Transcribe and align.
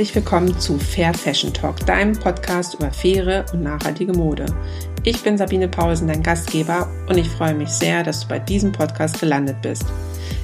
Herzlich 0.00 0.16
willkommen 0.16 0.58
zu 0.58 0.78
Fair 0.78 1.12
Fashion 1.12 1.52
Talk, 1.52 1.84
deinem 1.84 2.18
Podcast 2.18 2.72
über 2.72 2.90
faire 2.90 3.44
und 3.52 3.62
nachhaltige 3.62 4.14
Mode. 4.14 4.46
Ich 5.04 5.22
bin 5.22 5.36
Sabine 5.36 5.68
Paulsen, 5.68 6.08
dein 6.08 6.22
Gastgeber, 6.22 6.88
und 7.06 7.18
ich 7.18 7.28
freue 7.28 7.52
mich 7.52 7.68
sehr, 7.68 8.02
dass 8.02 8.20
du 8.20 8.28
bei 8.28 8.38
diesem 8.38 8.72
Podcast 8.72 9.20
gelandet 9.20 9.60
bist. 9.60 9.84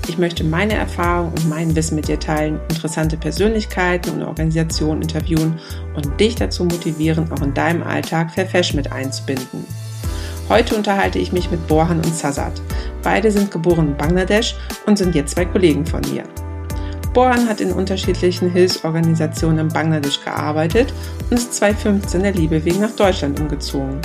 Ich 0.09 0.19
möchte 0.19 0.45
meine 0.45 0.75
Erfahrungen 0.75 1.33
und 1.33 1.49
mein 1.49 1.75
Wissen 1.75 1.95
mit 1.95 2.07
dir 2.07 2.21
teilen, 2.21 2.61
interessante 2.69 3.17
Persönlichkeiten 3.17 4.11
und 4.11 4.25
Organisationen 4.25 5.01
interviewen 5.01 5.59
und 5.95 6.21
dich 6.21 6.35
dazu 6.35 6.67
motivieren, 6.67 7.33
auch 7.33 7.41
in 7.41 7.55
deinem 7.55 7.83
Alltag 7.83 8.33
Fair 8.33 8.45
Fashion 8.45 8.77
mit 8.77 8.93
einzubinden. 8.93 9.65
Heute 10.51 10.77
unterhalte 10.77 11.19
ich 11.19 11.33
mich 11.33 11.51
mit 11.51 11.67
Borhan 11.67 11.97
und 11.97 12.15
Sazad. 12.15 12.61
Beide 13.03 13.33
sind 13.33 13.51
geboren 13.51 13.89
in 13.89 13.97
Bangladesch 13.97 14.55
und 14.85 14.99
sind 14.99 15.15
jetzt 15.15 15.35
zwei 15.35 15.47
Kollegen 15.47 15.87
von 15.87 16.03
mir. 16.13 16.25
Boran 17.17 17.49
hat 17.49 17.63
in 17.63 17.73
unterschiedlichen 17.73 18.51
Hilfsorganisationen 18.51 19.59
in 19.61 19.69
Bangladesch 19.69 20.23
gearbeitet 20.23 20.93
und 21.31 21.39
ist 21.39 21.55
2015 21.55 22.23
der 22.23 22.35
Liebe 22.35 22.63
wegen 22.63 22.81
nach 22.81 22.91
Deutschland 22.91 23.41
umgezogen. 23.41 24.03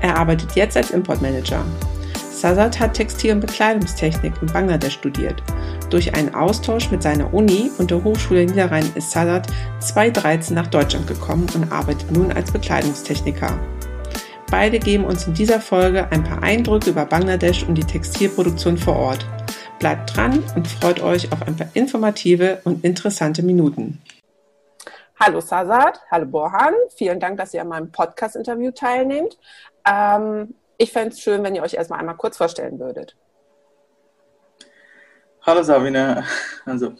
Er 0.00 0.16
arbeitet 0.16 0.52
jetzt 0.52 0.76
als 0.76 0.92
Importmanager. 0.92 1.64
Sazad 2.30 2.78
hat 2.78 2.94
Textil- 2.94 3.32
und 3.32 3.40
Bekleidungstechnik 3.40 4.34
in 4.40 4.46
Bangladesch 4.46 4.94
studiert. 4.94 5.42
Durch 5.90 6.14
einen 6.14 6.36
Austausch 6.36 6.88
mit 6.92 7.02
seiner 7.02 7.34
Uni 7.34 7.72
und 7.78 7.90
der 7.90 8.04
Hochschule 8.04 8.46
Niederrhein 8.46 8.88
ist 8.94 9.10
Sazad 9.10 9.48
2013 9.80 10.54
nach 10.54 10.68
Deutschland 10.68 11.08
gekommen 11.08 11.48
und 11.56 11.72
arbeitet 11.72 12.12
nun 12.12 12.30
als 12.30 12.52
Bekleidungstechniker. 12.52 13.58
Beide 14.52 14.78
geben 14.78 15.02
uns 15.02 15.26
in 15.26 15.34
dieser 15.34 15.60
Folge 15.60 16.06
ein 16.12 16.22
paar 16.22 16.44
Eindrücke 16.44 16.90
über 16.90 17.06
Bangladesch 17.06 17.64
und 17.64 17.74
die 17.74 17.82
Textilproduktion 17.82 18.78
vor 18.78 18.94
Ort. 18.94 19.26
Bleibt 19.82 20.16
dran 20.16 20.44
und 20.54 20.68
freut 20.68 21.00
euch 21.00 21.32
auf 21.32 21.42
ein 21.42 21.56
paar 21.56 21.66
informative 21.74 22.60
und 22.62 22.84
interessante 22.84 23.42
Minuten. 23.42 24.00
Hallo 25.18 25.40
Sazad, 25.40 26.00
hallo 26.08 26.26
Borhan, 26.26 26.72
vielen 26.94 27.18
Dank, 27.18 27.36
dass 27.38 27.52
ihr 27.52 27.62
an 27.62 27.66
meinem 27.66 27.90
Podcast-Interview 27.90 28.70
teilnehmt. 28.70 29.36
Ähm, 29.84 30.54
ich 30.78 30.92
fände 30.92 31.08
es 31.08 31.20
schön, 31.20 31.42
wenn 31.42 31.56
ihr 31.56 31.64
euch 31.64 31.74
erstmal 31.74 31.98
einmal 31.98 32.14
kurz 32.14 32.36
vorstellen 32.36 32.78
würdet. 32.78 33.16
Hallo 35.44 35.64
Sabine, 35.64 36.22
also 36.64 36.92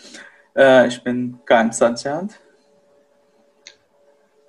äh, 0.57 0.89
ich 0.89 1.05
bin 1.05 1.39
Kaim 1.45 1.71
Sajjad. 1.71 2.31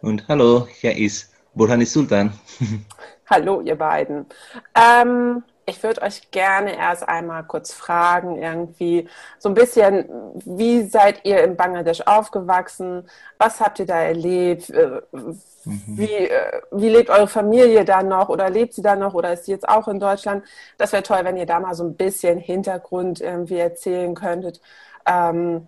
Und 0.02 0.28
hallo, 0.28 0.68
hier 0.82 0.98
ist 0.98 1.32
Burhani 1.54 1.86
Sultan. 1.86 2.34
hallo 3.30 3.62
ihr 3.62 3.76
beiden. 3.76 4.26
Ähm, 4.74 5.44
ich 5.66 5.82
würde 5.82 6.02
euch 6.02 6.30
gerne 6.32 6.78
erst 6.78 7.08
einmal 7.08 7.44
kurz 7.44 7.74
fragen, 7.74 8.42
irgendwie 8.42 9.08
so 9.40 9.50
ein 9.50 9.56
bisschen, 9.56 10.06
wie 10.46 10.84
seid 10.84 11.24
ihr 11.24 11.44
in 11.44 11.56
Bangladesch 11.56 12.02
aufgewachsen? 12.02 13.08
Was 13.38 13.62
habt 13.62 13.80
ihr 13.80 13.86
da 13.86 14.00
erlebt? 14.00 14.70
Äh, 14.70 15.02
mhm. 15.12 15.40
Wie, 15.88 16.12
äh, 16.12 16.62
wie 16.72 16.90
lebt 16.90 17.10
eure 17.10 17.28
Familie 17.28 17.86
da 17.86 18.04
noch 18.04 18.30
oder 18.30 18.50
lebt 18.50 18.74
sie 18.74 18.82
da 18.82 18.96
noch 18.96 19.14
oder 19.14 19.34
ist 19.34 19.46
sie 19.46 19.52
jetzt 19.52 19.68
auch 19.68 19.88
in 19.88 20.00
Deutschland? 20.00 20.44
Das 20.78 20.92
wäre 20.92 21.04
toll, 21.04 21.22
wenn 21.24 21.38
ihr 21.38 21.46
da 21.46 21.60
mal 21.60 21.76
so 21.76 21.86
ein 21.86 21.96
bisschen 21.96 22.40
Hintergrund 22.40 23.22
irgendwie 23.22 23.58
erzählen 23.58 24.16
könntet. 24.16 24.60
Ähm, 25.06 25.68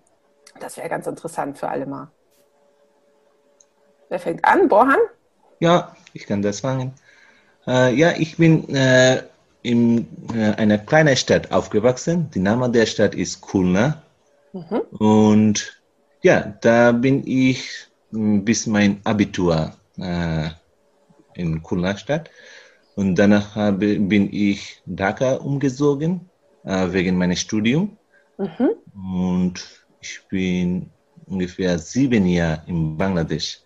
das 0.60 0.76
wäre 0.76 0.88
ganz 0.88 1.06
interessant 1.06 1.58
für 1.58 1.68
alle 1.68 1.86
mal. 1.86 2.08
Wer 4.08 4.20
fängt 4.20 4.44
an? 4.44 4.68
Borhan? 4.68 5.00
Ja, 5.58 5.96
ich 6.12 6.26
kann 6.26 6.42
das 6.42 6.60
fangen. 6.60 6.94
Äh, 7.66 7.94
ja, 7.94 8.12
ich 8.16 8.36
bin 8.36 8.68
äh, 8.74 9.22
in 9.66 10.06
äh, 10.32 10.54
einer 10.54 10.78
kleinen 10.78 11.16
Stadt 11.16 11.50
aufgewachsen. 11.50 12.30
Der 12.34 12.42
Name 12.42 12.70
der 12.70 12.86
Stadt 12.86 13.14
ist 13.14 13.40
Kulna. 13.40 14.02
Mhm. 14.52 14.80
Und 14.98 15.82
ja, 16.22 16.54
da 16.60 16.92
bin 16.92 17.26
ich 17.26 17.88
hm, 18.12 18.44
bis 18.44 18.66
mein 18.66 19.00
Abitur 19.04 19.72
äh, 19.98 20.48
in 21.34 21.62
Kulna 21.62 21.96
Stadt. 21.96 22.30
Und 22.94 23.16
danach 23.16 23.56
habe, 23.56 23.98
bin 23.98 24.32
ich 24.32 24.80
Dhaka 24.86 25.34
umgezogen, 25.34 26.30
äh, 26.64 26.92
wegen 26.92 27.18
meines 27.18 27.40
Studiums. 27.40 27.90
Mhm. 28.38 28.70
Und 28.94 29.66
ich 30.00 30.20
bin 30.30 30.90
ungefähr 31.26 31.78
sieben 31.78 32.26
Jahre 32.26 32.62
in 32.68 32.96
Bangladesch 32.96 33.58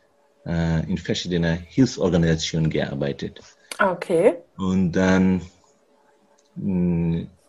äh, 0.46 0.80
in 0.90 0.96
verschiedenen 0.96 1.58
Hilfsorganisationen 1.58 2.70
gearbeitet. 2.70 3.40
Okay. 3.78 4.36
Und 4.56 4.92
dann 4.92 5.42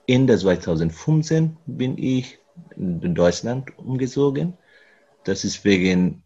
Ende 0.08 0.38
2015 0.38 1.58
bin 1.66 1.98
ich 1.98 2.40
in 2.76 3.16
Deutschland 3.16 3.78
umgezogen. 3.78 4.58
Das 5.24 5.44
ist 5.44 5.64
wegen 5.66 6.24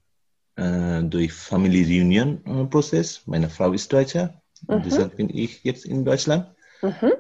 äh, 0.56 1.02
durch 1.04 1.34
Family 1.34 1.84
Reunion 1.84 2.42
äh, 2.46 2.66
Prozess. 2.66 3.22
Meine 3.26 3.50
Frau 3.50 3.72
ist 3.74 3.92
Deutscher, 3.92 4.42
mhm. 4.68 4.84
deshalb 4.84 5.18
bin 5.18 5.30
ich 5.30 5.64
jetzt 5.64 5.86
in 5.86 6.06
Deutschland. 6.06 6.48
Mhm. 6.82 7.14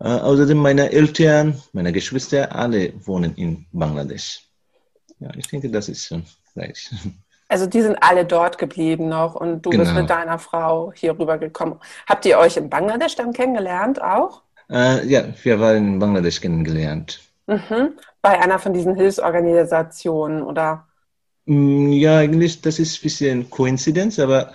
Äh, 0.00 0.08
außerdem 0.08 0.58
meine 0.58 0.90
Eltern, 0.90 1.60
meine 1.72 1.92
Geschwister, 1.92 2.54
alle 2.54 2.92
wohnen 3.06 3.34
in 3.36 3.66
Bangladesch. 3.72 4.48
Ja, 5.20 5.30
ich 5.36 5.46
denke, 5.46 5.70
das 5.70 5.88
ist 5.88 6.06
schon 6.06 6.24
gleich. 6.54 6.90
Also 7.48 7.66
die 7.66 7.82
sind 7.82 7.98
alle 8.02 8.24
dort 8.24 8.56
geblieben 8.56 9.10
noch 9.10 9.34
und 9.34 9.60
du 9.60 9.68
genau. 9.68 9.84
bist 9.84 9.94
mit 9.94 10.08
deiner 10.08 10.38
Frau 10.38 10.90
hier 10.94 11.18
rüber 11.18 11.36
gekommen. 11.36 11.78
Habt 12.06 12.24
ihr 12.24 12.38
euch 12.38 12.56
in 12.56 12.70
Bangladesch 12.70 13.14
dann 13.14 13.34
kennengelernt 13.34 14.00
auch? 14.00 14.40
Äh, 14.72 15.06
ja, 15.06 15.24
wir 15.42 15.60
waren 15.60 15.76
in 15.76 15.98
Bangladesch 15.98 16.40
kennengelernt. 16.40 17.20
Mhm. 17.46 17.98
Bei 18.22 18.40
einer 18.40 18.58
von 18.58 18.72
diesen 18.72 18.94
Hilfsorganisationen, 18.94 20.42
oder? 20.42 20.88
Mm, 21.44 21.92
ja, 21.92 22.18
eigentlich, 22.18 22.62
das 22.62 22.78
ist 22.78 22.98
ein 22.98 23.02
bisschen 23.02 23.50
Koinzidenz, 23.50 24.18
aber 24.18 24.52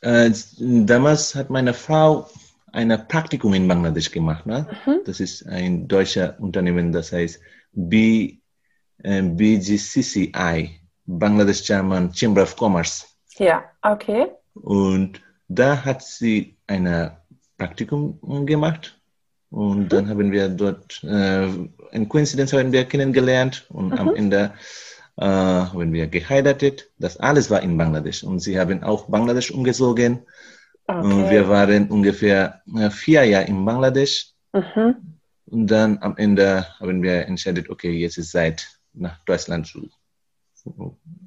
äh, 0.00 0.30
damals 0.58 1.36
hat 1.36 1.50
meine 1.50 1.72
Frau 1.72 2.28
ein 2.72 2.88
Praktikum 3.06 3.54
in 3.54 3.68
Bangladesch 3.68 4.10
gemacht. 4.10 4.44
Ne? 4.44 4.66
Mhm. 4.86 5.00
Das 5.04 5.20
ist 5.20 5.46
ein 5.46 5.86
deutscher 5.86 6.34
Unternehmen, 6.40 6.90
das 6.90 7.12
heißt 7.12 7.40
B, 7.72 8.38
äh, 9.04 9.22
BGCCI, 9.22 10.80
Bangladesh 11.06 11.64
German 11.64 12.12
Chamber 12.12 12.42
of 12.42 12.56
Commerce. 12.58 13.04
Ja, 13.38 13.62
okay. 13.82 14.26
Und 14.54 15.20
da 15.46 15.84
hat 15.84 16.02
sie 16.02 16.56
ein 16.66 17.12
Praktikum 17.56 18.18
gemacht 18.46 18.98
und 19.52 19.90
dann 19.90 20.08
haben 20.08 20.32
wir 20.32 20.48
dort 20.48 21.04
äh, 21.04 21.46
in 21.92 22.08
Coincidence 22.08 22.54
haben 22.54 22.72
wir 22.72 22.86
kennengelernt 22.86 23.66
und 23.68 23.90
mhm. 23.90 23.98
am 23.98 24.14
Ende 24.14 24.52
äh, 25.18 25.26
haben 25.26 25.92
wir 25.92 26.06
geheiratet. 26.06 26.90
Das 26.98 27.18
alles 27.18 27.50
war 27.50 27.60
in 27.60 27.76
Bangladesch 27.76 28.24
und 28.24 28.40
sie 28.40 28.58
haben 28.58 28.82
auch 28.82 29.10
Bangladesch 29.10 29.50
umgezogen. 29.50 30.20
Okay. 30.86 31.30
Wir 31.30 31.48
waren 31.50 31.90
ungefähr 31.90 32.62
äh, 32.74 32.88
vier 32.88 33.24
Jahre 33.24 33.44
in 33.44 33.62
Bangladesch. 33.62 34.32
Mhm. 34.54 35.18
Und 35.44 35.66
dann 35.66 35.98
am 36.00 36.16
Ende 36.16 36.66
haben 36.80 37.02
wir 37.02 37.26
entschieden, 37.26 37.66
okay, 37.68 37.90
jetzt 37.90 38.16
ist 38.16 38.30
Zeit, 38.32 38.66
nach 38.94 39.18
Deutschland 39.26 39.66
zu. 39.66 39.90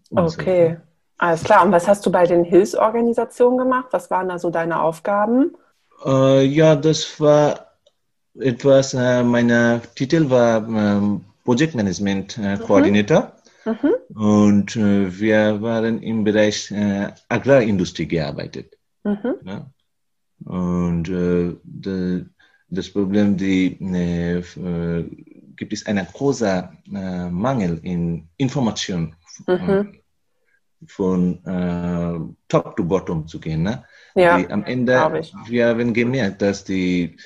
Okay, 0.09 0.77
alles 1.19 1.43
klar. 1.43 1.63
Und 1.63 1.71
was 1.71 1.87
hast 1.87 2.03
du 2.07 2.11
bei 2.11 2.25
den 2.25 2.43
Hilfsorganisationen 2.43 3.59
gemacht? 3.59 3.89
Was 3.91 4.09
waren 4.09 4.29
da 4.29 4.39
so 4.39 4.49
deine 4.49 4.81
Aufgaben? 4.81 5.55
Äh, 6.03 6.43
ja, 6.45 6.75
das 6.75 7.19
war 7.19 7.74
etwas, 8.39 8.93
äh, 8.93 9.23
mein 9.23 9.81
Titel 9.95 10.29
war 10.29 10.67
äh, 10.67 11.19
Projektmanagement 11.43 12.37
äh, 12.37 12.57
Coordinator. 12.57 13.33
Mhm. 13.65 14.15
Und 14.15 14.75
äh, 14.75 15.19
wir 15.19 15.61
waren 15.61 16.01
im 16.01 16.23
Bereich 16.23 16.71
äh, 16.71 17.09
Agrarindustrie 17.29 18.07
gearbeitet. 18.07 18.77
Mhm. 19.03 19.35
Ja? 19.43 19.71
Und 20.45 21.09
äh, 21.09 21.55
de, 21.63 22.25
das 22.69 22.89
Problem, 22.89 23.37
die 23.37 23.77
gibt 25.55 25.71
es 25.71 25.85
einen 25.85 26.07
großen 26.11 26.63
Mangel 27.31 27.79
in 27.83 28.27
Information 28.37 29.15
mhm. 29.47 29.99
von 30.87 31.45
äh, 31.45 32.19
Top 32.47 32.75
to 32.75 32.83
Bottom 32.83 33.27
zu 33.27 33.39
gehen. 33.39 33.63
Ne? 33.63 33.83
Ja, 34.15 34.39
die, 34.39 34.49
am 34.49 34.63
Ende, 34.63 34.93
wir 35.47 35.67
haben 35.67 35.93
gemerkt, 35.93 36.41
dass 36.41 36.63
die 36.63 37.17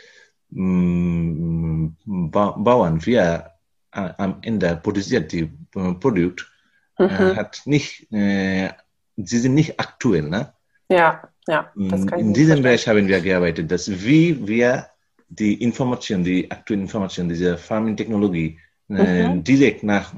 Mm, 0.51 1.89
Bauern, 2.05 3.05
wir 3.05 3.51
äh, 3.91 4.09
am 4.17 4.37
Ende 4.41 4.79
produziert 4.81 5.31
die 5.31 5.51
äh, 5.75 5.93
Produkt, 5.93 6.51
äh, 6.97 7.03
mhm. 7.03 7.35
hat 7.35 7.61
nicht, 7.65 8.11
äh, 8.11 8.69
sie 9.17 9.39
sind 9.39 9.53
nicht 9.55 9.79
aktuell, 9.79 10.29
ne? 10.29 10.53
Ja, 10.89 11.21
ja. 11.47 11.71
Das 11.75 12.05
kann 12.05 12.19
In 12.19 12.33
diesem 12.33 12.61
Bereich 12.63 12.87
haben 12.87 13.07
wir 13.07 13.21
gearbeitet, 13.21 13.71
dass 13.71 13.89
wie 13.89 14.47
wir 14.47 14.87
die 15.27 15.63
Information, 15.63 16.23
die 16.23 16.49
aktuelle 16.49 16.83
Information 16.83 17.27
dieser 17.29 17.57
Farming-Technologie 17.57 18.59
mhm. 18.87 19.43
direkt 19.43 19.83
nach 19.83 20.13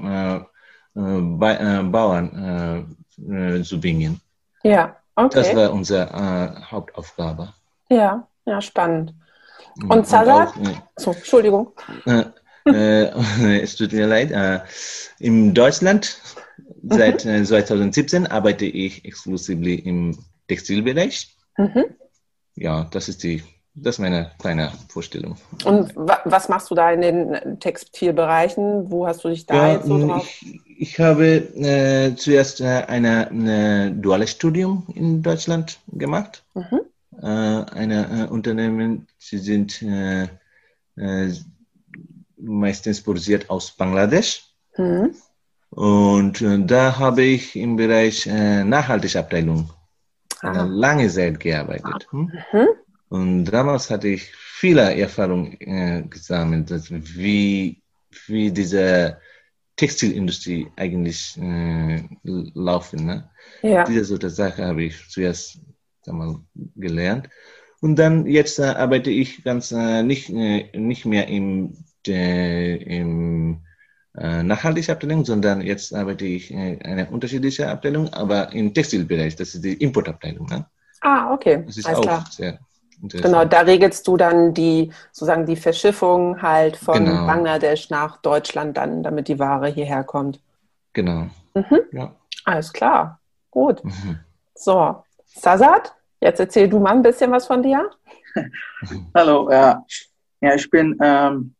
Bauern 0.94 2.96
zu 3.62 3.80
bringen. 3.80 4.20
Ja, 4.62 4.96
okay. 5.14 5.30
Das 5.34 5.54
war 5.54 5.72
unsere 5.74 6.70
Hauptaufgabe. 6.70 7.52
Ja, 7.90 8.26
ja, 8.46 8.62
spannend. 8.62 9.14
Und 9.88 10.06
Salah? 10.06 10.52
so, 10.96 11.12
Entschuldigung. 11.12 11.72
Äh, 12.06 12.24
äh, 12.66 13.60
es 13.60 13.76
tut 13.76 13.92
mir 13.92 14.06
leid. 14.06 14.30
Äh, 14.30 14.60
in 15.18 15.54
Deutschland 15.54 16.18
Seit 16.82 17.24
äh, 17.24 17.44
2017 17.44 18.26
arbeite 18.26 18.64
ich 18.64 19.04
exklusiv 19.04 19.64
im 19.84 20.18
Textilbereich. 20.48 21.36
Mhm. 21.56 21.84
Ja, 22.56 22.88
das 22.90 23.08
ist 23.08 23.22
die, 23.22 23.42
das 23.74 23.96
ist 23.96 23.98
meine 24.00 24.32
kleine 24.38 24.72
Vorstellung. 24.88 25.36
Und 25.64 25.94
wa 25.94 26.20
was 26.24 26.48
machst 26.48 26.70
du 26.70 26.74
da 26.74 26.90
in 26.90 27.00
den 27.00 27.60
Textilbereichen? 27.60 28.90
Wo 28.90 29.06
hast 29.06 29.22
du 29.24 29.28
dich 29.28 29.46
da 29.46 29.54
Ja, 29.54 29.72
jetzt 29.74 29.86
so 29.86 30.06
drauf? 30.06 30.24
ich, 30.24 30.60
ich 30.76 30.98
habe 30.98 31.26
äh, 31.26 32.16
zuerst 32.16 32.60
äh, 32.60 32.84
eine 32.88 33.92
duales 33.92 34.30
Studium 34.32 34.86
in 34.94 35.22
Deutschland 35.22 35.78
gemacht. 35.92 36.42
Mhm. 36.54 36.80
Äh, 37.20 37.26
eine 37.26 38.26
äh, 38.26 38.30
Unternehmen, 38.30 39.06
sie 39.18 39.38
sind 39.38 39.82
äh, 39.82 40.28
äh, 40.96 41.32
meistens 42.36 43.02
produziert 43.02 43.48
aus 43.50 43.70
Bangladesch. 43.72 44.44
Mhm. 44.76 45.14
Und 45.70 46.40
äh, 46.42 46.58
da 46.64 46.98
habe 46.98 47.22
ich 47.22 47.56
im 47.56 47.76
Bereich 47.76 48.26
äh, 48.26 48.64
Nachhaltigabteilung 48.64 49.70
eine 50.40 50.60
Ah. 50.60 50.64
lange 50.64 51.08
Zeit 51.08 51.38
gearbeitet. 51.40 52.08
Hm? 52.10 52.32
Mhm. 52.52 52.68
Und 53.08 53.44
damals 53.46 53.90
hatte 53.90 54.08
ich 54.08 54.32
viele 54.34 54.94
Erfahrungen 54.96 55.60
äh, 55.60 56.02
gesammelt, 56.08 56.70
wie, 57.16 57.82
wie 58.26 58.50
diese 58.50 59.18
Textilindustrie 59.76 60.66
eigentlich 60.76 61.38
äh, 61.38 62.02
laufen. 62.24 63.06
Ne? 63.06 63.30
Ja. 63.62 63.84
Diese 63.84 64.30
Sache 64.30 64.64
habe 64.66 64.84
ich 64.84 65.08
zuerst 65.08 65.60
einmal 66.08 66.36
gelernt. 66.76 67.28
Und 67.80 67.96
dann 67.96 68.26
jetzt 68.26 68.58
äh, 68.58 68.64
arbeite 68.64 69.10
ich 69.10 69.42
ganz 69.44 69.72
äh, 69.72 70.02
nicht, 70.02 70.30
äh, 70.30 70.70
nicht 70.78 71.04
mehr 71.04 71.26
im, 71.28 71.76
äh, 72.06 72.76
im 72.76 73.60
äh, 74.16 74.42
nachhaltige 74.42 74.92
Abteilung, 74.92 75.24
sondern 75.24 75.62
jetzt 75.62 75.94
arbeite 75.94 76.24
ich 76.24 76.50
in 76.50 76.80
eine 76.82 77.10
unterschiedliche 77.10 77.68
Abteilung, 77.68 78.12
aber 78.12 78.52
im 78.52 78.72
Textilbereich. 78.72 79.36
Das 79.36 79.54
ist 79.54 79.64
die 79.64 79.74
Importabteilung. 79.74 80.46
Ne? 80.46 80.66
Ah, 81.00 81.32
okay. 81.32 81.64
Das 81.66 81.76
ist 81.76 81.86
Alles 81.86 81.98
auch 81.98 82.02
klar. 82.02 82.24
sehr 82.30 82.58
interessant. 83.02 83.32
Genau, 83.32 83.44
da 83.44 83.60
regelst 83.62 84.06
du 84.06 84.16
dann 84.16 84.54
die, 84.54 84.92
sozusagen 85.10 85.46
die 85.46 85.56
Verschiffung 85.56 86.40
halt 86.40 86.76
von 86.76 87.04
Genau. 87.04 87.26
Bangladesch 87.26 87.90
nach 87.90 88.18
Deutschland 88.18 88.76
dann, 88.76 89.02
damit 89.02 89.28
die 89.28 89.38
Ware 89.38 89.68
hierher 89.68 90.04
kommt. 90.04 90.40
Genau. 90.92 91.28
Mhm. 91.54 91.80
Ja. 91.92 92.14
Alles 92.44 92.72
klar. 92.72 93.18
Gut. 93.50 93.84
Mhm. 93.84 94.20
So, 94.54 95.02
Sazat, 95.34 95.94
jetzt 96.20 96.40
erzähl 96.40 96.68
du 96.68 96.78
mal 96.78 96.92
ein 96.92 97.02
bisschen 97.02 97.30
was 97.30 97.46
von 97.46 97.62
dir. 97.62 97.90
Hallo, 99.14 99.50
ja, 99.50 99.84
ja 100.40 100.54
ich 100.54 100.68
bin 100.70 100.96
ähm, 101.00 101.54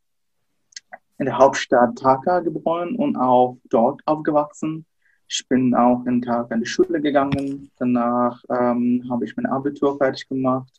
in 1.18 1.26
der 1.26 1.38
Hauptstadt 1.38 2.00
Dhaka 2.02 2.40
geboren 2.40 2.96
und 2.96 3.16
auch 3.16 3.58
dort 3.70 4.00
aufgewachsen. 4.06 4.86
Ich 5.28 5.46
bin 5.48 5.74
auch 5.74 6.04
in 6.06 6.20
Dhaka 6.20 6.54
in 6.54 6.60
die 6.60 6.66
Schule 6.66 7.00
gegangen. 7.00 7.70
Danach 7.78 8.42
ähm, 8.50 9.04
habe 9.10 9.24
ich 9.24 9.36
mein 9.36 9.46
Abitur 9.46 9.96
fertig 9.96 10.28
gemacht 10.28 10.70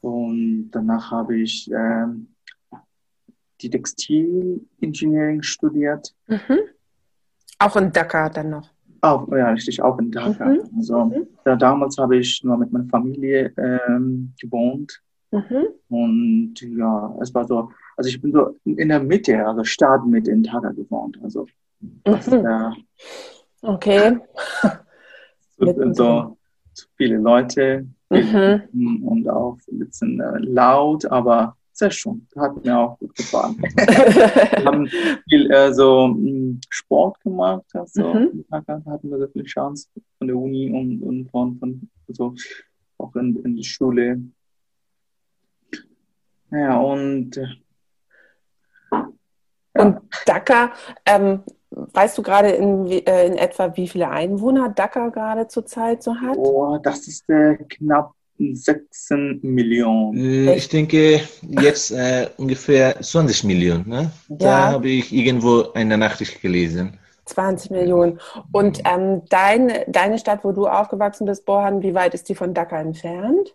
und 0.00 0.70
danach 0.70 1.10
habe 1.10 1.40
ich 1.40 1.70
ähm, 1.72 2.34
die 3.60 3.70
Textilengineering 3.70 5.42
studiert. 5.42 6.14
Mhm. 6.28 6.60
Auch 7.58 7.76
in 7.76 7.92
Dhaka 7.92 8.28
dann 8.28 8.50
noch. 8.50 8.70
Auch, 9.00 9.28
ja, 9.28 9.50
richtig, 9.50 9.80
auch 9.82 9.98
in 9.98 10.10
Dhaka. 10.10 10.46
Mhm. 10.46 10.60
Also, 10.76 11.04
Mhm. 11.04 11.26
da, 11.44 11.56
damals 11.56 11.96
habe 11.98 12.16
ich 12.16 12.42
nur 12.42 12.56
mit 12.58 12.72
meiner 12.72 12.88
Familie 12.88 13.52
ähm, 13.56 14.32
gewohnt. 14.40 15.00
Mhm. 15.30 15.66
Und 15.88 16.54
ja, 16.60 17.16
es 17.20 17.34
war 17.34 17.46
so, 17.46 17.70
also 17.96 18.08
ich 18.08 18.20
bin 18.20 18.32
so 18.32 18.56
in 18.64 18.88
der 18.88 19.00
Mitte, 19.00 19.46
also 19.46 19.62
Stadtmitte 19.64 20.30
in 20.30 20.42
Dhaka 20.42 20.70
gewohnt. 20.72 21.18
Also 21.22 21.46
das, 22.04 22.26
Mhm. 22.30 22.46
äh, 22.46 22.70
Okay. 23.62 24.18
so, 25.58 25.92
so 25.92 26.36
viele 26.96 27.16
Leute 27.18 27.86
Mhm. 28.10 29.02
und 29.04 29.28
auch 29.28 29.58
ein 29.70 29.80
bisschen 29.80 30.20
äh, 30.20 30.38
laut, 30.38 31.04
aber 31.06 31.56
schön. 31.90 32.26
Hat 32.36 32.64
mir 32.64 32.76
auch 32.78 32.98
gut 32.98 33.14
gefallen. 33.14 33.56
Wir 33.62 34.64
haben 34.64 34.86
viel 35.28 35.50
äh, 35.50 35.72
so 35.72 36.08
mh, 36.08 36.58
Sport 36.68 37.20
gemacht, 37.22 37.64
also 37.74 38.14
Mhm. 38.14 38.44
hatten 38.50 39.10
wir 39.10 39.18
so 39.18 39.28
viel 39.28 39.44
Chance 39.44 39.88
von 40.18 40.26
der 40.26 40.36
Uni 40.36 40.70
und, 40.70 41.02
und 41.02 41.30
von, 41.30 41.58
von 41.58 41.88
also 42.08 42.34
auch 42.98 43.14
in, 43.16 43.36
in 43.44 43.56
die 43.56 43.64
Schule. 43.64 44.20
Ja, 46.50 46.78
und 46.80 47.36
äh, 47.36 47.46
Und 49.78 50.00
Dhaka, 50.26 50.72
ähm, 51.06 51.42
weißt 51.70 52.18
du 52.18 52.22
gerade 52.22 52.50
in, 52.50 52.86
äh, 52.88 53.26
in 53.26 53.36
etwa, 53.36 53.76
wie 53.76 53.86
viele 53.86 54.08
Einwohner 54.10 54.70
Dhaka 54.70 55.08
gerade 55.10 55.46
zurzeit 55.46 56.02
so 56.02 56.14
hat? 56.16 56.36
Oh, 56.36 56.78
das 56.82 57.06
ist 57.06 57.28
äh, 57.30 57.56
knapp 57.68 58.12
16 58.38 59.40
Millionen. 59.42 60.16
Äh, 60.48 60.54
Ich 60.56 60.68
denke 60.68 61.20
jetzt 61.42 61.90
äh, 61.90 62.28
ungefähr 62.36 63.00
20 63.00 63.44
Millionen. 63.44 63.88
Ne? 63.88 64.10
Da 64.28 64.44
Ja. 64.68 64.72
habe 64.72 64.88
ich 64.88 65.12
irgendwo 65.12 65.72
eine 65.74 65.98
Nachricht 65.98 66.40
gelesen. 66.40 66.98
20 67.26 67.70
Millionen. 67.70 68.20
Und 68.52 68.80
ähm, 68.84 69.22
dein, 69.28 69.70
deine 69.88 70.18
Stadt, 70.18 70.44
wo 70.44 70.52
du 70.52 70.66
aufgewachsen 70.66 71.26
bist, 71.26 71.44
Bohan, 71.44 71.82
wie 71.82 71.94
weit 71.94 72.14
ist 72.14 72.28
die 72.28 72.34
von 72.34 72.54
Dhaka 72.54 72.80
entfernt? 72.80 73.54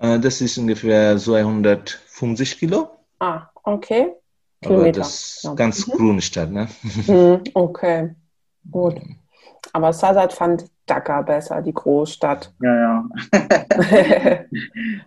Äh, 0.00 0.18
das 0.18 0.40
ist 0.40 0.58
ungefähr 0.58 1.16
250 1.16 2.58
Kilo. 2.58 2.88
Ah, 3.20 3.48
okay. 3.62 4.08
Aber 4.64 4.74
Kilometer. 4.74 5.00
das 5.00 5.14
ist 5.36 5.44
Ja. 5.44 5.54
ganz 5.54 5.86
Mhm. 5.86 5.92
grüne 5.92 6.20
Stadt. 6.22 6.50
Ne? 6.50 6.68
Hm, 7.06 7.40
okay, 7.54 8.14
gut. 8.70 8.96
Aber 9.72 9.92
Sazat 9.92 10.32
fand 10.32 10.66
Dhaka 10.86 11.22
besser, 11.22 11.62
die 11.62 11.72
Großstadt. 11.72 12.52
Ja, 12.62 12.74
ja. 12.74 13.08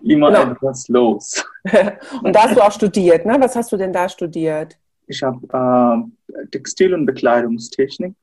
Immer 0.01 0.31
Genau. 0.31 0.51
etwas 0.51 0.87
los. 0.87 1.45
Und 2.23 2.35
da 2.35 2.43
hast 2.43 2.55
du 2.55 2.61
auch 2.61 2.71
studiert, 2.71 3.25
ne? 3.25 3.37
Was 3.39 3.55
hast 3.55 3.71
du 3.71 3.77
denn 3.77 3.93
da 3.93 4.07
studiert? 4.09 4.77
Ich 5.07 5.23
habe 5.23 6.07
äh, 6.33 6.45
Textil- 6.47 6.93
und 6.93 7.05
Bekleidungstechnik 7.05 8.13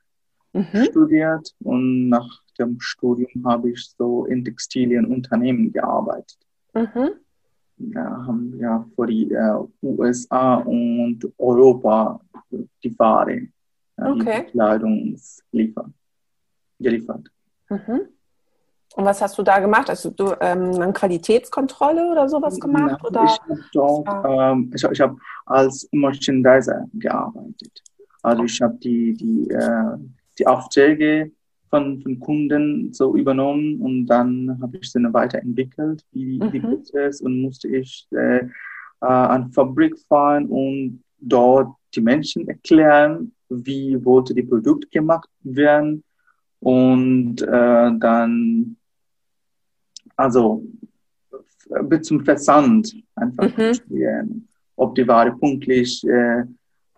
Mhm. 0.57 0.85
studiert 0.85 1.53
und 1.65 2.09
nach 2.11 2.29
dem 2.61 2.77
Studium 2.79 3.45
habe 3.45 3.71
ich 3.71 3.89
so 3.99 4.25
in 4.27 4.45
Textilienunternehmen 4.45 5.73
gearbeitet. 5.73 6.39
Mhm. 6.75 7.11
Da 7.77 8.05
haben 8.25 8.53
wir 8.57 8.87
für 8.95 9.07
die 9.09 9.33
äh, 9.33 9.59
USA 9.83 10.57
und 10.59 11.27
Europa 11.39 12.21
die 12.85 12.97
Ware, 12.97 13.41
die 13.41 13.51
Okay. 14.01 14.43
Bekleidung 14.45 15.17
liefern, 15.51 15.93
geliefert. 16.79 17.29
Mhm. 17.75 18.01
Und 18.97 19.05
was 19.05 19.21
hast 19.21 19.37
du 19.39 19.43
da 19.43 19.59
gemacht? 19.59 19.91
Also 19.91 20.11
du 20.11 20.35
ähm, 20.41 20.71
eine 20.81 20.93
Qualitätskontrolle 20.93 22.11
oder 22.13 22.29
sowas 22.29 22.61
gemacht? 22.61 23.01
Ja, 23.03 23.09
Oder? 23.09 23.25
Ich 23.25 23.41
habe 23.41 23.61
dort, 23.73 24.09
Ah. 24.09 24.53
ähm, 24.53 24.71
ich, 24.75 24.85
ich 24.85 25.01
habe 25.01 25.17
als 25.47 25.89
Merchandiser 25.91 26.87
gearbeitet. 26.95 27.83
Also 28.23 28.45
ich 28.45 28.63
habe 28.63 28.77
die, 28.77 29.15
die, 29.15 29.51
äh, 29.51 29.97
die 30.39 30.47
Aufträge 30.47 31.33
von, 31.71 32.01
von 32.03 32.21
Kunden 32.21 32.93
so 32.93 33.17
übernommen 33.17 33.81
und 33.81 34.07
dann 34.07 34.59
habe 34.63 34.77
ich 34.77 34.91
sie 34.93 35.01
weiterentwickelt, 35.13 36.05
wie 36.13 36.39
die 36.39 36.61
Mhm. 36.61 36.63
Prozess 36.69 37.21
und 37.21 37.43
musste 37.43 37.67
ich 37.69 38.07
äh, 38.13 38.45
äh, 38.45 38.49
an 39.01 39.51
Fabrik 39.53 39.99
fahren 40.09 40.47
und 40.47 41.03
dort 41.19 41.75
die 41.97 42.01
Menschen 42.01 42.47
erklären, 42.49 43.33
wie 43.49 44.03
wollte 44.05 44.35
die 44.35 44.43
Produkt 44.45 44.91
gemacht 44.93 45.29
werden 45.43 46.05
und 46.65 47.43
äh, 47.43 47.91
dann 47.99 48.77
also 50.17 50.65
bis 51.83 52.07
zum 52.09 52.25
Versand 52.25 52.95
einfach 53.17 53.45
Mhm. 53.49 53.53
kontrollieren, 53.73 54.49
ob 54.77 54.95
die 54.95 55.07
Ware 55.07 55.37
pünktlich 55.37 56.03
äh, 56.07 56.45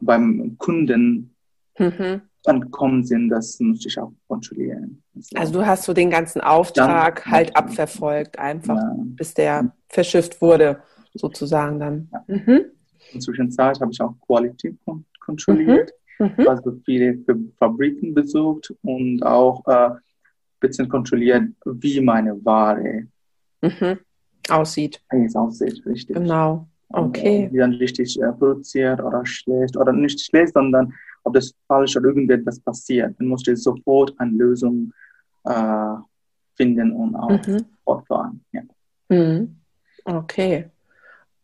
beim 0.00 0.56
Kunden 0.58 1.34
Mhm. 1.78 2.22
angekommen 2.46 3.04
sind, 3.04 3.28
das 3.28 3.58
muss 3.60 3.84
ich 3.84 3.98
auch 3.98 4.12
kontrollieren. 4.28 5.02
Also 5.34 5.52
du 5.54 5.66
hast 5.66 5.82
so 5.84 5.92
den 5.92 6.10
ganzen 6.10 6.40
Auftrag 6.40 7.24
Ja. 7.26 7.32
halt 7.32 7.56
abverfolgt, 7.56 8.38
einfach 8.38 8.76
ja, 8.76 8.94
bis 8.98 9.34
der 9.34 9.72
verschifft 9.88 10.40
wurde, 10.40 10.78
sozusagen 11.14 11.80
dann. 11.80 12.08
Mhm. 12.28 12.66
inzwischen 13.12 13.54
habe 13.58 13.90
ich 13.90 14.00
auch 14.00 14.14
Quality 14.26 14.76
kon 14.84 15.04
kontrolliert, 15.20 15.90
Mhm. 15.90 16.05
Also 16.46 16.78
viele 16.84 17.18
Fa- 17.24 17.34
Fabriken 17.58 18.14
besucht 18.14 18.74
und 18.82 19.22
auch 19.22 19.66
äh, 19.66 19.90
ein 19.90 19.98
bisschen 20.60 20.88
kontrolliert, 20.88 21.44
wie 21.64 22.00
meine 22.00 22.42
Ware 22.44 23.06
Mhm. 23.62 23.98
Aussieht. 24.48 25.00
eigentlich 25.08 25.34
aussieht, 25.34 25.82
richtig. 25.86 26.14
Genau. 26.16 26.68
Okay. 26.90 27.46
Und, 27.46 27.50
äh, 27.50 27.52
wie 27.52 27.58
dann 27.58 27.72
richtig 27.74 28.20
äh, 28.20 28.32
produziert 28.32 29.02
oder 29.02 29.24
schlecht 29.26 29.76
oder 29.76 29.92
nicht 29.92 30.20
schlecht, 30.20 30.54
sondern 30.54 30.92
ob 31.24 31.34
das 31.34 31.52
falsch 31.66 31.96
oder 31.96 32.06
irgendetwas 32.08 32.60
passiert. 32.60 33.14
Dann 33.18 33.26
musste 33.28 33.52
ich 33.52 33.62
sofort 33.62 34.14
eine 34.18 34.30
Lösung 34.32 34.92
äh, 35.44 35.94
finden 36.54 36.92
und 36.92 37.16
auch 37.16 37.30
Mhm. 37.46 37.64
fortfahren. 37.84 38.44
Ja. 38.52 38.62
Mhm. 39.08 39.56
Okay. 40.04 40.70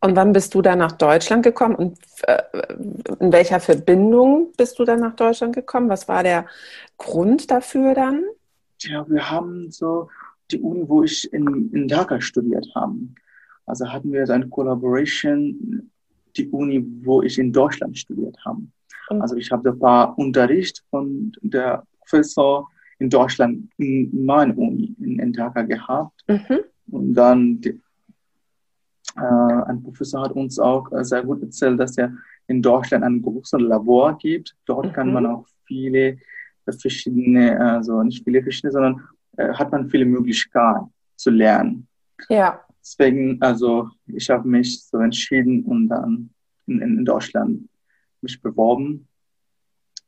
Und 0.03 0.17
wann 0.17 0.33
bist 0.33 0.55
du 0.55 0.63
dann 0.63 0.81
nach 0.81 0.93
Deutschland 0.93 1.45
gekommen 1.45 1.77
und 1.77 1.99
äh, 2.27 2.43
in 3.21 3.33
welcher 3.33 3.61
Verbindung 3.61 4.53
bist 4.57 4.79
du 4.81 4.85
dann 4.85 4.99
nach 4.99 5.15
Deutschland 5.15 5.55
gekommen? 5.55 5.89
Was 5.89 6.09
war 6.09 6.25
der 6.25 6.47
Grund 6.99 7.53
dafür 7.53 7.95
dann? 7.95 8.25
Ja, 8.81 9.09
wir 9.09 9.31
haben 9.31 9.71
so 9.71 10.09
die 10.51 10.61
Uni, 10.61 10.89
wo 10.89 11.05
ich 11.05 11.33
in, 11.33 11.71
in 11.73 11.87
Dhaka 11.87 12.21
studiert 12.21 12.67
habe. 12.75 12.97
Also 13.65 13.89
hatten 13.89 14.13
wir 14.13 14.27
so 14.27 14.33
eine 14.33 14.49
Collaboration, 14.49 15.89
die 16.37 16.49
Uni, 16.49 16.85
wo 17.03 17.23
ich 17.23 17.39
in 17.39 17.53
Deutschland 17.53 17.97
studiert 17.97 18.37
habe. 18.45 18.63
Also 19.09 19.37
ich 19.37 19.53
habe 19.53 19.71
ein 19.71 19.79
paar 19.79 20.19
Unterricht 20.19 20.83
von 20.91 21.33
der 21.43 21.87
Professor 22.01 22.69
in 22.99 23.09
Deutschland 23.09 23.69
in 23.79 24.25
meiner 24.25 24.57
Uni 24.59 24.97
in, 25.01 25.21
in 25.21 25.33
Dhaka 25.33 25.63
gehabt. 25.63 26.25
Mhm. 26.27 26.61
Und 26.91 27.15
dann 27.15 27.61
die, 27.61 27.81
ein 29.21 29.83
Professor 29.83 30.23
hat 30.23 30.33
uns 30.33 30.59
auch 30.59 30.91
äh, 30.93 31.05
sehr 31.05 31.23
gut 31.23 31.43
erzählt, 31.43 31.79
dass 31.79 31.99
er 31.99 32.13
in 32.47 32.63
Deutschland 32.63 33.05
ein 33.05 33.23
großes 33.23 33.61
Labor 33.61 34.17
gibt. 34.19 34.57
Dort 34.67 34.87
mhm. 34.87 34.93
kann 34.93 35.13
man 35.13 35.27
auch 35.27 35.47
viele 35.65 36.19
verschiedene, 36.81 37.61
also 37.61 38.03
nicht 38.03 38.25
viele 38.25 38.43
verschiedene, 38.43 38.73
sondern 38.73 39.09
äh, 39.37 39.53
hat 39.53 39.71
man 39.71 39.91
viele 39.91 40.05
Möglichkeiten 40.05 40.93
zu 41.17 41.31
lernen. 41.31 41.87
Ja. 42.29 42.61
Deswegen, 42.81 43.41
also 43.41 43.91
ich 44.07 44.29
habe 44.31 44.49
mich 44.49 44.83
so 44.85 44.99
entschieden 44.99 45.65
und 45.65 45.89
dann 45.89 46.31
in, 46.67 46.81
in 46.81 47.05
Deutschland 47.05 47.69
mich 48.21 48.41
beworben. 48.41 49.07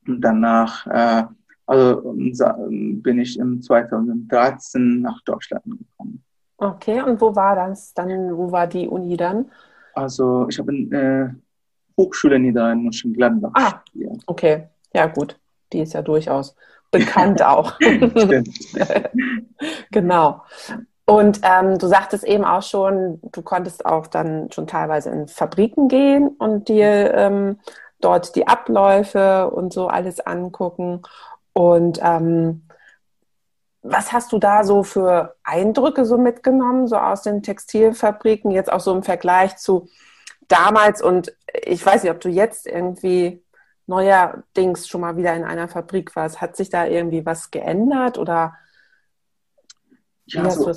Und 0.06 0.20
danach, 0.20 0.86
äh, 0.86 1.24
also 1.66 2.14
bin 2.16 3.18
ich 3.18 3.38
im 3.38 3.62
2013 3.62 5.00
nach 5.00 5.22
Deutschland 5.22 5.64
gekommen. 5.64 6.23
Okay, 6.56 7.02
und 7.02 7.20
wo 7.20 7.34
war 7.34 7.56
das 7.56 7.94
dann? 7.94 8.36
Wo 8.36 8.52
war 8.52 8.66
die 8.66 8.88
Uni 8.88 9.16
dann? 9.16 9.50
Also 9.94 10.46
ich 10.48 10.58
habe 10.58 10.74
in 10.74 10.92
äh, 10.92 11.28
Hochschule 11.96 12.38
Niederrhein 12.38 12.82
Mönchengladbach 12.82 13.50
ah, 13.54 13.80
studiert. 13.88 14.22
Okay, 14.26 14.68
ja 14.92 15.06
gut, 15.06 15.38
die 15.72 15.80
ist 15.80 15.94
ja 15.94 16.02
durchaus 16.02 16.54
bekannt 16.90 17.42
auch. 17.42 17.78
genau. 19.90 20.42
Und 21.06 21.40
ähm, 21.42 21.78
du 21.78 21.86
sagtest 21.86 22.24
eben 22.24 22.44
auch 22.44 22.62
schon, 22.62 23.20
du 23.22 23.42
konntest 23.42 23.84
auch 23.84 24.06
dann 24.06 24.50
schon 24.52 24.66
teilweise 24.66 25.10
in 25.10 25.28
Fabriken 25.28 25.88
gehen 25.88 26.28
und 26.28 26.68
dir 26.68 27.12
ähm, 27.14 27.58
dort 28.00 28.36
die 28.36 28.46
Abläufe 28.46 29.50
und 29.50 29.72
so 29.72 29.88
alles 29.88 30.20
angucken. 30.20 31.02
Und 31.52 32.00
ähm, 32.02 32.63
was 33.84 34.12
hast 34.12 34.32
du 34.32 34.38
da 34.38 34.64
so 34.64 34.82
für 34.82 35.36
Eindrücke 35.44 36.06
so 36.06 36.16
mitgenommen, 36.16 36.88
so 36.88 36.96
aus 36.96 37.22
den 37.22 37.42
Textilfabriken, 37.42 38.50
jetzt 38.50 38.72
auch 38.72 38.80
so 38.80 38.94
im 38.94 39.02
Vergleich 39.02 39.56
zu 39.58 39.88
damals? 40.48 41.02
Und 41.02 41.36
ich 41.66 41.84
weiß 41.84 42.02
nicht, 42.02 42.10
ob 42.10 42.20
du 42.20 42.30
jetzt 42.30 42.66
irgendwie 42.66 43.42
neuerdings 43.86 44.88
schon 44.88 45.02
mal 45.02 45.18
wieder 45.18 45.34
in 45.34 45.44
einer 45.44 45.68
Fabrik 45.68 46.16
warst. 46.16 46.40
Hat 46.40 46.56
sich 46.56 46.70
da 46.70 46.86
irgendwie 46.86 47.26
was 47.26 47.50
geändert 47.50 48.16
oder? 48.16 48.54
Ja, 50.24 50.44
also, 50.44 50.72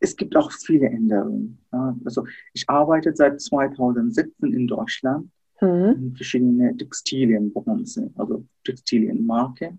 es 0.00 0.16
gibt 0.16 0.34
auch 0.34 0.50
viele 0.50 0.86
Änderungen. 0.86 1.62
Also 2.06 2.24
ich 2.54 2.70
arbeite 2.70 3.14
seit 3.14 3.38
2017 3.38 4.54
in 4.54 4.66
Deutschland 4.66 5.30
mhm. 5.60 5.94
in 5.98 6.16
verschiedenen 6.16 6.78
Textilienbranchen, 6.78 8.14
also 8.16 8.46
Textilienmarke. 8.64 9.78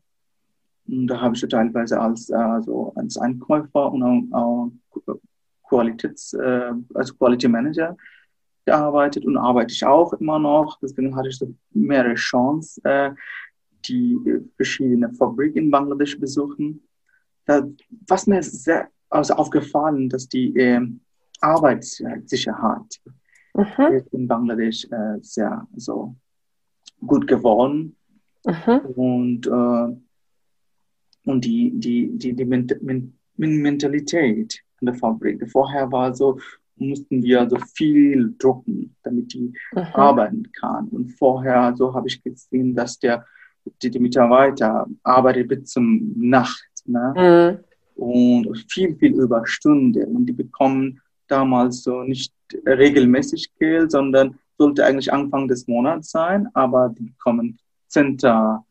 Und 0.91 1.07
da 1.07 1.21
habe 1.21 1.36
ich 1.36 1.41
teilweise 1.41 2.00
als, 2.00 2.29
also 2.31 2.91
als 2.95 3.17
Einkäufer 3.17 3.91
und 3.91 4.33
auch, 4.33 4.71
Qualitäts, 5.63 6.33
äh, 6.33 6.74
als 6.95 7.17
Quality 7.17 7.48
Manager 7.48 7.95
gearbeitet 8.65 9.25
und 9.25 9.38
arbeite 9.38 9.74
ich 9.74 9.86
auch 9.86 10.12
immer 10.13 10.38
noch. 10.38 10.77
Deswegen 10.81 11.15
hatte 11.15 11.29
ich 11.29 11.38
so 11.38 11.53
mehrere 11.71 12.15
Chancen, 12.15 12.83
äh, 12.83 13.12
die 13.86 14.17
verschiedenen 14.57 15.13
Fabriken 15.15 15.57
in 15.60 15.71
Bangladesch 15.71 16.19
besuchen. 16.19 16.81
Da, 17.45 17.65
was 18.07 18.27
mir 18.27 18.43
sehr 18.43 18.89
also 19.10 19.33
aufgefallen, 19.36 20.10
dass 20.10 20.27
die 20.27 20.55
äh, 20.57 20.81
Arbeitssicherheit 21.39 23.00
mhm. 23.53 24.03
in 24.12 24.27
Bangladesch 24.27 24.86
äh, 24.91 25.19
sehr 25.21 25.65
so 25.75 26.15
gut 27.05 27.27
geworden. 27.27 27.95
Mhm. 28.45 28.79
Und, 28.95 29.48
äh, 29.48 29.98
und 31.25 31.46
die, 31.46 31.72
die, 31.75 32.10
die, 32.18 32.34
die 32.34 32.46
Mentalität 33.38 34.60
in 34.80 34.86
der 34.86 34.96
Fabrik. 34.96 35.50
Vorher 35.51 35.92
war 35.92 36.13
so, 36.13 36.40
mussten 36.75 37.22
wir 37.22 37.48
so 37.50 37.58
viel 37.75 38.34
drucken, 38.38 38.96
damit 39.04 39.34
die 39.34 39.54
mhm. 39.74 39.82
arbeiten 39.94 40.51
kann. 40.51 40.88
Und 40.90 41.10
vorher, 41.10 41.74
so 41.75 41.94
habe 41.94 42.08
ich 42.08 42.22
gesehen, 42.24 42.75
dass 42.75 43.00
der, 43.00 43.25
die, 43.82 43.92
die 43.92 44.00
Mitarbeiter 44.00 44.88
arbeitet 45.04 45.48
bis 45.48 45.66
zum 45.72 46.13
Nacht. 46.18 46.68
Ne? 46.86 47.60
Mhm. 47.98 48.04
Und 48.04 48.66
viel, 48.70 48.96
viel 48.96 49.13
Überstunde. 49.13 50.06
Und 50.08 50.25
die 50.25 50.34
bekommen 50.34 51.00
damals 51.28 51.84
so 51.84 52.01
nicht 52.04 52.34
regelmäßig 52.66 53.51
Geld, 53.60 53.92
sondern 53.92 54.38
sollte 54.58 54.86
eigentlich 54.86 55.12
Anfang 55.12 55.48
des 55.48 55.68
Monats 55.68 56.12
sein, 56.12 56.48
aber 56.54 56.90
die 56.90 57.04
bekommen 57.04 57.58
Center 57.88 58.66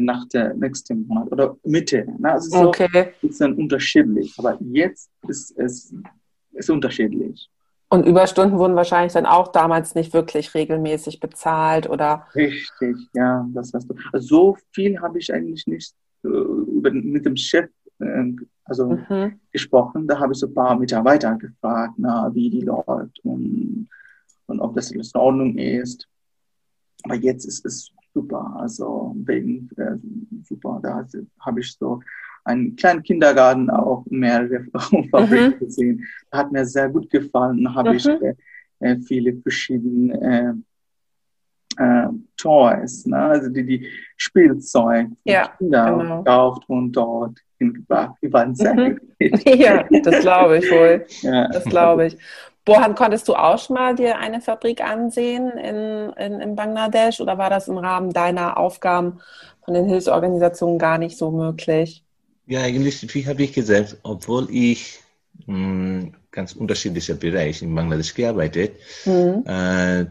nach 0.00 0.26
der 0.28 0.54
nächsten 0.54 1.06
Monat 1.06 1.30
oder 1.32 1.56
Mitte. 1.64 2.06
Ne? 2.18 2.32
Also 2.32 2.50
so 2.50 2.68
okay. 2.68 3.12
ist 3.22 3.40
dann 3.40 3.54
unterschiedlich. 3.54 4.34
Aber 4.38 4.58
jetzt 4.60 5.10
ist 5.28 5.56
es 5.58 5.94
ist 6.52 6.70
unterschiedlich. 6.70 7.48
Und 7.88 8.06
Überstunden 8.06 8.58
wurden 8.58 8.74
wahrscheinlich 8.74 9.12
dann 9.12 9.26
auch 9.26 9.48
damals 9.48 9.94
nicht 9.94 10.12
wirklich 10.14 10.54
regelmäßig 10.54 11.20
bezahlt, 11.20 11.88
oder? 11.88 12.26
Richtig, 12.34 12.96
ja, 13.12 13.46
das 13.52 13.72
hast 13.72 13.88
du. 13.88 13.94
Also 14.12 14.26
so 14.26 14.56
viel 14.72 15.00
habe 15.00 15.18
ich 15.18 15.32
eigentlich 15.32 15.66
nicht 15.66 15.94
äh, 16.24 16.28
mit 16.28 17.24
dem 17.24 17.36
Chef 17.36 17.68
äh, 18.00 18.32
also 18.64 18.86
mhm. 19.08 19.38
gesprochen. 19.52 20.06
Da 20.06 20.18
habe 20.18 20.32
ich 20.32 20.38
so 20.38 20.46
ein 20.46 20.54
paar 20.54 20.78
Mitarbeiter 20.78 21.36
gefragt, 21.36 21.94
na, 21.98 22.34
wie 22.34 22.50
die 22.50 22.62
läuft 22.62 23.20
und, 23.22 23.88
und 24.46 24.60
ob 24.60 24.74
das 24.74 24.90
in 24.90 25.02
Ordnung 25.14 25.56
ist. 25.58 26.08
Aber 27.04 27.14
jetzt 27.14 27.44
ist 27.44 27.64
es 27.64 27.90
super, 28.14 28.56
also 28.58 29.14
wegen 29.24 29.68
äh, 29.76 29.96
super. 30.44 30.80
Da 30.82 31.04
habe 31.40 31.60
ich 31.60 31.72
so 31.76 32.00
einen 32.44 32.76
kleinen 32.76 33.02
Kindergarten 33.02 33.68
auch 33.70 34.04
mehrere 34.08 34.64
Fabriken 35.10 35.54
mhm. 35.54 35.58
gesehen. 35.58 36.06
Hat 36.32 36.52
mir 36.52 36.64
sehr 36.64 36.88
gut 36.88 37.10
gefallen. 37.10 37.74
Habe 37.74 37.90
mhm. 37.90 37.96
ich 37.96 38.06
äh, 38.06 38.34
äh, 38.80 38.98
viele 39.00 39.36
verschiedene 39.42 40.20
äh, 40.20 40.52
äh, 41.76 42.08
Toys, 42.36 43.06
ne? 43.06 43.18
also 43.18 43.48
die, 43.48 43.64
die 43.64 43.88
Spielzeug 44.16 45.08
ja, 45.24 45.48
Kinder 45.58 45.96
genau. 45.96 46.18
gekauft 46.18 46.68
und 46.68 46.92
dort 46.92 47.38
hingebracht. 47.58 48.16
Die 48.22 48.32
waren 48.32 48.54
sehr 48.54 48.74
mhm. 48.74 49.00
Ja, 49.18 49.84
das 50.02 50.20
glaube 50.20 50.58
ich 50.58 50.70
wohl. 50.70 51.04
Ja. 51.22 51.48
Das 51.48 51.64
glaube 51.64 52.06
ich. 52.06 52.16
Bohan, 52.64 52.94
konntest 52.94 53.28
du 53.28 53.34
auch 53.34 53.58
schon 53.58 53.74
mal 53.74 53.94
dir 53.94 54.18
eine 54.18 54.40
Fabrik 54.40 54.82
ansehen 54.82 55.50
in, 55.50 56.10
in, 56.14 56.40
in 56.40 56.56
Bangladesch 56.56 57.20
oder 57.20 57.36
war 57.36 57.50
das 57.50 57.68
im 57.68 57.76
Rahmen 57.76 58.12
deiner 58.12 58.56
Aufgaben 58.56 59.20
von 59.64 59.74
den 59.74 59.86
Hilfsorganisationen 59.86 60.78
gar 60.78 60.96
nicht 60.98 61.18
so 61.18 61.30
möglich? 61.30 62.02
Ja, 62.46 62.62
eigentlich, 62.62 63.02
habe 63.26 63.42
ich 63.42 63.52
gesagt, 63.52 63.98
obwohl 64.02 64.48
ich 64.50 65.00
mh, 65.46 65.54
hm, 65.54 66.14
ganz 66.30 66.54
unterschiedliche 66.54 67.14
Bereiche 67.14 67.64
in 67.64 67.74
Bangladesch 67.74 68.14
gearbeitet, 68.14 68.76
mhm. 69.04 69.44
äh, 69.46 70.06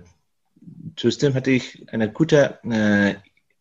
trotzdem 0.95 1.33
hatte 1.33 1.51
ich 1.51 1.85
eine 1.91 2.11
gute 2.11 2.59
äh, 2.63 3.15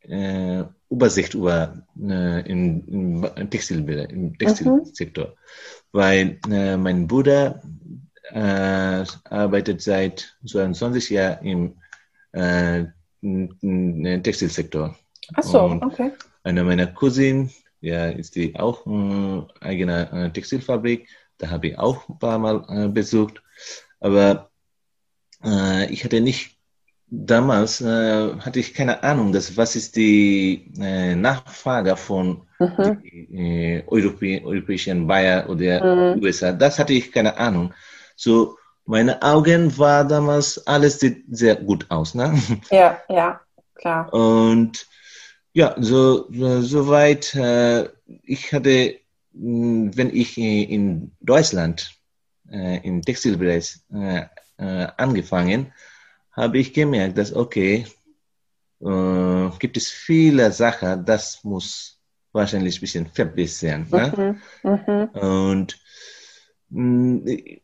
äh, 0.09 0.65
Übersicht 0.91 1.35
über 1.35 1.83
äh, 1.99 2.51
im, 2.51 3.23
im, 3.37 3.51
Textil, 3.51 3.89
im 3.89 4.39
Textilsektor, 4.39 5.29
mhm. 5.29 5.33
weil 5.93 6.39
äh, 6.51 6.77
mein 6.77 7.07
Bruder 7.07 7.63
äh, 8.33 9.05
arbeitet 9.25 9.83
seit 9.83 10.37
22 10.47 11.11
Jahren 11.11 11.45
im 11.45 11.77
äh, 12.33 12.87
Textilsektor. 14.21 14.97
Ach 15.35 15.43
so, 15.43 15.61
Und 15.65 15.83
okay. 15.83 16.12
Eine 16.45 16.65
meiner 16.65 16.87
Cousinen 16.89 17.51
ja, 17.81 18.09
ist 18.09 18.37
die 18.37 18.57
auch 18.57 18.87
äh, 18.87 19.43
eigene 19.61 20.11
äh, 20.12 20.31
Textilfabrik. 20.31 21.09
Da 21.39 21.51
habe 21.51 21.69
ich 21.69 21.79
auch 21.79 22.09
ein 22.09 22.19
paar 22.19 22.39
Mal 22.39 22.65
äh, 22.69 22.89
besucht. 22.89 23.43
Aber 24.01 24.51
äh, 25.45 25.93
ich 25.93 26.05
hatte 26.05 26.21
nicht, 26.21 26.57
damals 27.09 27.81
äh, 27.81 28.35
hatte 28.39 28.61
ich 28.61 28.75
keine 28.75 29.03
Ahnung, 29.03 29.33
dass, 29.33 29.57
was 29.57 29.77
ist 29.77 29.97
die 29.97 30.73
äh, 30.81 31.15
Nachfrage 31.15 31.97
von 31.97 32.43
mhm. 32.59 33.03
die, 33.03 33.83
Europä 33.87 34.43
europäischen 34.45 35.07
Bayer 35.07 35.49
oder 35.49 36.15
mhm. 36.17 36.23
USA. 36.23 36.53
Das 36.53 36.79
hatte 36.79 36.93
ich 36.93 37.12
keine 37.12 37.37
Ahnung. 37.37 37.75
So, 38.23 38.57
meine 38.85 39.21
Augen 39.21 39.76
war 39.79 40.07
damals 40.07 40.64
alles 40.69 41.00
sieht 41.00 41.25
sehr 41.29 41.57
gut 41.57 41.91
aus, 41.91 42.14
ne? 42.14 42.41
Ja, 42.71 43.00
ja, 43.09 43.41
klar. 43.75 44.14
Und 44.14 44.87
ja, 45.52 45.75
so, 45.81 46.29
so 46.61 46.88
weit. 46.88 47.35
Äh, 47.35 47.88
ich 48.23 48.52
hatte, 48.52 48.95
hm, 49.33 49.97
wenn 49.97 50.14
ich 50.14 50.38
in 50.38 51.11
Deutschland 51.21 51.91
äh, 52.49 52.87
im 52.87 53.02
Textilbereich 53.02 53.81
äh, 53.93 54.26
äh, 54.57 54.87
angefangen, 54.97 55.73
habe 56.31 56.59
ich 56.59 56.73
gemerkt, 56.73 57.19
dass 57.19 57.35
okay, 57.35 57.87
äh, 58.81 59.50
gibt 59.59 59.76
es 59.76 59.91
viele 59.91 60.52
Sachen, 60.52 61.05
das 61.05 61.43
muss 61.43 61.99
wahrscheinlich 62.31 62.76
ein 62.79 62.81
bisschen 62.83 63.07
verbessern. 63.07 63.88
Ne? 63.91 64.38
Mhm. 64.62 64.71
Mhm. 64.71 65.05
Und 65.09 65.81
mh, 66.71 67.21
mm, 67.25 67.61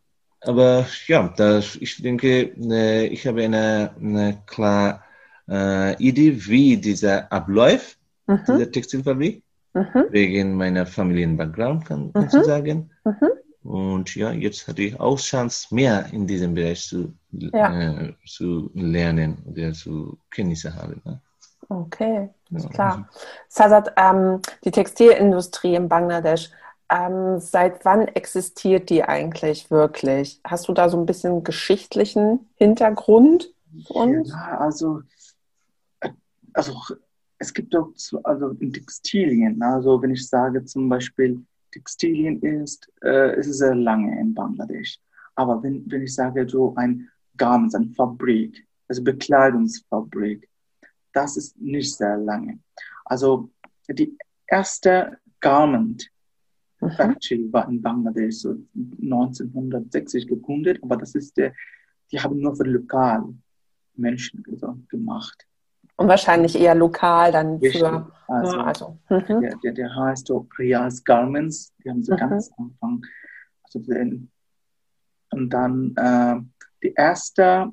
aber 0.49 0.87
ja, 1.07 1.29
das, 1.37 1.77
ich 1.77 2.01
denke, 2.03 2.55
äh, 2.71 3.07
ich 3.09 3.27
habe 3.27 3.43
eine, 3.43 3.91
eine 4.01 4.43
klare 4.47 5.01
äh, 5.47 6.03
Idee, 6.03 6.47
wie 6.47 6.79
dieser 6.79 7.31
abläuft, 7.31 7.99
mhm. 8.27 8.41
dieser 8.49 8.73
Textilfabrik, 8.73 9.43
mhm. 9.75 10.07
wegen 10.09 10.55
meiner 10.55 10.87
Familienbackground, 10.87 11.85
kann, 11.85 12.11
mhm. 12.15 12.29
du 12.31 12.45
sagen. 12.45 12.91
Mhm. 13.05 13.29
Und 13.63 14.15
ja, 14.15 14.33
jetzt 14.33 14.67
hatte 14.67 14.81
ich 14.81 14.99
auch 14.99 15.19
Chance, 15.19 15.75
mehr 15.75 16.07
in 16.13 16.27
diesem 16.27 16.55
Bereich 16.55 16.81
zu, 16.81 17.13
ja. 17.31 18.07
äh, 18.07 18.15
zu 18.25 18.71
lernen 18.73 19.37
oder 19.45 19.75
zu 19.75 20.17
Kenntnisse 20.31 20.75
haben. 20.75 21.03
Ne? 21.05 21.21
Okay, 21.69 22.31
ist 22.53 22.65
ja. 22.65 22.71
klar. 22.71 23.09
Sazat, 23.49 23.93
ähm, 23.99 24.41
die 24.65 24.71
Textilindustrie 24.71 25.75
in 25.75 25.91
Bangladesch, 25.91 26.51
ähm, 26.91 27.39
seit 27.39 27.85
wann 27.85 28.09
existiert 28.09 28.91
die 28.91 29.05
eigentlich 29.05 29.71
wirklich? 29.71 30.41
Hast 30.45 30.69
du 30.69 30.73
da 30.73 30.89
so 30.89 30.99
ein 30.99 31.07
bisschen 31.07 31.45
geschichtlichen 31.45 32.49
Hintergrund 32.57 33.53
uns? 33.89 34.31
Ja, 34.31 34.59
also, 34.59 35.03
also 36.55 36.75
es 37.39 37.53
gibt 37.53 37.77
auch 37.77 37.91
so, 37.95 38.23
also 38.23 38.51
in 38.61 38.73
Textilien, 38.73 39.63
also 39.63 40.01
wenn 40.03 40.11
ich 40.11 40.29
sage 40.29 40.65
zum 40.65 40.89
Beispiel, 40.89 41.45
Textilien 41.73 42.41
ist, 42.41 42.91
äh, 43.03 43.39
ist 43.39 43.53
sehr 43.59 43.75
lange 43.75 44.19
in 44.21 44.35
Bangladesch. 44.35 44.99
Aber 45.35 45.63
wenn, 45.63 45.89
wenn 45.91 46.03
ich 46.03 46.15
sage 46.15 46.49
so 46.49 46.75
ein 46.77 47.09
Garment, 47.37 47.75
eine 47.75 47.91
Fabrik, 47.91 48.67
also 48.89 49.05
Bekleidungsfabrik, 49.05 50.49
das 51.13 51.37
ist 51.37 51.61
nicht 51.61 51.95
sehr 51.95 52.17
lange. 52.17 52.59
Also 53.05 53.51
die 53.89 54.17
erste 54.47 55.19
Garment. 55.41 56.11
Factory 56.81 57.53
war 57.53 57.69
in 57.69 57.83
Bangladesch 57.83 58.37
so 58.37 58.57
1960 58.75 60.29
gegründet, 60.29 60.79
aber 60.83 60.97
das 60.97 61.15
ist 61.15 61.37
der, 61.37 61.53
die 62.13 62.21
haben 62.21 62.41
nur 62.41 62.55
für 62.55 62.65
lokalen 62.65 63.43
Menschen 63.95 64.43
gemacht. 64.89 65.47
Und 65.97 66.07
wahrscheinlich 66.07 66.59
eher 66.59 66.77
lokal 66.77 67.33
dann 67.33 67.57
Richtig. 67.57 67.81
für. 67.81 68.13
Also, 68.29 68.57
ja, 68.57 68.65
also. 68.65 68.99
Mhm. 69.11 69.41
Der, 69.41 69.57
der, 69.57 69.73
der 69.73 69.97
heißt 69.97 70.29
so 70.29 70.47
Rias 70.59 71.03
Garments, 71.03 71.73
die 71.83 71.91
haben 71.91 72.03
so 72.03 72.13
mhm. 72.13 72.19
ganz 72.19 72.51
am 72.57 72.67
Anfang. 72.81 73.03
Also 73.65 73.81
den, 73.81 74.31
und 75.31 75.51
dann 75.51 75.95
äh, 75.97 76.37
die 76.83 76.95
erste, 76.95 77.71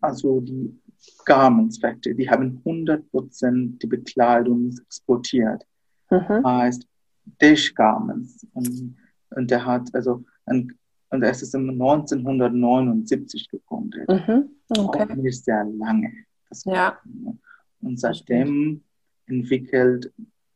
also 0.00 0.40
die 0.40 0.80
Garments 1.24 1.78
Factory, 1.78 2.14
die 2.14 2.30
haben 2.30 2.62
100% 2.64 3.78
die 3.78 3.86
Bekleidung 3.86 4.70
exportiert. 4.86 5.66
Mhm. 6.10 6.46
Heißt 6.46 6.86
Dish 7.40 7.74
Garments. 7.74 8.46
Und, 8.52 8.96
und 9.30 9.50
der 9.50 9.64
hat, 9.64 9.94
also, 9.94 10.24
ein, 10.46 10.72
und 11.10 11.22
es 11.22 11.42
ist 11.42 11.54
im 11.54 11.70
1979 11.70 13.48
gegründet. 13.48 14.08
Mhm. 14.08 14.50
Okay. 14.68 15.02
Auch 15.02 15.14
nicht 15.16 15.44
sehr 15.44 15.64
lange. 15.64 16.12
ja. 16.64 16.98
Und 17.80 17.98
seitdem 17.98 18.82
entwickelt 19.26 20.12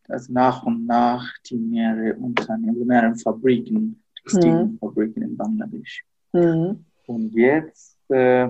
also 0.09 0.33
nach 0.33 0.64
und 0.64 0.87
nach 0.87 1.26
die 1.47 1.56
mehrere 1.56 2.14
Unternehmen, 2.16 2.87
mehrere 2.87 3.14
Fabriken, 3.16 4.02
Textilfabriken 4.16 5.23
mhm. 5.23 5.28
in 5.30 5.37
Bangladesch. 5.37 6.04
Mhm. 6.33 6.85
Und 7.06 7.33
jetzt 7.35 7.99
äh, 8.11 8.49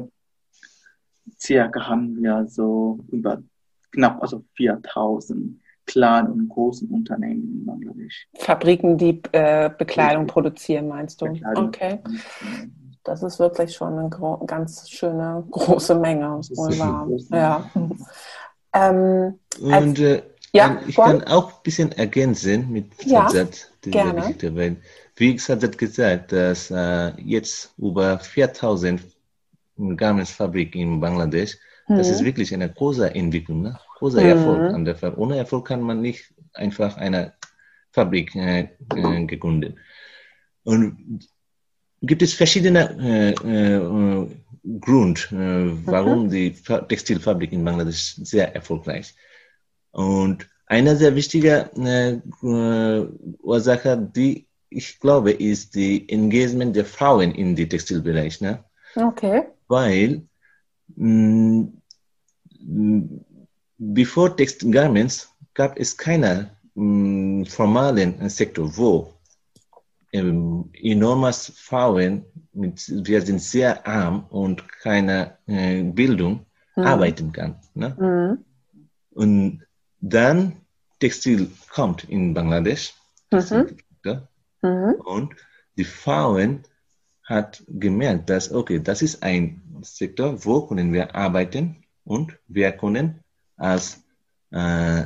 circa 1.38 1.88
haben 1.88 2.16
wir 2.20 2.46
so 2.46 2.98
über 3.10 3.42
knapp 3.92 4.20
also 4.22 4.44
4000 4.56 5.60
kleinen 5.86 6.30
und 6.30 6.48
großen 6.48 6.88
Unternehmen 6.88 7.42
in 7.42 7.66
Bangladesch. 7.66 8.28
Fabriken, 8.36 8.96
die 8.98 9.20
äh, 9.32 9.70
Bekleidung 9.76 10.26
produzieren, 10.26 10.88
meinst 10.88 11.20
du? 11.20 11.26
Bekleidung. 11.26 11.66
Okay. 11.66 11.98
Das 13.04 13.22
ist 13.22 13.38
wirklich 13.38 13.74
schon 13.74 13.98
eine 13.98 14.10
ganz 14.46 14.88
schöne 14.90 15.44
große 15.50 15.94
Menge, 15.94 16.26
wohl 16.26 16.78
wahr. 16.78 17.08
Ja. 17.30 17.70
ähm, 18.72 19.38
und 19.60 19.98
äh, 19.98 20.22
ja, 20.52 20.80
ich 20.86 20.94
kann 20.94 21.24
auch 21.24 21.48
ein 21.48 21.62
bisschen 21.64 21.92
ergänzen 21.92 22.70
mit 22.70 22.86
ja, 23.04 23.28
Satz, 23.28 23.68
gerne. 23.82 24.20
Geschichte, 24.20 24.54
weil, 24.54 24.76
wie 25.16 25.36
hat 25.36 25.78
gesagt, 25.78 26.32
dass 26.32 26.70
äh, 26.70 27.12
jetzt 27.20 27.74
über 27.76 28.18
4000 28.20 29.02
Garmentsfabrik 29.96 30.74
in 30.74 31.00
Bangladesch. 31.00 31.58
Mhm. 31.88 31.98
Das 31.98 32.08
ist 32.08 32.20
mhm. 32.20 32.26
wirklich 32.26 32.54
eine 32.54 32.70
große 32.70 33.14
Entwicklung, 33.14 33.62
ne? 33.62 33.78
Großer 34.04 34.22
mhm. 34.22 34.28
Erfolg 34.28 34.74
an 34.74 34.84
der 34.84 34.96
Fabrik. 34.96 35.18
Ohne 35.18 35.36
Erfolg 35.36 35.66
kann 35.66 35.82
man 35.82 36.00
nicht 36.00 36.32
einfach 36.52 36.96
eine 36.96 37.32
Fabrik 37.92 38.34
äh, 38.34 38.68
äh, 38.94 39.24
gegründet. 39.26 39.76
Und 40.64 41.26
gibt 42.02 42.22
es 42.22 42.34
verschiedene 42.34 42.82
äh, 43.00 43.30
äh, 43.32 44.26
Grund, 44.80 45.30
äh, 45.32 45.86
warum 45.86 46.24
mhm. 46.24 46.30
die 46.30 46.52
Textilfabrik 46.52 47.52
in 47.52 47.64
Bangladesch 47.64 48.16
sehr 48.22 48.54
erfolgreich. 48.54 49.14
Und 49.92 50.48
eine 50.66 50.96
sehr 50.96 51.14
wichtige 51.14 51.70
äh, 51.76 52.14
äh, 52.46 53.08
Ursache, 53.42 54.10
die 54.16 54.46
ich 54.70 54.98
glaube, 54.98 55.30
ist 55.30 55.76
die 55.76 56.08
Engagement 56.08 56.74
der 56.74 56.84
Frauen 56.84 57.32
in 57.32 57.54
den 57.54 57.68
Textilbereich. 57.68 58.40
Ne? 58.40 58.64
Okay 58.96 59.44
weil 59.68 60.26
mh, 60.96 61.68
mm, 62.60 63.24
bevor 63.78 64.36
Text 64.36 64.70
Garments 64.70 65.28
gab 65.54 65.78
es 65.78 65.96
keinen 65.96 66.50
mm, 66.74 67.44
formalen 67.44 68.28
Sektor, 68.28 68.76
wo 68.76 69.14
ähm, 70.12 70.70
enormes 70.74 71.52
Frauen 71.56 72.24
mit, 72.52 72.88
wir 73.04 73.20
sind 73.22 73.40
sehr 73.40 73.86
arm 73.86 74.26
und 74.30 74.68
keine 74.68 75.38
äh, 75.46 75.82
Bildung 75.82 76.46
mhm. 76.76 76.84
arbeiten 76.84 77.32
kann. 77.32 77.56
Ne? 77.74 77.96
Mhm. 77.98 78.44
Und 79.10 79.64
dann 80.00 80.52
Textil 81.00 81.50
kommt 81.72 82.04
in 82.04 82.32
Bangladesch 82.32 82.94
mhm. 83.32 83.76
mhm. 84.62 84.94
und 85.04 85.34
die 85.76 85.84
Frauen 85.84 86.62
hat 87.24 87.64
gemerkt, 87.66 88.30
dass, 88.30 88.52
okay, 88.52 88.78
das 88.78 89.02
ist 89.02 89.22
ein 89.22 89.62
Sektor, 89.82 90.44
wo 90.44 90.66
können 90.66 90.92
wir 90.92 91.14
arbeiten 91.14 91.84
und 92.04 92.38
wir 92.46 92.70
können 92.72 93.23
als 93.56 94.02
äh, 94.50 95.04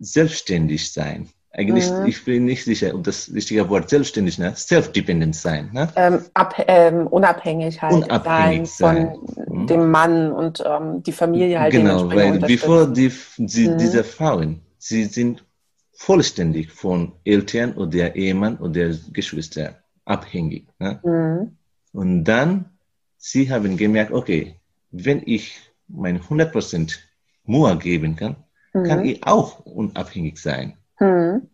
selbstständig 0.00 0.92
sein. 0.92 1.28
Eigentlich, 1.56 1.88
mhm. 1.88 2.06
ich 2.06 2.24
bin 2.24 2.46
nicht 2.46 2.64
sicher, 2.64 2.92
ob 2.94 3.04
das 3.04 3.30
richtige 3.32 3.68
Wort 3.68 3.88
selbstständig, 3.88 4.38
ne? 4.38 4.54
self-dependent 4.56 5.36
sein. 5.36 5.70
Ne? 5.72 5.88
Ähm, 5.94 6.20
ab, 6.34 6.54
ähm, 6.66 7.06
unabhängig 7.06 7.80
halt 7.80 7.94
unabhängig 7.94 8.68
sein, 8.70 9.14
sein. 9.26 9.46
von 9.46 9.62
mhm. 9.62 9.66
dem 9.68 9.90
Mann 9.90 10.32
und 10.32 10.64
ähm, 10.66 11.02
die 11.04 11.12
Familie 11.12 11.60
halt 11.60 11.72
Genau, 11.72 12.10
weil 12.10 12.40
bevor 12.40 12.88
die, 12.88 13.12
die 13.36 13.68
mhm. 13.68 13.78
diese 13.78 14.02
Frauen, 14.02 14.62
sie 14.78 15.04
sind 15.04 15.44
vollständig 15.92 16.72
von 16.72 17.12
Eltern 17.24 17.74
oder 17.74 18.16
Ehemann 18.16 18.56
oder 18.56 18.90
Geschwistern 19.12 19.76
abhängig. 20.04 20.66
Ne? 20.80 20.98
Mhm. 21.04 21.56
Und 21.92 22.24
dann, 22.24 22.70
sie 23.16 23.48
haben 23.48 23.76
gemerkt, 23.76 24.10
okay, 24.10 24.56
wenn 24.90 25.22
ich 25.24 25.60
mein 25.86 26.20
100% 26.20 26.98
Mua 27.44 27.74
geben 27.74 28.16
kann, 28.16 28.36
mhm. 28.72 28.84
kann 28.84 29.04
ich 29.04 29.26
auch 29.26 29.60
unabhängig 29.60 30.38
sein. 30.38 30.74
Mhm. 30.98 31.48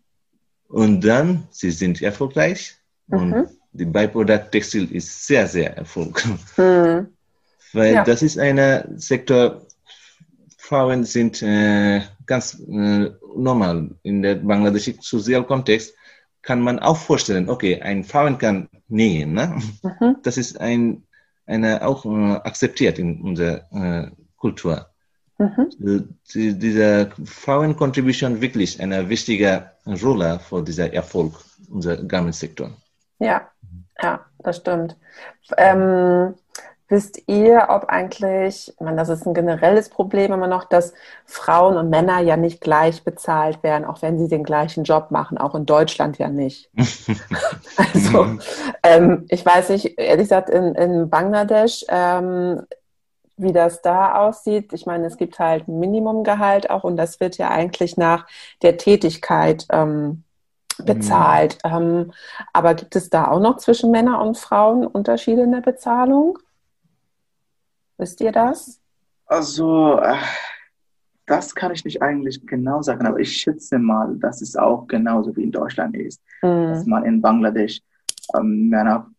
Und 0.67 1.01
dann, 1.01 1.47
sie 1.51 1.71
sind 1.71 2.01
erfolgreich 2.01 2.75
und 3.07 3.29
mhm. 3.29 3.47
die 3.73 3.85
Byproduct 3.85 4.51
Textil 4.51 4.89
ist 4.93 5.27
sehr, 5.27 5.47
sehr 5.47 5.77
erfolgreich. 5.77 6.39
Mhm. 6.57 7.07
Weil 7.73 7.93
ja. 7.93 8.03
das 8.03 8.21
ist 8.21 8.37
ein 8.37 8.97
Sektor, 8.97 9.61
Frauen 10.57 11.03
sind 11.03 11.41
äh, 11.41 12.01
ganz 12.25 12.59
äh, 12.59 13.11
normal 13.35 13.91
in 14.03 14.21
der 14.21 14.35
bangladeschischen 14.35 15.01
Sozialkontext 15.01 15.93
kann 16.41 16.61
man 16.61 16.79
auch 16.79 16.97
vorstellen, 16.97 17.49
okay, 17.49 17.81
ein 17.81 18.03
Frauen 18.03 18.37
kann 18.37 18.69
nähen. 18.87 19.33
Ne? 19.33 19.59
Mhm. 19.83 20.17
Das 20.23 20.37
ist 20.37 20.59
ein, 20.59 21.03
eine, 21.45 21.85
auch 21.85 22.05
äh, 22.05 22.35
akzeptiert 22.35 22.99
in 22.99 23.21
unserer 23.21 23.65
äh, 23.71 24.11
Kultur. 24.37 24.90
Mhm. 25.41 26.07
Die, 26.33 26.53
diese 26.53 27.09
Frauen-Contribution 27.25 28.41
wirklich 28.41 28.79
eine 28.79 29.09
wichtige 29.09 29.71
Rolle 29.85 30.39
für 30.39 30.61
dieser 30.61 30.93
Erfolg 30.93 31.33
unserer 31.69 31.97
Garment-Sektor. 31.97 32.69
Ja, 33.19 33.49
ja, 34.01 34.25
das 34.39 34.57
stimmt. 34.57 34.97
Ähm, 35.57 36.35
Wisst 36.91 37.21
ihr, 37.27 37.67
ob 37.69 37.85
eigentlich, 37.85 38.67
ich 38.67 38.79
meine, 38.81 38.97
das 38.97 39.07
ist 39.07 39.25
ein 39.25 39.33
generelles 39.33 39.87
Problem 39.87 40.33
immer 40.33 40.47
noch, 40.47 40.65
dass 40.65 40.93
Frauen 41.23 41.77
und 41.77 41.89
Männer 41.89 42.19
ja 42.19 42.35
nicht 42.35 42.59
gleich 42.59 43.05
bezahlt 43.05 43.63
werden, 43.63 43.85
auch 43.85 44.01
wenn 44.01 44.19
sie 44.19 44.27
den 44.27 44.43
gleichen 44.43 44.83
Job 44.83 45.09
machen, 45.09 45.37
auch 45.37 45.55
in 45.55 45.65
Deutschland 45.65 46.17
ja 46.17 46.27
nicht. 46.27 46.69
also, 47.77 48.25
mhm. 48.25 48.41
ähm, 48.83 49.25
ich 49.29 49.45
weiß 49.45 49.69
nicht, 49.69 49.97
ehrlich 49.97 50.25
gesagt, 50.25 50.49
in, 50.49 50.75
in 50.75 51.09
Bangladesch, 51.09 51.85
ähm, 51.87 52.63
wie 53.37 53.53
das 53.53 53.81
da 53.81 54.15
aussieht. 54.15 54.73
Ich 54.73 54.85
meine, 54.85 55.07
es 55.07 55.17
gibt 55.17 55.39
halt 55.39 55.67
ein 55.67 55.79
Minimumgehalt 55.79 56.69
auch 56.69 56.83
und 56.83 56.97
das 56.97 57.19
wird 57.19 57.37
ja 57.37 57.49
eigentlich 57.49 57.97
nach 57.97 58.27
der 58.61 58.77
Tätigkeit 58.77 59.65
ähm, 59.71 60.23
bezahlt. 60.85 61.57
Mhm. 61.65 61.71
Ähm, 61.71 62.11
aber 62.53 62.75
gibt 62.75 62.95
es 62.95 63.09
da 63.09 63.27
auch 63.27 63.39
noch 63.39 63.57
zwischen 63.57 63.91
Männern 63.91 64.21
und 64.21 64.37
Frauen 64.37 64.85
Unterschiede 64.85 65.43
in 65.43 65.51
der 65.51 65.61
Bezahlung? 65.61 66.37
Wisst 67.97 68.21
ihr 68.21 68.31
das? 68.31 68.79
Also, 69.25 69.99
äh, 69.99 70.17
das 71.25 71.55
kann 71.55 71.71
ich 71.71 71.85
nicht 71.85 72.01
eigentlich 72.01 72.45
genau 72.45 72.81
sagen, 72.81 73.05
aber 73.05 73.19
ich 73.19 73.37
schätze 73.37 73.79
mal, 73.79 74.17
dass 74.17 74.41
es 74.41 74.55
auch 74.55 74.87
genauso 74.87 75.35
wie 75.35 75.43
in 75.43 75.51
Deutschland 75.51 75.95
ist. 75.95 76.21
Mhm. 76.41 76.73
Dass 76.73 76.85
man 76.85 77.05
in 77.05 77.21
Bangladesch 77.21 77.79
ähm, 78.35 78.69
Männer 78.69 79.09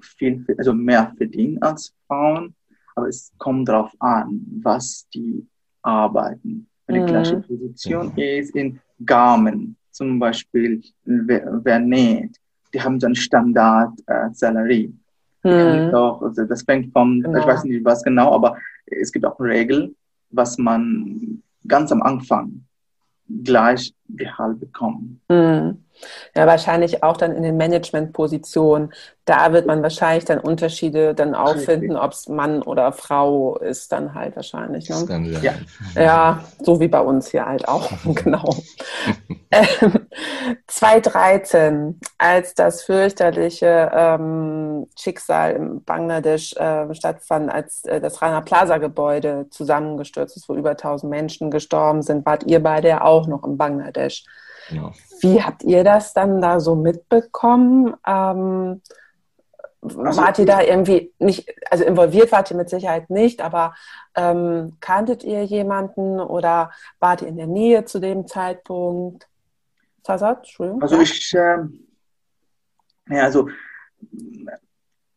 viel, 0.00 0.44
also 0.58 0.72
mehr 0.72 1.12
verdienen 1.16 1.62
als 1.62 1.94
Frauen, 2.06 2.54
aber 2.94 3.08
es 3.08 3.32
kommt 3.38 3.68
darauf 3.68 3.92
an, 3.98 4.40
was 4.62 5.06
die 5.14 5.46
arbeiten. 5.82 6.66
Wenn 6.86 6.94
die 6.96 7.00
mhm. 7.02 7.06
gleiche 7.06 7.36
Position 7.38 8.08
mhm. 8.08 8.18
ist 8.18 8.54
in 8.54 8.80
Garmen, 9.04 9.76
zum 9.90 10.18
Beispiel, 10.18 10.82
wer, 11.04 11.60
wer 11.62 11.78
näht, 11.78 12.36
die 12.72 12.80
haben 12.80 12.98
so 12.98 13.06
ein 13.06 13.14
Standard-Salary. 13.14 14.84
Äh, 14.84 14.92
Mhm. 15.44 15.94
Auch, 15.94 16.22
also 16.22 16.44
das 16.44 16.62
fängt 16.62 16.90
vom, 16.92 17.20
genau. 17.20 17.38
ich 17.38 17.46
weiß 17.46 17.64
nicht 17.64 17.84
was 17.84 18.02
genau, 18.02 18.32
aber 18.32 18.56
es 18.86 19.12
gibt 19.12 19.26
auch 19.26 19.38
Regeln, 19.38 19.94
was 20.30 20.56
man 20.56 21.42
ganz 21.68 21.92
am 21.92 22.02
Anfang 22.02 22.64
gleich 23.28 23.94
Gehalt 24.08 24.58
bekommen. 24.58 25.20
Mhm. 25.28 25.83
Ja, 26.36 26.46
wahrscheinlich 26.46 27.02
auch 27.02 27.16
dann 27.16 27.34
in 27.34 27.42
den 27.42 27.56
Managementpositionen. 27.56 28.92
Da 29.24 29.52
wird 29.52 29.66
man 29.66 29.82
wahrscheinlich 29.82 30.26
dann 30.26 30.38
Unterschiede 30.38 31.14
dann 31.14 31.34
auch 31.34 31.56
finden, 31.56 31.96
ob 31.96 32.12
es 32.12 32.28
Mann 32.28 32.60
oder 32.60 32.92
Frau 32.92 33.56
ist, 33.56 33.90
dann 33.92 34.14
halt 34.14 34.36
wahrscheinlich. 34.36 34.90
Ne? 34.90 35.38
Ja. 35.40 35.54
ja, 35.94 36.44
so 36.60 36.78
wie 36.78 36.88
bei 36.88 37.00
uns 37.00 37.30
hier 37.30 37.46
halt 37.46 37.66
auch, 37.66 37.90
genau. 38.14 38.54
2013, 40.66 42.00
als 42.18 42.54
das 42.54 42.82
fürchterliche 42.82 43.90
ähm, 43.94 44.86
Schicksal 44.98 45.52
in 45.52 45.84
Bangladesch 45.84 46.54
äh, 46.54 46.92
stattfand, 46.94 47.50
als 47.50 47.84
äh, 47.84 48.00
das 48.00 48.20
Rana 48.20 48.40
Plaza 48.42 48.78
Gebäude 48.78 49.46
zusammengestürzt 49.50 50.36
ist, 50.36 50.48
wo 50.48 50.54
über 50.54 50.70
1000 50.70 51.08
Menschen 51.08 51.50
gestorben 51.50 52.02
sind, 52.02 52.26
wart 52.26 52.44
ihr 52.44 52.62
beide 52.62 52.88
ja 52.88 53.04
auch 53.04 53.26
noch 53.26 53.44
in 53.44 53.56
Bangladesch. 53.56 54.24
Ja. 54.70 54.92
Wie 55.20 55.42
habt 55.42 55.62
ihr 55.62 55.84
das 55.84 56.12
dann 56.12 56.40
da 56.40 56.60
so 56.60 56.74
mitbekommen? 56.74 57.94
Ähm, 58.06 58.80
also, 59.82 60.22
wart 60.22 60.38
ihr 60.38 60.46
da 60.46 60.62
irgendwie 60.62 61.12
nicht, 61.18 61.52
also 61.70 61.84
involviert 61.84 62.32
wart 62.32 62.50
ihr 62.50 62.56
mit 62.56 62.70
Sicherheit 62.70 63.10
nicht, 63.10 63.42
aber 63.42 63.74
ähm, 64.14 64.76
kanntet 64.80 65.24
ihr 65.24 65.44
jemanden 65.44 66.20
oder 66.20 66.70
wart 67.00 67.20
ihr 67.20 67.28
in 67.28 67.36
der 67.36 67.46
Nähe 67.46 67.84
zu 67.84 68.00
dem 68.00 68.26
Zeitpunkt? 68.26 69.28
Sasat, 70.06 70.38
Entschuldigung. 70.38 70.82
Also 70.82 71.00
ich, 71.00 71.34
äh, 71.34 71.58
ja, 73.10 73.24
also 73.24 73.48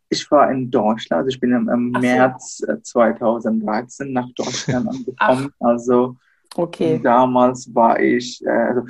ich 0.09 0.29
war 0.31 0.51
in 0.51 0.71
Deutschland, 0.71 1.19
also 1.19 1.29
ich 1.29 1.39
bin 1.39 1.51
im, 1.51 1.69
im 1.69 1.91
März 1.91 2.63
2013 2.83 4.07
äh, 4.07 4.11
nach 4.11 4.29
Deutschland 4.35 4.87
angekommen. 4.87 5.15
Ach. 5.59 5.67
Also 5.67 6.15
okay. 6.55 6.99
damals 7.03 7.73
war 7.73 7.99
ich, 7.99 8.43
äh, 8.45 8.49
also 8.49 8.81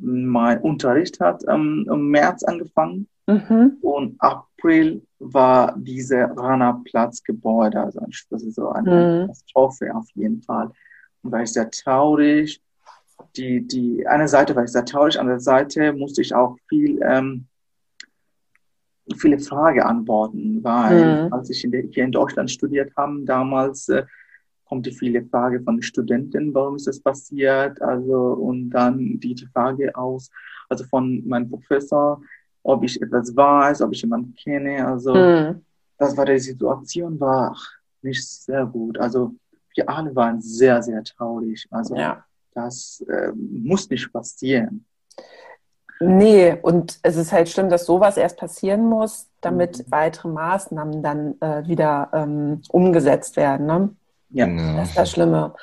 mein 0.00 0.60
Unterricht 0.60 1.20
hat 1.20 1.42
ähm, 1.48 1.86
im 1.90 2.08
März 2.10 2.42
angefangen 2.42 3.08
mhm. 3.26 3.78
und 3.80 4.16
April 4.20 5.02
war 5.18 5.74
diese 5.76 6.30
Rana 6.36 6.80
Platz 6.84 7.22
Gebäude, 7.22 7.80
also 7.80 8.00
das 8.30 8.42
ist 8.42 8.54
so 8.54 8.70
eine 8.70 8.90
mhm. 8.90 9.20
Katastrophe 9.26 9.94
auf 9.94 10.06
jeden 10.14 10.42
Fall. 10.42 10.70
Und 11.22 11.32
war 11.32 11.42
ich 11.42 11.52
sehr 11.52 11.70
traurig. 11.70 12.60
Die, 13.36 13.66
die 13.66 14.06
eine 14.06 14.28
Seite 14.28 14.56
war 14.56 14.64
ich 14.64 14.72
sehr 14.72 14.84
traurig, 14.84 15.20
an 15.20 15.26
der 15.26 15.40
Seite 15.40 15.92
musste 15.92 16.22
ich 16.22 16.34
auch 16.34 16.56
viel 16.68 17.00
ähm, 17.02 17.46
viele 19.16 19.38
Fragen 19.38 19.82
antworten, 19.82 20.62
weil 20.62 21.26
mhm. 21.26 21.32
als 21.32 21.50
ich 21.50 21.64
in 21.64 21.72
der, 21.72 21.82
hier 21.90 22.04
in 22.04 22.12
Deutschland 22.12 22.50
studiert 22.50 22.92
habe, 22.96 23.22
damals 23.24 23.88
äh, 23.88 24.04
kommt 24.70 24.86
die 24.86 24.92
viele 24.92 25.24
Frage 25.26 25.60
von 25.60 25.82
Studenten, 25.82 26.54
warum 26.54 26.76
ist 26.76 26.86
das 26.86 27.00
passiert? 27.00 27.82
Also, 27.82 28.14
und 28.14 28.70
dann 28.70 29.18
die, 29.18 29.34
die 29.34 29.46
Frage 29.46 29.94
aus, 29.96 30.30
also 30.68 30.84
von 30.84 31.26
meinem 31.26 31.50
Professor, 31.50 32.22
ob 32.62 32.84
ich 32.84 33.02
etwas 33.02 33.34
weiß, 33.34 33.82
ob 33.82 33.92
ich 33.92 34.02
jemanden 34.02 34.32
kenne. 34.36 34.86
Also, 34.86 35.12
mhm. 35.12 35.62
das 35.98 36.16
war 36.16 36.24
die 36.24 36.38
Situation, 36.38 37.18
war 37.18 37.56
nicht 38.00 38.24
sehr 38.24 38.64
gut. 38.64 38.96
Also, 38.98 39.34
wir 39.74 39.88
alle 39.88 40.14
waren 40.14 40.40
sehr, 40.40 40.80
sehr 40.82 41.02
traurig. 41.02 41.66
Also, 41.72 41.96
ja. 41.96 42.24
das 42.54 43.04
äh, 43.08 43.32
muss 43.34 43.90
nicht 43.90 44.12
passieren. 44.12 44.86
Nee, 45.98 46.56
und 46.62 46.98
es 47.02 47.16
ist 47.16 47.32
halt 47.32 47.48
schlimm, 47.48 47.68
dass 47.68 47.86
sowas 47.86 48.16
erst 48.16 48.38
passieren 48.38 48.88
muss, 48.88 49.28
damit 49.40 49.78
mhm. 49.78 49.90
weitere 49.90 50.28
Maßnahmen 50.28 51.02
dann 51.02 51.40
äh, 51.40 51.66
wieder 51.66 52.08
ähm, 52.12 52.62
umgesetzt 52.70 53.36
werden. 53.36 53.66
Ne? 53.66 53.90
Ja. 54.30 54.46
Genau. 54.46 54.78
Das 54.78 54.88
ist 54.90 54.98
das 54.98 55.10
Schlimme. 55.10 55.54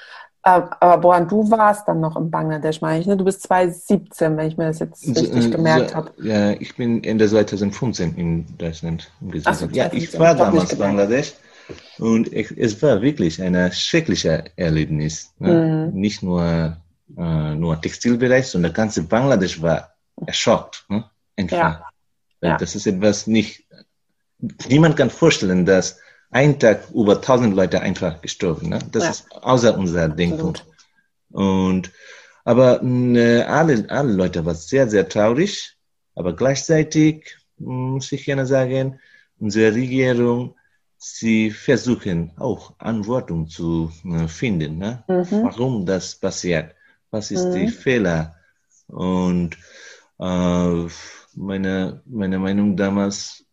Äh, 0.47 0.61
aber 0.79 0.97
Boran, 0.99 1.27
du 1.27 1.49
warst 1.51 1.87
dann 1.87 1.99
noch 1.99 2.15
in 2.15 2.31
Bangladesch, 2.31 2.79
meine 2.79 3.01
ich, 3.01 3.07
ne? 3.07 3.17
Du 3.17 3.25
bist 3.25 3.43
2017, 3.43 4.37
wenn 4.37 4.47
ich 4.47 4.57
mir 4.57 4.67
das 4.67 4.79
jetzt 4.79 5.05
richtig 5.05 5.43
so, 5.43 5.49
gemerkt 5.49 5.93
habe. 5.93 6.11
Ja, 6.21 6.51
ich 6.51 6.75
bin 6.75 7.03
Ende 7.03 7.27
2015 7.27 8.15
in 8.15 8.57
Deutschland 8.57 9.11
gewesen. 9.19 9.73
ja, 9.73 9.91
ich 9.91 10.17
war 10.17 10.35
damals 10.35 10.71
in 10.71 10.79
Bangladesch 10.79 11.33
und 11.99 12.31
ich, 12.31 12.57
es 12.57 12.81
war 12.81 13.01
wirklich 13.01 13.41
ein 13.41 13.71
schreckliches 13.73 14.43
Erlebnis. 14.55 15.33
Ne? 15.39 15.89
Mhm. 15.91 15.99
Nicht 15.99 16.23
nur, 16.23 16.77
äh, 17.17 17.55
nur 17.55 17.81
Textilbereich, 17.81 18.47
sondern 18.47 18.71
ganze 18.71 19.03
Bangladesch 19.03 19.61
war 19.61 19.91
erschockt. 20.25 20.85
Ne? 20.87 21.03
Einfach. 21.35 21.57
Ja. 21.57 21.83
ja. 22.41 22.57
Das 22.57 22.73
ist 22.73 22.87
etwas 22.87 23.27
nicht, 23.27 23.65
niemand 24.69 24.95
kann 24.95 25.09
vorstellen, 25.09 25.65
dass 25.65 25.99
ein 26.29 26.59
Tag 26.59 26.89
über 26.93 27.15
1000 27.15 27.55
Leute 27.55 27.81
einfach 27.81 28.21
gestorben. 28.21 28.69
Ne? 28.69 28.79
Das 28.91 29.03
ja. 29.03 29.09
ist 29.09 29.31
außer 29.31 29.77
unser 29.77 30.09
Denkpunkt. 30.09 30.65
Und, 31.31 31.91
aber 32.43 32.81
äh, 32.83 33.41
alle, 33.43 33.89
alle 33.89 34.13
Leute 34.13 34.45
waren 34.45 34.55
sehr, 34.55 34.87
sehr 34.89 35.07
traurig. 35.07 35.77
Aber 36.15 36.35
gleichzeitig 36.35 37.37
muss 37.57 38.11
ich 38.11 38.25
gerne 38.25 38.45
sagen, 38.45 38.99
unsere 39.39 39.73
Regierung, 39.73 40.55
sie 40.97 41.51
versuchen 41.51 42.31
auch 42.37 42.73
Antworten 42.79 43.47
zu 43.47 43.91
äh, 44.03 44.27
finden. 44.27 44.79
Ne? 44.79 45.03
Mhm. 45.07 45.43
Warum 45.43 45.85
das 45.85 46.15
passiert? 46.15 46.75
Was 47.11 47.31
ist 47.31 47.45
mhm. 47.45 47.53
die 47.53 47.67
Fehler? 47.67 48.35
Und 48.87 49.57
äh, 50.19 50.87
meine, 51.35 52.01
meine 52.05 52.39
Meinung 52.39 52.75
damals, 52.75 53.45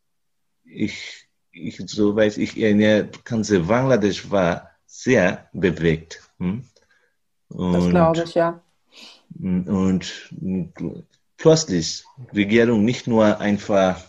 ich 0.65 1.24
ich, 1.55 1.83
so 1.87 2.17
weiß 2.17 2.39
ich, 2.39 2.63
eine 2.65 3.09
ganze 3.25 3.61
Bangladesch 3.61 4.31
war 4.31 4.71
sehr 4.87 5.49
bewegt. 5.53 6.23
Hm? 6.39 6.65
Und, 7.49 7.73
das 7.73 7.89
glaube 7.91 8.23
ich, 8.25 8.35
ja. 8.35 8.61
Und 9.41 10.33
plötzlich 11.37 12.05
Regierung 12.35 12.85
nicht 12.85 13.07
nur 13.07 13.41
einfach 13.41 14.01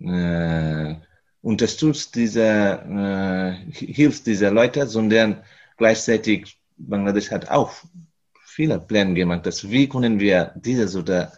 äh, 0.00 0.94
unterstützt 1.40 2.14
diese, 2.14 2.42
äh, 2.42 3.72
hilft 3.72 4.26
dieser 4.26 4.50
Leute, 4.50 4.86
sondern 4.86 5.42
gleichzeitig 5.76 6.58
Bangladesch 6.76 7.30
hat 7.30 7.48
auch 7.48 7.72
viele 8.44 8.78
Pläne 8.78 9.14
gemacht, 9.14 9.46
dass 9.46 9.68
wie 9.70 9.88
können 9.88 10.18
wir 10.18 10.52
diese 10.56 10.98
oder 10.98 11.32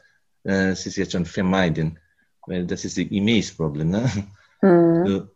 äh, 0.44 0.74
Situation 0.74 1.24
vermeiden, 1.24 1.98
weil 2.46 2.66
das 2.66 2.84
ist 2.84 2.96
die 2.96 3.16
Image-Problem. 3.16 3.90
Ne? 3.90 4.10
Mhm. 4.62 5.06
So, 5.06 5.28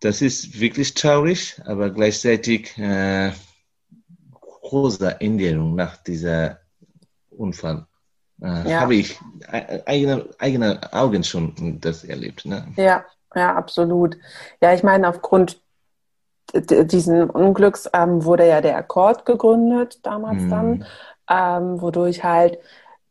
das 0.00 0.22
ist 0.22 0.60
wirklich 0.60 0.94
traurig, 0.94 1.60
aber 1.64 1.90
gleichzeitig 1.90 2.76
äh, 2.78 3.32
große 4.40 5.20
Änderung 5.20 5.74
nach 5.74 5.96
dieser 5.98 6.60
Unfall. 7.30 7.86
Äh, 8.42 8.70
ja. 8.70 8.80
Habe 8.80 8.96
ich 8.96 9.18
eigene, 9.86 10.28
eigene 10.38 10.92
Augen 10.92 11.24
schon 11.24 11.78
das 11.80 12.04
erlebt. 12.04 12.44
Ne? 12.44 12.66
Ja, 12.76 13.04
ja, 13.34 13.54
absolut. 13.54 14.16
Ja, 14.60 14.74
ich 14.74 14.82
meine, 14.82 15.08
aufgrund 15.08 15.60
diesen 16.54 17.30
Unglücks 17.30 17.88
ähm, 17.92 18.24
wurde 18.24 18.46
ja 18.46 18.60
der 18.60 18.76
Akkord 18.76 19.24
gegründet 19.24 19.98
damals 20.04 20.42
mhm. 20.42 20.50
dann, 20.50 20.86
ähm, 21.30 21.80
wodurch 21.80 22.22
halt 22.22 22.58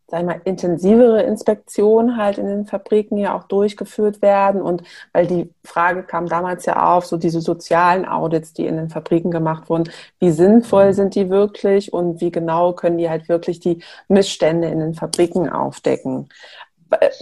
sag 0.07 0.25
mal, 0.25 0.41
intensivere 0.43 1.23
Inspektionen 1.23 2.17
halt 2.17 2.37
in 2.37 2.47
den 2.47 2.65
Fabriken 2.65 3.17
ja 3.17 3.35
auch 3.35 3.43
durchgeführt 3.43 4.21
werden. 4.21 4.61
Und 4.61 4.83
weil 5.11 5.27
die 5.27 5.53
Frage 5.63 6.03
kam 6.03 6.27
damals 6.27 6.65
ja 6.65 6.95
auf, 6.95 7.05
so 7.05 7.17
diese 7.17 7.41
sozialen 7.41 8.05
Audits, 8.05 8.53
die 8.53 8.67
in 8.67 8.77
den 8.77 8.89
Fabriken 8.89 9.31
gemacht 9.31 9.69
wurden, 9.69 9.89
wie 10.19 10.31
sinnvoll 10.31 10.87
mhm. 10.87 10.93
sind 10.93 11.15
die 11.15 11.29
wirklich 11.29 11.93
und 11.93 12.21
wie 12.21 12.31
genau 12.31 12.73
können 12.73 12.97
die 12.97 13.09
halt 13.09 13.29
wirklich 13.29 13.59
die 13.59 13.83
Missstände 14.07 14.67
in 14.67 14.79
den 14.79 14.93
Fabriken 14.93 15.49
aufdecken? 15.49 16.29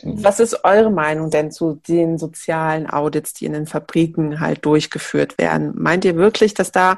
Mhm. 0.04 0.24
Was 0.24 0.40
ist 0.40 0.64
eure 0.64 0.92
Meinung 0.92 1.30
denn 1.30 1.52
zu 1.52 1.80
den 1.88 2.18
sozialen 2.18 2.90
Audits, 2.90 3.34
die 3.34 3.46
in 3.46 3.54
den 3.54 3.68
Fabriken 3.68 4.40
halt 4.40 4.66
durchgeführt 4.66 5.38
werden? 5.38 5.74
Meint 5.76 6.06
ihr 6.06 6.16
wirklich, 6.16 6.54
dass 6.54 6.72
da 6.72 6.98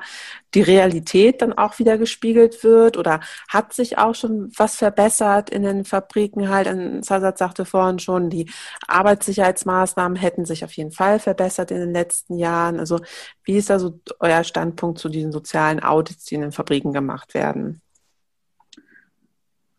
die 0.53 0.61
Realität 0.61 1.41
dann 1.41 1.53
auch 1.53 1.79
wieder 1.79 1.97
gespiegelt 1.97 2.63
wird 2.63 2.97
oder 2.97 3.21
hat 3.47 3.73
sich 3.73 3.97
auch 3.97 4.13
schon 4.13 4.51
was 4.55 4.75
verbessert 4.75 5.49
in 5.49 5.63
den 5.63 5.85
Fabriken 5.85 6.49
halt? 6.49 6.67
Sasat 7.03 7.37
sagte 7.37 7.65
vorhin 7.65 7.99
schon, 7.99 8.29
die 8.29 8.49
Arbeitssicherheitsmaßnahmen 8.87 10.15
hätten 10.15 10.45
sich 10.45 10.63
auf 10.63 10.73
jeden 10.73 10.91
Fall 10.91 11.19
verbessert 11.19 11.71
in 11.71 11.79
den 11.79 11.93
letzten 11.93 12.37
Jahren. 12.37 12.79
Also 12.79 12.99
wie 13.43 13.57
ist 13.57 13.69
da 13.69 13.79
so 13.79 13.99
euer 14.19 14.43
Standpunkt 14.43 14.99
zu 14.99 15.09
diesen 15.09 15.31
sozialen 15.31 15.81
Audits, 15.81 16.25
die 16.25 16.35
in 16.35 16.41
den 16.41 16.51
Fabriken 16.51 16.93
gemacht 16.93 17.33
werden? 17.33 17.81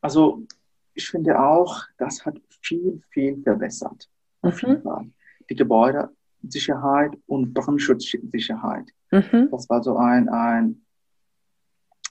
Also 0.01 0.43
ich 0.95 1.09
finde 1.09 1.41
auch, 1.41 1.83
das 1.99 2.25
hat 2.25 2.37
viel, 2.65 3.03
viel 3.11 3.43
verbessert. 3.43 4.09
Auf 4.43 4.61
jeden 4.63 4.79
mhm. 4.79 4.83
Fall. 4.83 5.11
Die 5.49 5.55
Gebäudesicherheit 5.55 7.17
und 7.27 7.53
Brandschutzsicherheit. 7.55 8.91
Mhm. 9.11 9.49
Das 9.51 9.69
war 9.69 9.83
so 9.83 9.97
ein, 9.97 10.29
ein 10.29 10.83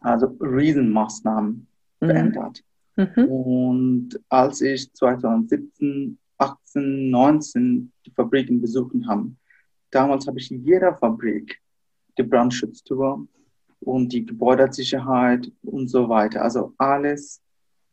also 0.02 0.28
Riesenmaßnahmen 0.40 1.68
mhm. 2.00 2.06
verändert. 2.06 2.64
Mhm. 2.96 3.26
Und 3.26 4.20
als 4.30 4.62
ich 4.62 4.94
2017, 4.94 6.18
18, 6.38 7.10
19 7.10 7.92
die 8.06 8.12
Fabriken 8.12 8.62
besuchen 8.62 9.08
habe, 9.08 9.32
damals 9.92 10.28
habe 10.28 10.40
ich 10.40 10.52
in 10.52 10.64
jeder 10.64 10.96
Fabrik 10.96 11.60
die 12.18 12.24
Brandschutztour 12.24 13.26
und 13.80 14.14
die 14.14 14.26
Gebäudesicherheit 14.26 15.52
und 15.64 15.88
so 15.88 16.08
weiter. 16.10 16.44
Also 16.44 16.74
alles, 16.78 17.42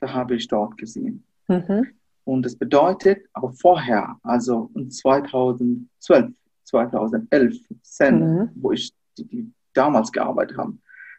da 0.01 0.13
habe 0.13 0.37
ich 0.37 0.47
dort 0.49 0.77
gesehen. 0.77 1.25
Mhm. 1.49 1.89
Und 2.25 2.45
das 2.45 2.57
bedeutet, 2.57 3.27
aber 3.33 3.53
vorher, 3.53 4.19
also 4.23 4.71
in 4.75 4.91
2012, 4.91 6.33
2011, 6.65 7.57
10, 7.83 8.19
mhm. 8.19 8.51
wo 8.55 8.73
ich 8.73 8.93
die, 9.19 9.27
die, 9.27 9.53
damals 9.73 10.11
gearbeitet 10.11 10.57
habe, 10.59 10.77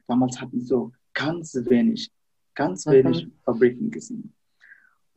damals 0.07 0.39
hatten 0.39 0.59
wir 0.59 0.65
so 0.65 0.91
ganz 1.13 1.55
wenig, 1.55 2.11
ganz 2.53 2.85
mhm. 2.85 2.91
wenig 2.91 3.27
Fabriken 3.43 3.91
gesehen. 3.91 4.33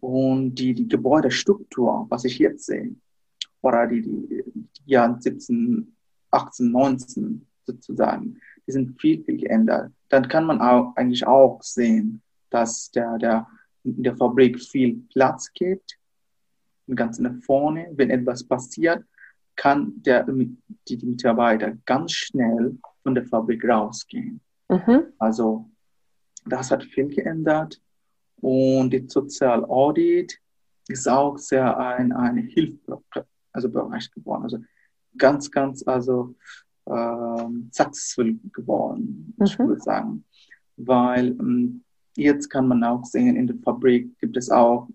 Und 0.01 0.55
die, 0.57 0.75
die 0.75 0.88
Gebäudestruktur, 0.88 2.07
was 2.11 2.25
ich 2.25 2.38
jetzt 2.38 2.66
sehe, 2.66 2.94
oder 3.62 3.87
die, 3.87 4.03
die, 4.03 4.44
die 4.47 4.90
Jahre 4.90 5.20
17, 5.20 5.94
18, 6.31 6.70
19 6.70 7.47
sozusagen, 7.64 8.38
die 8.66 8.73
sind 8.73 9.01
viel, 9.01 9.23
viel 9.25 9.38
geändert. 9.38 9.90
Dann 10.09 10.29
kann 10.29 10.44
man 10.44 10.61
auch, 10.61 10.94
eigentlich 10.97 11.27
auch 11.27 11.62
sehen, 11.62 12.23
dass 12.51 12.90
der, 12.90 13.18
der 13.18 13.47
in 13.85 14.03
der 14.03 14.16
Fabrik 14.16 14.61
viel 14.61 15.03
Platz 15.12 15.53
gibt, 15.53 15.99
ganz 16.94 17.18
nach 17.18 17.37
vorne. 17.42 17.88
Wenn 17.92 18.11
etwas 18.11 18.44
passiert, 18.44 19.05
kann 19.57 19.92
der, 20.03 20.25
die, 20.25 20.57
die 20.88 21.07
Mitarbeiter 21.07 21.77
ganz 21.85 22.12
schnell 22.12 22.77
von 23.03 23.14
der 23.14 23.25
Fabrik 23.25 23.64
rausgehen. 23.64 24.40
Mhm. 24.68 25.05
Also 25.18 25.70
das 26.47 26.70
hat 26.70 26.85
viel 26.85 27.09
geändert 27.09 27.81
und 28.40 28.90
die 28.90 29.07
Sozial 29.09 29.64
Audit 29.64 30.38
ist 30.88 31.09
auch 31.09 31.38
sehr 31.38 31.77
ein, 31.79 32.12
ein 32.12 32.37
Hilfsbereich 32.37 33.27
also 33.53 33.70
geworden. 33.70 34.42
Also 34.42 34.59
ganz, 35.16 35.51
ganz 35.51 35.87
also 35.87 36.35
ähm, 36.87 37.70
successful 37.73 38.38
geworden, 38.53 39.35
mhm. 39.37 39.44
ich 39.44 39.59
würde 39.59 39.81
sagen. 39.81 40.25
Weil 40.77 41.29
ähm, 41.29 41.84
Jetzt 42.16 42.48
kann 42.48 42.68
man 42.68 42.85
auch 42.85 43.05
sehen, 43.05 43.37
in 43.37 43.46
der 43.46 43.57
Fabrik 43.57 44.18
gibt 44.18 44.37
es 44.37 44.50
auch 44.50 44.88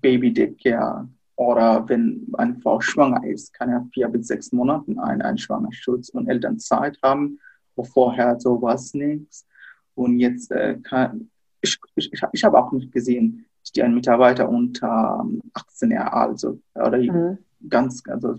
Baby 0.00 0.32
Daycare 0.32 1.08
oder 1.36 1.86
wenn 1.88 2.26
eine 2.34 2.56
Frau 2.56 2.80
schwanger 2.80 3.24
ist, 3.24 3.52
kann 3.52 3.70
er 3.70 3.86
vier 3.92 4.08
bis 4.08 4.28
sechs 4.28 4.52
Monate 4.52 4.90
einen, 5.02 5.22
einen 5.22 5.38
Schwangerschutz 5.38 6.08
und 6.08 6.28
Elternzeit 6.28 6.98
haben, 7.02 7.38
wo 7.76 7.84
vorher 7.84 8.40
sowas 8.40 8.94
nichts. 8.94 9.46
Und 9.94 10.18
jetzt 10.18 10.50
äh, 10.50 10.78
kann 10.82 11.30
ich, 11.60 11.78
ich, 11.94 12.22
ich, 12.32 12.44
habe 12.44 12.58
auch 12.58 12.72
nicht 12.72 12.92
gesehen, 12.92 13.46
dass 13.62 13.72
die 13.72 13.82
ein 13.82 13.94
Mitarbeiter 13.94 14.48
unter 14.48 15.26
18 15.54 15.90
Jahre 15.90 16.12
alt 16.12 16.38
so, 16.38 16.60
oder 16.74 16.98
mhm. 16.98 17.38
ganz 17.68 18.02
also 18.06 18.38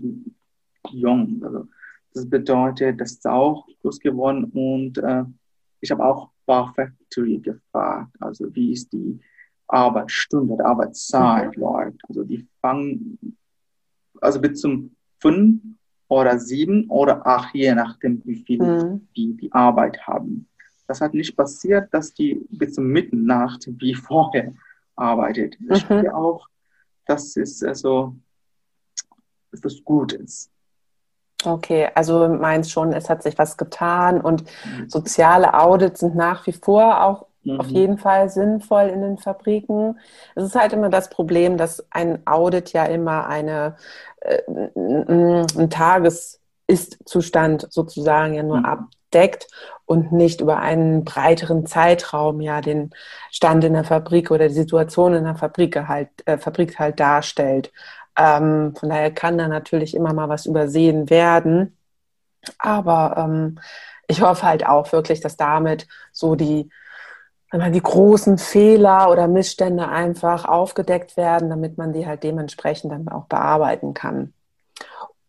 jung. 0.90 1.40
Also 1.44 1.68
das 2.14 2.28
bedeutet, 2.28 3.00
das 3.00 3.12
ist 3.12 3.26
auch 3.26 3.66
groß 3.82 4.00
geworden 4.00 4.44
und 4.44 4.98
äh, 4.98 5.24
ich 5.80 5.90
habe 5.90 6.04
auch 6.04 6.30
Factory 6.48 7.38
gefragt, 7.38 8.10
also 8.20 8.54
wie 8.54 8.72
ist 8.72 8.92
die 8.92 9.20
Arbeitsstunde, 9.68 10.56
die 10.56 10.62
Arbeitszeit 10.62 11.56
mhm. 11.56 11.62
läuft. 11.62 12.00
Also 12.08 12.24
die 12.24 12.46
fangen 12.60 13.36
also 14.20 14.40
bis 14.40 14.60
zum 14.60 14.96
fünf 15.20 15.60
oder 16.08 16.38
sieben 16.38 16.88
oder 16.88 17.26
acht, 17.26 17.54
je 17.54 17.74
nachdem, 17.74 18.22
wie 18.24 18.42
viel 18.44 18.62
mhm. 18.62 19.08
die, 19.16 19.36
die 19.36 19.52
Arbeit 19.52 20.00
haben. 20.06 20.48
Das 20.86 21.00
hat 21.02 21.12
nicht 21.12 21.36
passiert, 21.36 21.92
dass 21.92 22.14
die 22.14 22.40
bis 22.48 22.74
zum 22.74 22.86
Mitternacht 22.86 23.68
wie 23.78 23.94
vorher 24.08 24.54
arbeitet. 24.96 25.60
Mhm. 25.60 25.72
Ich 25.72 25.84
finde 25.84 26.14
auch, 26.14 26.48
das 27.06 27.36
ist 27.36 27.62
also 27.64 28.16
etwas 29.52 29.82
Gutes. 29.84 30.50
Okay, 31.44 31.88
also 31.94 32.28
meinst 32.28 32.72
schon, 32.72 32.92
es 32.92 33.08
hat 33.08 33.22
sich 33.22 33.38
was 33.38 33.56
getan 33.56 34.20
und 34.20 34.42
mhm. 34.42 34.88
soziale 34.88 35.54
Audits 35.54 36.00
sind 36.00 36.16
nach 36.16 36.44
wie 36.48 36.52
vor 36.52 37.04
auch 37.04 37.26
mhm. 37.44 37.60
auf 37.60 37.68
jeden 37.68 37.98
Fall 37.98 38.28
sinnvoll 38.28 38.88
in 38.88 39.02
den 39.02 39.18
Fabriken. 39.18 40.00
Es 40.34 40.44
ist 40.44 40.56
halt 40.56 40.72
immer 40.72 40.88
das 40.88 41.10
Problem, 41.10 41.56
dass 41.56 41.86
ein 41.90 42.26
Audit 42.26 42.72
ja 42.72 42.86
immer 42.86 43.28
eine, 43.28 43.76
äh, 44.20 44.42
ein 44.74 45.70
Tages-Ist-Zustand 45.70 47.68
sozusagen 47.70 48.34
ja 48.34 48.42
nur 48.42 48.58
mhm. 48.58 48.64
abdeckt 48.64 49.46
und 49.86 50.10
nicht 50.12 50.40
über 50.40 50.58
einen 50.58 51.04
breiteren 51.04 51.66
Zeitraum 51.66 52.40
ja 52.40 52.60
den 52.60 52.90
Stand 53.30 53.62
in 53.62 53.74
der 53.74 53.84
Fabrik 53.84 54.30
oder 54.32 54.48
die 54.48 54.54
Situation 54.54 55.14
in 55.14 55.24
der 55.24 55.36
Fabrik 55.36 55.76
halt, 55.86 56.08
äh, 56.26 56.36
Fabrik 56.36 56.78
halt 56.80 56.98
darstellt. 56.98 57.72
Ähm, 58.18 58.74
von 58.74 58.88
daher 58.88 59.12
kann 59.12 59.38
da 59.38 59.48
natürlich 59.48 59.94
immer 59.94 60.12
mal 60.12 60.28
was 60.28 60.44
übersehen 60.44 61.08
werden. 61.08 61.76
Aber 62.58 63.14
ähm, 63.16 63.58
ich 64.08 64.20
hoffe 64.22 64.42
halt 64.42 64.66
auch 64.66 64.90
wirklich, 64.92 65.20
dass 65.20 65.36
damit 65.36 65.86
so 66.12 66.34
die, 66.34 66.70
die 67.52 67.82
großen 67.82 68.38
Fehler 68.38 69.10
oder 69.10 69.28
Missstände 69.28 69.88
einfach 69.88 70.44
aufgedeckt 70.44 71.16
werden, 71.16 71.48
damit 71.48 71.78
man 71.78 71.92
die 71.92 72.06
halt 72.06 72.24
dementsprechend 72.24 72.92
dann 72.92 73.08
auch 73.08 73.26
bearbeiten 73.26 73.94
kann. 73.94 74.32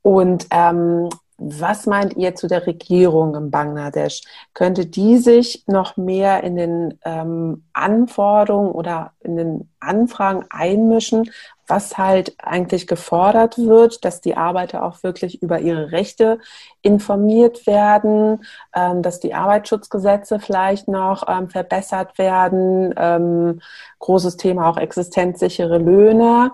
Und 0.01 0.47
ähm, 0.49 1.09
was 1.39 1.85
meint 1.85 2.17
ihr 2.17 2.35
zu 2.35 2.47
der 2.47 2.67
Regierung 2.67 3.35
in 3.35 3.51
Bangladesch? 3.51 4.21
Könnte 4.53 4.85
die 4.85 5.17
sich 5.17 5.63
noch 5.67 5.97
mehr 5.97 6.43
in 6.43 6.55
den 6.55 6.99
ähm, 7.05 7.65
Anforderungen 7.73 8.71
oder 8.71 9.13
in 9.21 9.37
den 9.37 9.69
Anfragen 9.79 10.45
einmischen, 10.49 11.31
was 11.69 11.97
halt 11.97 12.33
eigentlich 12.39 12.87
gefordert 12.87 13.57
wird, 13.57 14.03
dass 14.03 14.21
die 14.21 14.35
Arbeiter 14.35 14.83
auch 14.83 15.03
wirklich 15.03 15.41
über 15.41 15.59
ihre 15.59 15.91
Rechte 15.91 16.39
informiert 16.81 17.67
werden, 17.67 18.43
ähm, 18.75 19.01
dass 19.01 19.19
die 19.19 19.33
Arbeitsschutzgesetze 19.33 20.39
vielleicht 20.39 20.87
noch 20.87 21.23
ähm, 21.27 21.49
verbessert 21.49 22.17
werden, 22.17 22.93
ähm, 22.97 23.61
großes 23.99 24.37
Thema 24.37 24.67
auch 24.67 24.77
existenzsichere 24.77 25.77
Löhne 25.77 26.51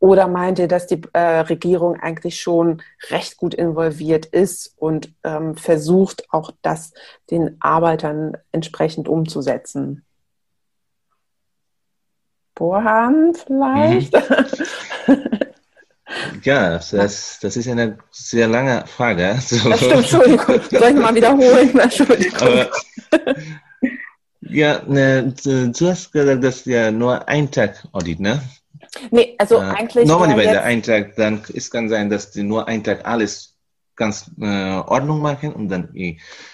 oder 0.00 0.28
meint 0.28 0.58
ihr, 0.58 0.68
dass 0.68 0.86
die 0.86 1.02
äh, 1.12 1.40
Regierung 1.40 1.96
eigentlich 1.96 2.40
schon 2.40 2.82
recht 3.10 3.36
gut 3.36 3.54
involviert 3.54 4.26
ist 4.26 4.74
und 4.76 5.12
ähm, 5.24 5.56
versucht, 5.56 6.24
auch 6.30 6.52
das 6.62 6.92
den 7.30 7.56
Arbeitern 7.60 8.36
entsprechend 8.52 9.08
umzusetzen? 9.08 10.04
Bohan 12.54 13.34
vielleicht? 13.34 14.14
Mhm. 15.06 15.28
Ja, 16.42 16.70
das, 16.70 17.38
das 17.40 17.56
ist 17.56 17.68
eine 17.68 17.98
sehr 18.10 18.48
lange 18.48 18.84
Frage. 18.86 19.36
So. 19.40 19.68
Das 19.68 19.78
stimmt, 19.78 19.94
Entschuldigung. 19.94 20.60
Soll 20.70 20.88
ich 20.88 20.94
mal 20.94 21.14
wiederholen? 21.14 21.78
Entschuldigung. 21.78 22.40
Aber, 22.40 22.70
ja, 24.40 24.82
ne, 24.86 25.34
du 25.44 25.88
hast 25.88 26.10
gesagt, 26.10 26.42
dass 26.42 26.64
ja 26.64 26.90
nur 26.90 27.28
ein 27.28 27.50
Tag 27.50 27.86
Audit, 27.92 28.20
ne? 28.20 28.40
Nee, 29.10 29.34
also 29.38 29.56
äh, 29.56 29.60
eigentlich. 29.60 30.06
Normalerweise 30.06 30.62
ein 30.62 30.82
Tag, 30.82 31.16
dann 31.16 31.42
es 31.54 31.70
kann 31.70 31.88
sein, 31.88 32.10
dass 32.10 32.30
die 32.30 32.42
nur 32.42 32.68
ein 32.68 32.82
Tag 32.84 33.06
alles 33.06 33.56
ganz 33.96 34.30
äh, 34.40 34.78
Ordnung 34.86 35.20
machen 35.20 35.52
und 35.52 35.68
dann. 35.68 35.92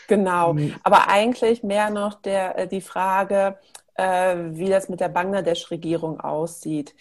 Genau, 0.08 0.54
mhm. 0.54 0.74
aber 0.82 1.08
eigentlich 1.08 1.62
mehr 1.62 1.90
noch 1.90 2.14
der, 2.14 2.58
äh, 2.58 2.66
die 2.66 2.80
Frage, 2.80 3.58
äh, 3.94 4.36
wie 4.52 4.68
das 4.68 4.88
mit 4.88 5.00
der 5.00 5.08
Bangladesch-Regierung 5.08 6.20
aussieht 6.20 6.94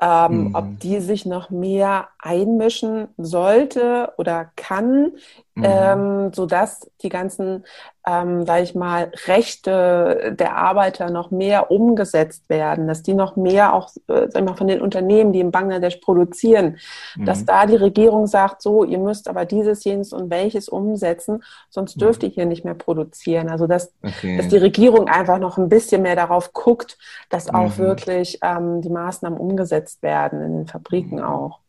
ähm, 0.00 0.44
mhm. 0.44 0.54
ob 0.54 0.80
die 0.80 1.00
sich 1.00 1.26
noch 1.26 1.50
mehr 1.50 2.08
einmischen 2.18 3.08
sollte 3.18 4.12
oder 4.16 4.50
kann, 4.56 5.12
mhm. 5.54 5.64
ähm, 5.64 6.32
sodass 6.32 6.90
die 7.02 7.10
ganzen, 7.10 7.64
ähm, 8.10 8.44
sage 8.46 8.62
ich 8.62 8.74
mal, 8.74 9.12
Rechte 9.26 10.34
der 10.38 10.56
Arbeiter 10.56 11.10
noch 11.10 11.30
mehr 11.30 11.70
umgesetzt 11.70 12.48
werden, 12.48 12.88
dass 12.88 13.02
die 13.02 13.14
noch 13.14 13.36
mehr 13.36 13.74
auch, 13.74 13.90
äh, 14.08 14.28
sag 14.28 14.36
ich 14.36 14.44
mal, 14.48 14.56
von 14.56 14.68
den 14.68 14.80
Unternehmen, 14.80 15.32
die 15.32 15.40
in 15.40 15.50
Bangladesch 15.50 15.96
produzieren, 15.96 16.78
mhm. 17.16 17.24
dass 17.24 17.44
da 17.44 17.66
die 17.66 17.76
Regierung 17.76 18.26
sagt, 18.26 18.62
so, 18.62 18.84
ihr 18.84 18.98
müsst 18.98 19.28
aber 19.28 19.44
dieses, 19.44 19.84
jenes 19.84 20.12
und 20.12 20.30
welches 20.30 20.68
umsetzen, 20.68 21.42
sonst 21.68 21.96
mhm. 21.96 22.00
dürft 22.00 22.22
ihr 22.22 22.30
hier 22.30 22.46
nicht 22.46 22.64
mehr 22.64 22.74
produzieren. 22.74 23.48
Also 23.48 23.66
dass, 23.66 23.92
okay. 24.02 24.36
dass 24.36 24.48
die 24.48 24.58
Regierung 24.58 25.08
einfach 25.08 25.38
noch 25.38 25.58
ein 25.58 25.68
bisschen 25.68 26.02
mehr 26.02 26.16
darauf 26.16 26.52
guckt, 26.52 26.98
dass 27.28 27.48
auch 27.48 27.76
mhm. 27.76 27.78
wirklich 27.78 28.38
ähm, 28.42 28.82
die 28.82 28.90
Maßnahmen 28.90 29.38
umgesetzt 29.38 29.60
umgesetzt 29.60 30.02
werden, 30.02 30.42
in 30.42 30.56
den 30.58 30.66
Fabriken 30.66 31.18
mhm. 31.18 31.24
auch? 31.24 31.60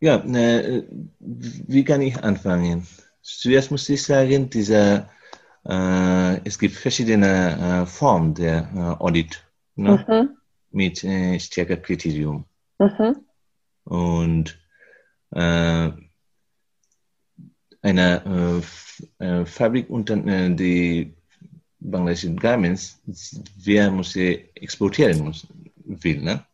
Ja, 0.00 0.16
äh, 0.16 0.84
wie 1.18 1.84
kann 1.84 2.02
ich 2.02 2.22
anfangen? 2.22 2.86
Zuerst 3.22 3.70
muss 3.70 3.88
ich 3.88 4.02
sagen, 4.02 4.48
dieser, 4.48 5.10
äh, 5.64 6.40
es 6.44 6.58
gibt 6.58 6.74
verschiedene 6.74 7.82
äh, 7.82 7.86
Formen 7.86 8.34
der 8.34 8.70
äh, 8.74 9.02
Audit 9.02 9.44
ne? 9.76 10.04
mhm. 10.08 10.36
mit 10.70 11.04
äh, 11.04 11.38
stärker 11.38 11.76
Kriterium. 11.76 12.44
Mhm. 12.78 13.16
Und 13.84 14.58
äh, 15.30 15.90
eine 17.82 18.62
äh, 19.20 19.24
äh, 19.24 19.46
Fabrik 19.46 19.88
unter 19.90 20.16
die 20.16 21.14
bangladesischen 21.80 22.38
Garments, 22.38 23.00
wer 23.56 23.90
muss 23.90 24.12
sie 24.12 24.50
exportieren 24.54 25.24
muss, 25.24 25.46
will, 25.84 26.20
ne? 26.20 26.44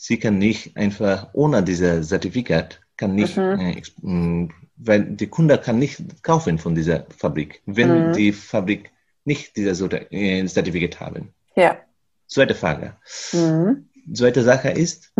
sie 0.00 0.18
kann 0.18 0.38
nicht 0.38 0.76
einfach 0.76 1.28
ohne 1.34 1.62
dieses 1.62 2.08
Zertifikat, 2.08 2.80
kann 2.96 3.14
nicht, 3.14 3.36
mhm. 3.36 4.50
Weil 4.82 5.04
der 5.04 5.28
Kunde 5.28 5.58
kann 5.58 5.78
nicht 5.78 6.22
kaufen 6.22 6.58
von 6.58 6.74
dieser 6.74 7.06
Fabrik, 7.16 7.62
wenn 7.66 8.08
mhm. 8.08 8.12
die 8.12 8.32
Fabrik 8.32 8.90
nicht 9.24 9.56
dieses 9.56 9.80
äh, 9.80 10.46
Zertifikat 10.46 11.00
haben. 11.00 11.34
Ja. 11.56 11.78
Zweite 12.26 12.54
Frage. 12.54 12.96
Mhm. 13.32 13.88
Zweite 14.14 14.42
Sache 14.42 14.70
ist, 14.70 15.12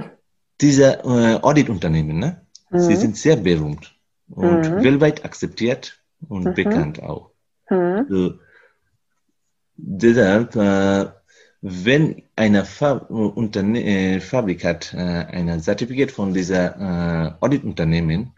diese 0.61 1.01
äh, 1.05 1.39
Auditunternehmen, 1.43 2.19
ne? 2.19 2.47
sie 2.71 2.95
mhm. 2.95 3.01
sind 3.01 3.17
sehr 3.17 3.37
berühmt 3.37 3.95
und 4.29 4.71
mhm. 4.71 4.85
weltweit 4.85 5.25
akzeptiert 5.25 6.01
und 6.29 6.45
mhm. 6.45 6.55
bekannt 6.55 7.03
auch. 7.03 7.31
So, 8.09 8.35
deshalb 9.77 10.57
äh, 10.57 11.07
wenn 11.63 12.23
eine 12.37 12.65
Fab 12.65 13.11
äh, 13.11 14.21
Fabrik 14.21 14.65
hat 14.65 14.95
äh, 14.95 14.97
ein 14.97 15.61
Zertifikat 15.61 16.11
von 16.11 16.33
dieser 16.33 16.77
äh, 16.77 17.33
Auditunternehmen, 17.45 18.33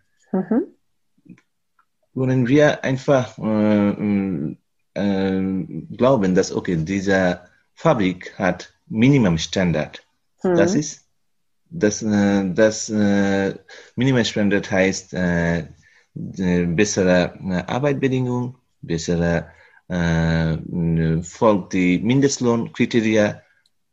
können 2.14 2.46
wir 2.46 2.84
einfach 2.84 3.38
äh, 3.38 4.56
äh, 4.94 5.64
glauben, 5.96 6.34
dass 6.34 6.52
okay, 6.52 6.76
diese 6.76 7.40
Fabrik 7.74 8.38
hat 8.38 8.72
Minimum 8.88 9.38
Standard. 9.38 10.04
Mhm. 10.42 10.56
Das 10.56 10.74
ist 10.74 11.06
das, 11.70 12.02
äh, 12.02 12.52
das 12.52 12.90
äh, 12.90 13.54
Minimum 13.96 14.24
Standard 14.24 14.70
heißt 14.70 15.14
äh, 15.14 15.64
bessere 16.14 17.34
äh, 17.42 17.62
Arbeitsbedingungen, 17.66 18.54
bessere 18.82 19.50
äh, 19.88 21.22
folgt 21.22 21.72
die 21.72 21.98
Mindestlohnkriterien 21.98 23.36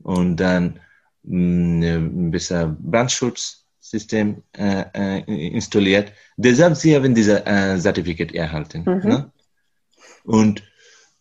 und 0.03 0.37
dann 0.37 0.79
mh, 1.23 1.95
ein 1.95 2.31
bisschen 2.31 2.77
Brandschutzsystem 3.89 4.43
äh, 4.57 4.85
äh, 4.93 5.47
installiert. 5.47 6.11
Deshalb 6.37 6.75
sie 6.75 6.95
haben 6.95 7.15
dieses 7.15 7.41
äh, 7.45 7.77
Zertifikat 7.79 8.33
erhalten. 8.33 8.83
Mhm. 8.85 9.09
Ne? 9.09 9.31
Und 10.23 10.63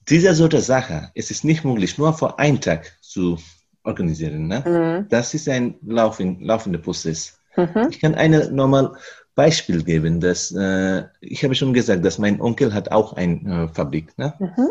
diese 0.09 0.35
solche 0.35 0.61
Sache, 0.61 1.11
es 1.14 1.31
ist 1.31 1.44
nicht 1.44 1.64
möglich, 1.64 1.98
nur 1.98 2.12
vor 2.12 2.38
einem 2.38 2.61
Tag 2.61 2.92
zu 3.00 3.38
organisieren. 3.85 4.48
Ne? 4.48 4.64
Mhm. 4.66 5.09
Das 5.09 5.35
ist 5.35 5.48
ein 5.48 5.74
laufend, 5.87 6.42
laufender 6.42 6.78
Prozess. 6.78 7.38
Mhm. 7.57 7.88
Ich 7.90 8.00
kann 8.00 8.14
eine 8.14 8.50
normal 8.50 8.92
Beispiel 9.35 9.83
geben, 9.85 10.20
dass 10.20 10.52
äh, 10.52 11.04
ich 11.20 11.44
habe 11.44 11.54
schon 11.54 11.72
gesagt, 11.72 12.04
dass 12.04 12.18
mein 12.18 12.40
Onkel 12.40 12.74
hat 12.74 12.90
auch 12.90 13.12
eine 13.12 13.64
äh, 13.64 13.74
Fabrik. 13.74 14.16
Ne? 14.18 14.35
Mhm. 14.38 14.68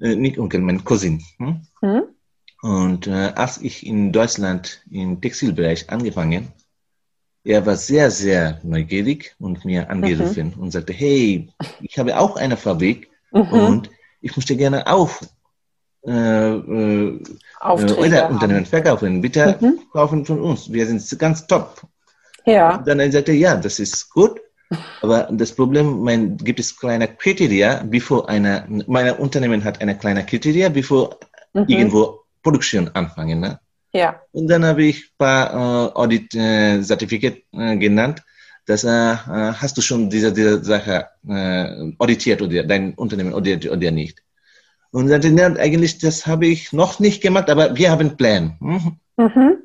Äh, 0.00 0.16
nicht 0.16 0.38
Onkel, 0.38 0.60
mein 0.60 0.82
Cousin. 0.82 1.22
Hm? 1.38 1.62
Mhm. 1.80 2.02
Und 2.62 3.06
äh, 3.06 3.32
als 3.36 3.58
ich 3.58 3.86
in 3.86 4.10
Deutschland 4.10 4.82
im 4.90 5.20
Textilbereich 5.20 5.90
angefangen, 5.90 6.48
er 7.44 7.64
war 7.66 7.76
sehr, 7.76 8.10
sehr 8.10 8.58
neugierig 8.62 9.36
und 9.38 9.64
mir 9.64 9.90
angerufen 9.90 10.54
mhm. 10.56 10.62
und 10.62 10.70
sagte, 10.70 10.92
hey, 10.92 11.48
ich 11.82 11.98
habe 11.98 12.18
auch 12.18 12.36
eine 12.36 12.56
Fabrik 12.56 13.10
mhm. 13.32 13.52
und 13.52 13.90
ich 14.22 14.34
möchte 14.36 14.56
gerne 14.56 14.86
auch 14.86 15.10
äh, 16.06 16.10
äh, 16.10 17.20
eure 17.60 18.28
Unternehmen 18.28 18.64
verkaufen. 18.64 19.20
Bitte 19.20 19.58
mhm. 19.60 19.80
kaufen 19.92 20.24
von 20.24 20.40
uns. 20.40 20.72
Wir 20.72 20.86
sind 20.86 21.18
ganz 21.18 21.46
top. 21.46 21.82
Ja. 22.46 22.78
Dann 22.78 23.00
er 23.00 23.12
sagte, 23.12 23.32
ja, 23.32 23.56
das 23.56 23.78
ist 23.78 24.10
gut. 24.10 24.40
Aber 25.02 25.28
das 25.30 25.52
Problem, 25.52 26.00
mein, 26.02 26.36
gibt 26.38 26.58
es 26.58 26.76
kleine 26.76 27.08
Kriterien, 27.08 27.90
bevor 27.90 28.28
eine, 28.28 28.66
mein 28.86 29.14
Unternehmen 29.16 29.62
hat 29.62 29.80
eine 29.80 29.96
kleine 29.96 30.24
Kriterien, 30.24 30.72
bevor 30.72 31.18
mhm. 31.52 31.66
irgendwo 31.68 32.20
Produktion 32.42 32.88
anfangen. 32.94 33.40
Ne? 33.40 33.60
Ja. 33.94 34.20
Und 34.32 34.48
dann 34.48 34.64
habe 34.64 34.84
ich 34.84 35.04
ein 35.04 35.16
paar 35.18 35.52
äh, 35.52 35.92
Audit-Zertifikate 35.94 37.42
äh, 37.54 37.72
äh, 37.72 37.76
genannt. 37.76 38.22
Das 38.66 38.84
äh, 38.84 38.88
äh, 38.88 39.16
hast 39.52 39.76
du 39.76 39.80
schon 39.80 40.10
diese, 40.10 40.32
diese 40.32 40.62
Sache 40.64 41.06
äh, 41.28 41.92
auditiert 41.98 42.42
oder 42.42 42.64
dein 42.64 42.94
Unternehmen 42.94 43.32
auditiert 43.32 43.72
oder 43.72 43.90
nicht. 43.90 44.22
Und 44.90 45.08
dann 45.08 45.36
ja, 45.36 45.46
eigentlich, 45.56 45.98
das 45.98 46.26
habe 46.26 46.46
ich 46.46 46.72
noch 46.72 46.98
nicht 46.98 47.22
gemacht, 47.22 47.50
aber 47.50 47.76
wir 47.76 47.90
haben 47.90 48.00
einen 48.08 48.16
Plan. 48.16 48.56
Mhm. 48.60 48.96
Mhm. 49.16 49.56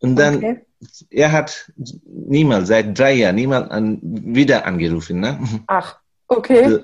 Und 0.00 0.16
dann 0.16 0.36
okay 0.36 0.60
er 1.10 1.32
hat 1.32 1.70
niemals, 2.06 2.68
seit 2.68 2.98
drei 2.98 3.14
Jahren, 3.14 3.34
niemand 3.34 3.70
an, 3.70 3.98
wieder 4.02 4.64
angerufen. 4.66 5.20
Ne? 5.20 5.38
Ach, 5.66 5.96
okay. 6.28 6.68
So, 6.68 6.78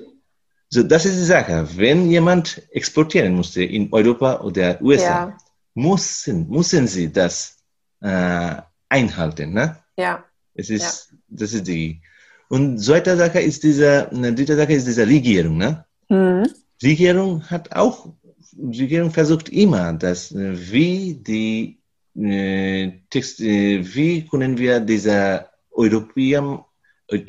so, 0.69 0.83
das 0.83 1.05
ist 1.05 1.17
die 1.17 1.25
Sache. 1.25 1.67
Wenn 1.75 2.09
jemand 2.09 2.61
exportieren 2.71 3.33
musste 3.35 3.63
in 3.63 3.91
Europa 3.91 4.41
oder 4.41 4.79
USA, 4.81 5.03
ja. 5.03 5.37
Müssen, 5.77 6.49
müssen 6.49 6.87
sie 6.87 7.11
das 7.11 7.57
äh, 8.01 8.55
einhalten. 8.89 9.53
Ne? 9.53 9.77
Ja. 9.97 10.25
Es 10.55 10.69
ist, 10.69 11.11
ja. 11.11 11.17
das 11.27 11.53
ist 11.53 11.67
die. 11.67 12.01
Und 12.49 12.79
zweite 12.79 13.15
Sache 13.15 13.39
ist 13.39 13.63
diese, 13.63 14.09
dritte 14.11 14.55
Sache 14.55 14.73
ist 14.73 14.87
diese 14.87 15.07
Regierung. 15.07 15.57
Ne? 15.57 15.85
Mhm. 16.09 16.47
Regierung 16.81 17.43
hat 17.43 17.75
auch, 17.75 18.13
Regierung 18.57 19.11
versucht 19.11 19.49
immer, 19.49 19.93
dass 19.93 20.33
wie 20.35 21.15
die 21.15 21.79
äh, 22.19 22.91
Text, 23.09 23.39
äh, 23.41 23.83
wie 23.95 24.25
können 24.25 24.57
wir 24.57 24.79
diese 24.79 25.45
European, 25.71 26.63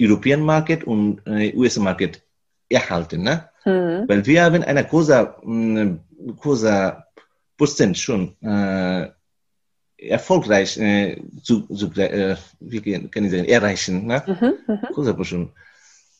European 0.00 0.40
Market 0.40 0.84
und 0.84 1.20
äh, 1.26 1.54
US 1.54 1.76
Market 1.78 2.22
erhalten, 2.70 3.22
ne? 3.22 3.48
Mhm. 3.64 4.08
Weil 4.08 4.24
wir 4.24 4.44
haben 4.44 4.62
eine 4.62 4.84
große, 4.84 5.34
eine 5.42 6.00
große 6.37 7.04
Prozent 7.58 7.98
schon 7.98 8.34
äh, 8.40 9.08
erfolgreich 9.98 10.78
äh, 10.78 11.20
zu, 11.42 11.66
zu 11.66 11.90
äh, 12.00 12.36
wie 12.60 12.80
kann 12.80 13.24
ich 13.24 13.32
sagen, 13.32 13.44
erreichen, 13.44 14.06
ne? 14.06 14.22
Mhm, 14.26 14.74
mhm. 14.74 14.94
Großer 14.94 15.14
Prozent. 15.14 15.50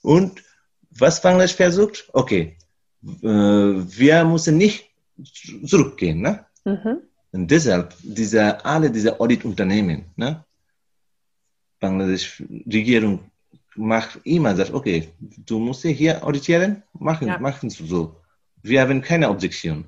Und 0.03 0.43
was 0.91 1.23
Bangladesch 1.23 1.55
versucht? 1.55 2.09
Okay, 2.13 2.57
äh, 3.23 3.27
wir 3.27 4.25
müssen 4.25 4.59
nicht 4.59 4.91
zurückgehen, 5.65 6.21
ne? 6.21 6.45
Mhm. 6.65 6.99
Und 7.33 7.51
deshalb, 7.51 7.95
diese, 8.03 8.65
alle 8.65 8.91
diese 8.91 9.21
Auditunternehmen, 9.21 10.07
ne? 10.17 10.45
Bangladesch 11.81 12.43
Regierung 12.67 13.31
macht 13.77 14.19
immer, 14.25 14.57
sagt, 14.57 14.73
okay, 14.73 15.09
du 15.21 15.61
musst 15.61 15.83
hier 15.83 16.25
auditieren, 16.27 16.83
machen, 16.93 17.29
ja. 17.29 17.39
machen 17.39 17.71
so. 17.71 18.17
Wir 18.63 18.81
haben 18.81 19.01
keine 19.01 19.31
Objektion. 19.31 19.85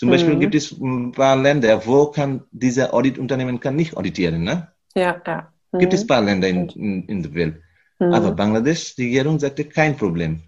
Zum 0.00 0.08
mhm. 0.08 0.12
Beispiel 0.12 0.38
gibt 0.38 0.54
es 0.54 0.72
ein 0.80 1.12
paar 1.12 1.36
Länder, 1.36 1.84
wo 1.84 2.06
kann 2.06 2.44
diese 2.52 2.94
Auditunternehmen 2.94 3.60
kann 3.60 3.76
nicht 3.76 3.98
auditieren, 3.98 4.44
ne? 4.44 4.68
Ja, 4.94 5.20
ja. 5.26 5.52
Mhm. 5.72 5.78
Gibt 5.78 5.92
es 5.92 6.00
ein 6.00 6.06
paar 6.06 6.22
Länder 6.22 6.48
in, 6.48 6.70
in, 6.70 7.04
in 7.04 7.22
der 7.22 7.34
Welt. 7.34 7.60
Mhm. 7.98 8.14
Aber 8.14 8.32
Bangladesch 8.32 8.96
Regierung 8.96 9.38
sagte, 9.38 9.66
kein 9.66 9.94
Problem. 9.98 10.40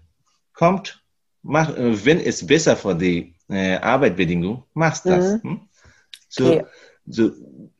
Kommt, 0.53 1.03
mach, 1.43 1.71
wenn 1.77 2.19
es 2.19 2.47
besser 2.47 2.75
für 2.75 2.95
die 2.95 3.35
äh, 3.47 3.75
Arbeitsbedingungen, 3.75 4.63
machst 4.73 5.05
das. 5.05 5.43
Mhm. 5.43 5.49
Hm? 5.51 5.61
So, 6.29 6.45
okay. 6.47 6.65
so 7.05 7.31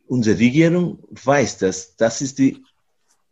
unsere 0.05 0.38
Regierung 0.38 0.99
weiß, 1.09 1.57
dass 1.57 1.95
das 1.95 2.21
ist 2.21 2.38
die 2.38 2.63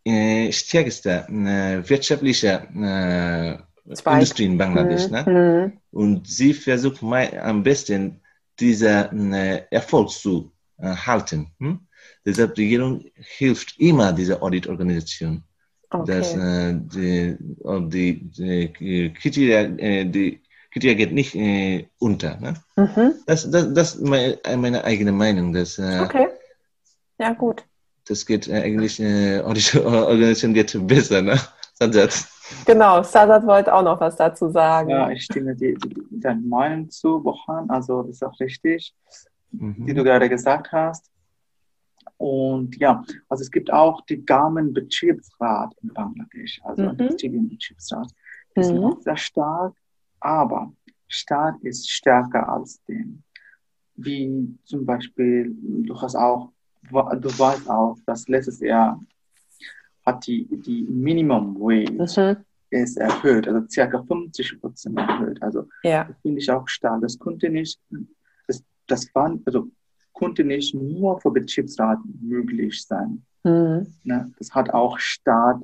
äh, 0.04 0.52
stärkste 0.52 1.28
äh, 1.30 1.88
wirtschaftliche 1.88 2.68
äh, 2.76 4.12
Industrie 4.16 4.46
in 4.46 4.58
Bangladesch. 4.58 5.10
Mhm. 5.10 5.12
Ne? 5.12 5.24
Mhm. 5.28 5.78
Und 5.92 6.28
sie 6.28 6.56
versucht 6.56 7.04
mal, 7.04 7.40
am 7.40 7.62
besten 7.62 8.21
diesen 8.62 9.34
äh, 9.34 9.64
Erfolg 9.72 10.10
zu 10.10 10.52
äh, 10.78 10.96
halten. 10.96 11.52
Hm? 11.60 11.80
Deshalb 12.26 12.56
die 12.56 12.64
Regierung 12.64 13.06
hilft 13.16 13.80
immer 13.80 14.14
dieser 14.14 14.42
Auditorganisation, 14.42 15.44
okay. 15.90 16.06
dass 16.06 16.36
äh, 16.36 16.74
die, 16.76 17.38
die, 17.40 18.32
die 18.32 19.14
Kriterien, 19.14 19.80
äh, 19.80 20.06
die 20.06 20.42
Kriterien 20.72 20.98
geht 20.98 21.14
nicht 21.14 21.36
äh, 21.36 21.88
unter. 22.00 22.38
Ne? 22.40 22.54
Mhm. 22.76 23.14
Das, 23.26 23.50
das, 23.50 23.74
das 23.74 23.96
ist 23.96 24.02
meine, 24.02 24.40
meine 24.58 24.84
eigene 24.84 25.12
Meinung. 25.12 25.52
Dass, 25.52 25.78
äh, 25.80 26.02
okay. 26.04 26.28
Ja, 27.20 27.34
gut. 27.34 27.64
Das 28.08 28.26
geht 28.26 28.50
eigentlich, 28.50 29.00
äh, 29.00 29.40
Organisation 29.44 30.54
geht 30.54 30.88
besser, 30.88 31.22
ne? 31.22 31.40
Genau, 32.66 33.04
Sadat 33.04 33.46
wollte 33.46 33.74
auch 33.74 33.84
noch 33.84 34.00
was 34.00 34.16
dazu 34.16 34.50
sagen. 34.50 34.90
Ja, 34.90 35.10
ich 35.10 35.24
stimme 35.24 35.56
dir 35.56 35.78
deine 36.10 36.42
Meinung 36.42 36.90
zu, 36.90 37.22
Bohan. 37.22 37.70
Also, 37.70 38.04
das 38.04 38.16
ist 38.16 38.24
auch 38.24 38.40
richtig, 38.40 38.94
mhm. 39.52 39.76
wie 39.80 39.94
du 39.94 40.04
gerade 40.04 40.30
gesagt 40.30 40.72
hast. 40.72 41.12
Und 42.18 42.78
ja, 42.78 43.04
also 43.30 43.42
es 43.42 43.50
gibt 43.50 43.74
auch 43.74 44.02
die 44.06 44.24
Garmin 44.24 44.74
Betriebsrat 44.74 45.74
in 45.82 45.92
Bangladesch, 45.92 46.62
also 46.64 46.84
mhm. 46.84 46.98
den 47.18 47.50
Betriebsrat. 47.50 48.12
Die 48.56 48.60
mhm. 48.60 48.64
sind 48.64 48.84
auch 48.84 49.02
sehr 49.02 49.18
stark, 49.18 49.74
aber 50.20 50.72
Staat 51.08 51.56
ist 51.62 51.90
stärker 51.90 52.48
als 52.48 52.82
den. 52.86 53.24
Wie 53.96 54.56
zum 54.64 54.86
Beispiel, 54.86 55.54
du 55.62 56.00
hast 56.00 56.16
auch, 56.16 56.52
du 56.90 57.40
weißt 57.40 57.70
auch, 57.70 57.98
dass 58.06 58.28
letztes 58.28 58.60
Jahr 58.62 59.00
hat 60.12 60.28
die, 60.28 60.48
die 60.50 60.84
Minimum 60.84 61.60
Wage 61.60 61.92
mhm. 61.92 62.44
ist 62.70 62.98
erhöht, 62.98 63.48
also 63.48 63.68
circa 63.70 64.04
50 64.04 64.62
Prozent 64.62 64.98
erhöht. 64.98 65.42
Also 65.42 65.68
ja. 65.84 66.06
das 66.06 66.16
finde 66.22 66.40
ich 66.40 66.52
auch 66.52 66.68
stark. 66.68 67.02
Das 67.02 67.18
konnte 67.18 67.50
nicht, 67.50 67.80
das, 68.48 68.64
das 68.88 69.14
war, 69.16 69.38
also 69.46 69.68
konnte 70.14 70.44
nicht 70.44 70.74
nur 70.74 71.20
für 71.20 71.32
Betriebsrat 71.32 72.00
möglich 72.22 72.84
sein. 72.84 73.24
Mhm. 73.44 73.88
Ne? 74.04 74.32
Das 74.38 74.54
hat 74.54 74.70
auch 74.72 74.98
Staat 75.00 75.62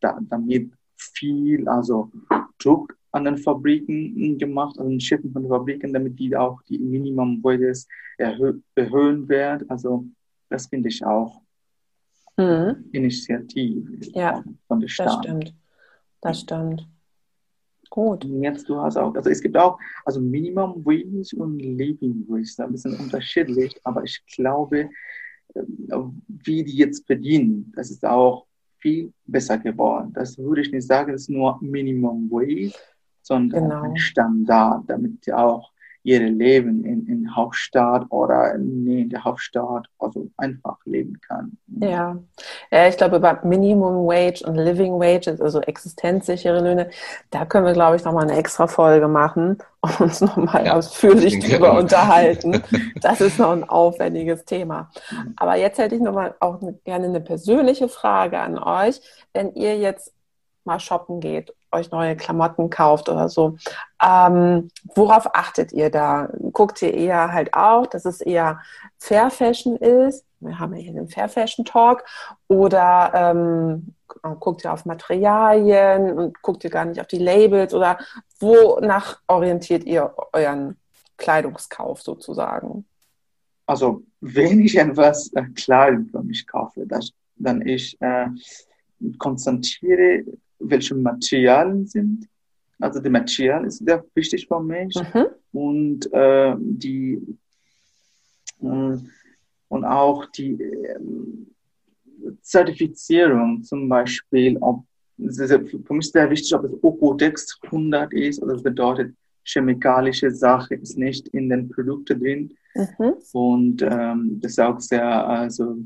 da, 0.00 0.18
damit 0.28 0.72
viel, 0.96 1.68
also 1.68 2.10
Druck 2.58 2.96
an 3.12 3.24
den 3.24 3.38
Fabriken 3.38 4.38
gemacht, 4.38 4.78
an 4.78 4.90
den 4.90 5.00
Schiffen 5.00 5.32
von 5.32 5.42
den 5.42 5.50
Fabriken, 5.50 5.92
damit 5.92 6.18
die 6.18 6.36
auch 6.36 6.60
die 6.62 6.78
Minimum 6.78 7.42
Wages 7.42 7.86
erhö 8.18 8.58
erhöhen 8.74 9.28
werden. 9.28 9.68
Also 9.70 10.04
das 10.48 10.66
finde 10.66 10.88
ich 10.88 11.04
auch 11.04 11.40
mhm. 12.36 12.84
Initiative 12.92 13.98
ja, 14.14 14.42
von 14.68 14.80
der 14.80 14.88
Stadt. 14.88 15.06
Das 15.06 15.16
stimmt. 15.16 15.54
Das 16.20 16.40
stimmt. 16.40 16.88
Gut. 17.90 18.24
Jetzt 18.24 18.68
du 18.68 18.80
hast 18.80 18.96
auch, 18.96 19.14
also 19.14 19.30
es 19.30 19.40
gibt 19.40 19.56
auch, 19.56 19.78
also 20.04 20.20
Minimum 20.20 20.84
Wage 20.84 21.36
und 21.36 21.58
Living 21.58 22.26
Wage, 22.28 22.62
ein 22.62 22.72
bisschen 22.72 22.94
unterschiedlich, 22.98 23.78
aber 23.84 24.02
ich 24.02 24.24
glaube, 24.34 24.90
ähm, 25.54 26.22
wie 26.28 26.64
die 26.64 26.76
jetzt 26.76 27.06
verdienen, 27.06 27.72
das 27.76 27.90
ist 27.90 28.04
auch 28.04 28.46
viel 28.78 29.12
besser 29.24 29.58
geworden. 29.58 30.12
Das 30.12 30.36
würde 30.36 30.60
ich 30.62 30.72
nicht 30.72 30.86
sagen, 30.86 31.12
das 31.12 31.22
ist 31.22 31.30
nur 31.30 31.58
Minimum 31.60 32.30
Wage, 32.30 32.72
sondern 33.22 33.64
genau. 33.64 33.82
ein 33.82 33.96
Standard, 33.96 34.84
damit 34.88 35.32
auch 35.32 35.72
ihr 36.06 36.20
Leben 36.20 36.84
in, 36.84 37.04
in 37.08 37.34
Hauptstadt 37.34 38.06
oder 38.10 38.54
in 38.54 39.08
der 39.10 39.24
Hauptstadt 39.24 39.88
also 39.98 40.28
einfach 40.36 40.78
leben 40.84 41.20
kann. 41.20 41.58
Ja, 41.80 42.16
ja 42.70 42.88
ich 42.88 42.96
glaube, 42.96 43.16
über 43.16 43.40
Minimum 43.42 44.06
Wage 44.06 44.44
und 44.46 44.54
Living 44.54 45.00
Wage, 45.00 45.36
also 45.40 45.60
existenzsichere 45.60 46.60
Löhne, 46.60 46.90
da 47.30 47.44
können 47.44 47.66
wir, 47.66 47.72
glaube 47.72 47.96
ich, 47.96 48.04
nochmal 48.04 48.22
eine 48.22 48.36
extra 48.38 48.68
Folge 48.68 49.08
machen 49.08 49.58
und 49.80 50.00
uns 50.00 50.20
nochmal 50.20 50.66
ja, 50.66 50.74
ausführlich 50.74 51.40
drüber 51.40 51.76
unterhalten. 51.76 52.62
Das 53.00 53.20
ist 53.20 53.40
noch 53.40 53.50
ein 53.50 53.68
aufwendiges 53.68 54.44
Thema. 54.44 54.90
Aber 55.36 55.56
jetzt 55.56 55.78
hätte 55.78 55.96
ich 55.96 56.00
nochmal 56.00 56.36
auch 56.38 56.60
gerne 56.84 57.06
eine 57.06 57.20
persönliche 57.20 57.88
Frage 57.88 58.38
an 58.38 58.58
euch. 58.58 59.00
Wenn 59.32 59.54
ihr 59.54 59.76
jetzt 59.76 60.15
mal 60.66 60.80
shoppen 60.80 61.20
geht 61.20 61.52
euch 61.76 61.90
neue 61.90 62.16
Klamotten 62.16 62.70
kauft 62.70 63.08
oder 63.08 63.28
so. 63.28 63.56
Ähm, 64.02 64.68
worauf 64.94 65.34
achtet 65.34 65.72
ihr 65.72 65.90
da? 65.90 66.28
Guckt 66.52 66.82
ihr 66.82 66.92
eher 66.92 67.32
halt 67.32 67.54
auch, 67.54 67.86
dass 67.86 68.04
es 68.04 68.20
eher 68.20 68.60
Fair 68.98 69.30
Fashion 69.30 69.76
ist? 69.76 70.24
Wir 70.40 70.58
haben 70.58 70.74
ja 70.74 70.80
hier 70.80 70.92
den 70.92 71.08
Fair 71.08 71.28
Fashion 71.28 71.64
Talk. 71.64 72.04
Oder 72.48 73.12
ähm, 73.14 73.94
guckt 74.40 74.64
ihr 74.64 74.72
auf 74.72 74.84
Materialien 74.84 76.12
und 76.18 76.42
guckt 76.42 76.64
ihr 76.64 76.70
gar 76.70 76.84
nicht 76.84 77.00
auf 77.00 77.06
die 77.06 77.18
Labels? 77.18 77.74
Oder 77.74 77.98
wonach 78.40 79.20
orientiert 79.28 79.84
ihr 79.84 80.14
euren 80.32 80.76
Kleidungskauf 81.16 82.02
sozusagen? 82.02 82.86
Also, 83.66 84.02
wenn 84.20 84.60
ich 84.60 84.76
etwas 84.76 85.32
äh, 85.32 85.42
Kleidung 85.54 86.06
für 86.06 86.22
mich 86.22 86.46
kaufe, 86.46 86.86
das, 86.86 87.10
dann 87.34 87.66
ich 87.66 88.00
äh, 88.00 88.28
konzentriere 89.18 90.24
welche 90.58 90.94
Materialien 90.94 91.86
sind. 91.86 92.28
Also 92.78 93.00
die 93.00 93.08
Material 93.08 93.64
ist 93.64 93.78
sehr 93.78 94.04
wichtig 94.14 94.46
für 94.46 94.60
mich 94.60 94.94
mhm. 94.94 95.26
und 95.52 96.12
äh, 96.12 96.54
die 96.58 97.20
äh, 98.62 98.96
und 99.68 99.84
auch 99.84 100.26
die 100.26 100.52
äh, 100.52 100.98
Zertifizierung 102.40 103.62
zum 103.62 103.88
Beispiel, 103.88 104.56
ob 104.60 104.84
für 105.16 105.94
mich 105.94 106.10
sehr 106.10 106.30
wichtig, 106.30 106.54
ob 106.54 106.64
es 106.64 106.72
Okodex 106.82 107.58
100 107.62 108.12
ist, 108.12 108.42
oder 108.42 108.52
das 108.52 108.62
bedeutet 108.62 109.14
chemikalische 109.44 110.30
Sache 110.30 110.74
ist 110.74 110.98
nicht 110.98 111.28
in 111.28 111.48
den 111.48 111.70
Produkten 111.70 112.20
drin 112.20 112.54
mhm. 112.74 113.14
und 113.32 113.82
ähm, 113.82 114.38
das 114.40 114.52
ist 114.52 114.60
auch 114.60 114.80
sehr 114.80 115.06
also 115.06 115.76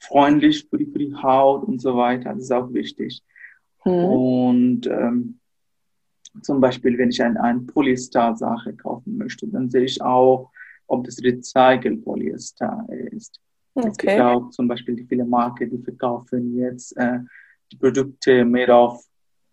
freundlich 0.00 0.66
für 0.68 0.78
die, 0.78 0.86
für 0.86 0.98
die 0.98 1.14
Haut 1.14 1.64
und 1.64 1.80
so 1.80 1.96
weiter. 1.96 2.32
Das 2.32 2.44
ist 2.44 2.52
auch 2.52 2.72
wichtig. 2.72 3.22
Mhm. 3.88 4.04
Und 4.04 4.86
ähm, 4.86 5.38
zum 6.42 6.60
Beispiel, 6.60 6.96
wenn 6.98 7.10
ich 7.10 7.22
ein, 7.22 7.36
ein 7.36 7.66
Polyester-Sache 7.66 8.74
kaufen 8.74 9.16
möchte, 9.16 9.46
dann 9.48 9.70
sehe 9.70 9.84
ich 9.84 10.00
auch, 10.02 10.50
ob 10.86 11.04
das 11.04 11.22
Recycle-Polyester 11.22 12.86
ist. 13.12 13.40
Okay. 13.74 13.88
Es 13.88 13.96
gibt 13.96 14.20
auch 14.20 14.50
zum 14.50 14.68
Beispiel 14.68 14.96
die 14.96 15.04
viele 15.04 15.24
Marken, 15.24 15.70
die 15.70 15.78
verkaufen 15.78 16.56
jetzt 16.56 16.96
äh, 16.96 17.20
die 17.70 17.76
Produkte 17.76 18.44
made 18.44 18.72
of 18.72 19.02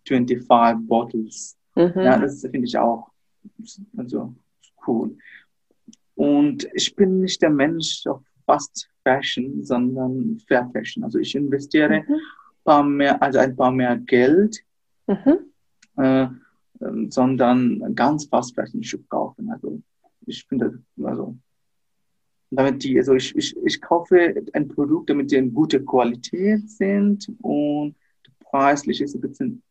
25 0.06 0.86
Bottles. 0.86 1.56
Mhm. 1.74 1.92
Ja, 1.96 2.18
das 2.18 2.40
finde 2.40 2.66
ich 2.66 2.76
auch 2.76 3.10
also, 3.96 4.34
cool. 4.86 5.16
Und 6.14 6.66
ich 6.72 6.94
bin 6.94 7.20
nicht 7.20 7.40
der 7.42 7.50
Mensch 7.50 8.06
auf 8.06 8.22
Fast 8.44 8.88
Fashion, 9.02 9.62
sondern 9.62 10.38
Fair 10.48 10.68
Fashion. 10.72 11.04
Also 11.04 11.18
ich 11.18 11.34
investiere 11.34 12.02
mhm 12.08 12.20
paar 12.66 12.82
mehr, 12.82 13.22
also 13.22 13.38
ein 13.38 13.56
paar 13.56 13.70
mehr 13.70 13.96
Geld, 13.96 14.62
mhm. 15.06 15.38
äh, 15.96 16.26
ähm, 16.82 17.10
sondern 17.10 17.94
ganz 17.94 18.26
fast 18.26 18.58
einen 18.58 18.82
Schuh 18.82 19.02
kaufen. 19.08 19.50
Also 19.50 19.80
ich 20.26 20.44
finde, 20.44 20.82
also 21.02 21.36
damit 22.50 22.82
die, 22.82 22.98
also 22.98 23.14
ich, 23.14 23.34
ich, 23.34 23.56
ich 23.64 23.80
kaufe 23.80 24.34
ein 24.52 24.68
Produkt, 24.68 25.10
damit 25.10 25.30
die 25.30 25.36
in 25.36 25.54
gute 25.54 25.82
Qualität 25.82 26.68
sind 26.70 27.32
und 27.40 27.94
preislich 28.40 29.00
ist 29.00 29.14
ein 29.14 29.20
bisschen 29.20 29.62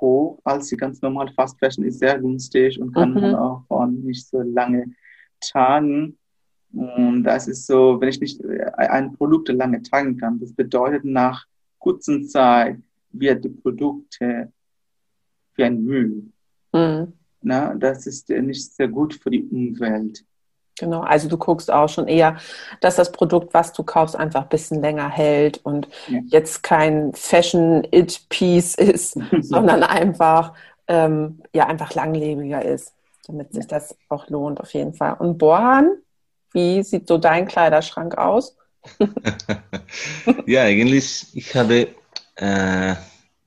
hoch, 0.00 0.40
als 0.44 0.68
die 0.68 0.76
ganz 0.76 1.00
normal 1.00 1.32
Fast 1.34 1.58
Fashion 1.58 1.84
ist 1.84 2.00
sehr 2.00 2.18
günstig 2.18 2.80
und 2.80 2.92
kann 2.92 3.14
mhm. 3.14 3.20
man 3.20 3.34
auch 3.36 3.64
von 3.68 4.02
nicht 4.02 4.26
so 4.26 4.40
lange 4.40 4.92
tragen. 5.40 6.18
Und 6.72 7.24
das 7.24 7.48
ist 7.48 7.66
so, 7.66 8.00
wenn 8.00 8.08
ich 8.08 8.20
nicht 8.20 8.44
ein 8.76 9.12
Produkt 9.14 9.48
lange 9.48 9.82
tragen 9.82 10.16
kann, 10.16 10.40
das 10.40 10.52
bedeutet 10.52 11.04
nach 11.04 11.46
kurzen 11.80 12.28
Zeit 12.28 12.78
wird 13.10 13.44
die 13.44 13.48
Produkte 13.48 14.52
wie 15.56 15.64
ein 15.64 15.82
Müll. 15.82 16.22
Mhm. 16.72 17.12
Na, 17.42 17.74
das 17.74 18.06
ist 18.06 18.28
nicht 18.28 18.74
sehr 18.74 18.88
gut 18.88 19.14
für 19.14 19.30
die 19.30 19.42
Umwelt. 19.42 20.24
Genau, 20.78 21.00
also 21.00 21.28
du 21.28 21.36
guckst 21.36 21.70
auch 21.70 21.88
schon 21.88 22.08
eher, 22.08 22.38
dass 22.80 22.96
das 22.96 23.12
Produkt, 23.12 23.52
was 23.52 23.72
du 23.72 23.82
kaufst, 23.82 24.16
einfach 24.16 24.44
ein 24.44 24.48
bisschen 24.48 24.80
länger 24.80 25.10
hält 25.10 25.58
und 25.64 25.88
ja. 26.08 26.20
jetzt 26.28 26.62
kein 26.62 27.12
Fashion-It-Piece 27.12 28.76
ist, 28.76 29.18
sondern 29.40 29.82
einfach, 29.82 30.54
ähm, 30.88 31.42
ja, 31.52 31.66
einfach 31.66 31.94
langlebiger 31.94 32.64
ist, 32.64 32.94
damit 33.26 33.52
sich 33.52 33.66
das 33.66 33.94
auch 34.08 34.28
lohnt 34.28 34.60
auf 34.60 34.72
jeden 34.72 34.94
Fall. 34.94 35.16
Und 35.18 35.36
Borhan, 35.36 35.98
wie 36.52 36.82
sieht 36.82 37.06
so 37.06 37.18
dein 37.18 37.46
Kleiderschrank 37.46 38.16
aus? 38.16 38.56
Ja, 40.46 40.62
eigentlich, 40.64 41.26
ich 41.34 41.54
habe 41.54 41.94
äh, 42.36 42.94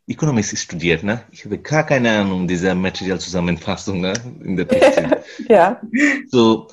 Economics 0.08 0.60
studiert. 0.60 1.04
Ne? 1.04 1.24
Ich 1.32 1.46
habe 1.46 1.58
gar 1.60 1.86
keine 1.86 2.12
Ahnung 2.12 2.48
dieser 2.48 2.76
Materialzusammenfassung 2.76 4.02
ne? 4.02 4.14
in 4.44 4.58
der 4.58 4.68
Textil. 4.68 5.18
ja. 5.50 5.82
So, 6.28 6.68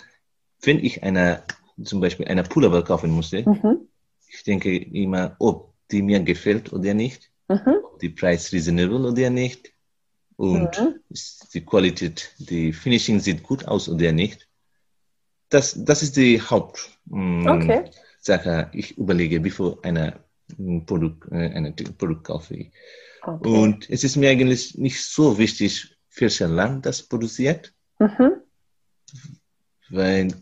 wenn 0.62 0.78
ich 0.78 1.02
eine, 1.02 1.42
zum 1.82 2.00
Beispiel 2.00 2.26
eine 2.28 2.42
Pullover 2.42 2.82
kaufen 2.82 3.10
musste, 3.10 3.48
mhm. 3.48 3.88
ich 4.28 4.42
denke 4.42 4.76
immer, 4.76 5.36
ob 5.38 5.72
die 5.90 6.02
mir 6.02 6.20
gefällt 6.20 6.72
oder 6.72 6.94
nicht, 6.94 7.30
mhm. 7.48 7.76
ob 7.84 7.98
die 8.00 8.10
Preis 8.10 8.52
reasonable 8.52 9.08
oder 9.08 9.30
nicht 9.30 9.72
und 10.36 10.78
mhm. 10.78 11.00
die 11.54 11.64
Qualität, 11.64 12.34
die 12.38 12.72
Finishing 12.72 13.20
sieht 13.20 13.42
gut 13.42 13.66
aus 13.66 13.88
oder 13.88 14.12
nicht. 14.12 14.48
das, 15.50 15.74
das 15.84 16.02
ist 16.02 16.16
die 16.16 16.40
Hauptsache. 16.40 16.90
Okay. 17.10 17.90
Ich 18.72 18.98
überlege, 18.98 19.40
bevor 19.40 19.78
eine 19.84 20.20
Produkt, 20.86 21.30
äh, 21.32 21.54
ein 21.54 21.74
Produkt 21.96 22.24
kaufe. 22.24 22.66
Okay. 23.22 23.48
Und 23.48 23.88
es 23.90 24.04
ist 24.04 24.16
mir 24.16 24.30
eigentlich 24.30 24.76
nicht 24.76 25.02
so 25.02 25.38
wichtig, 25.38 25.96
welches 26.16 26.48
Land 26.48 26.86
das 26.86 27.02
produziert. 27.02 27.72
Mhm. 27.98 28.32
Weil 29.90 30.34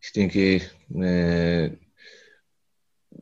ich 0.00 0.12
denke, 0.12 0.62
äh, 0.94 1.70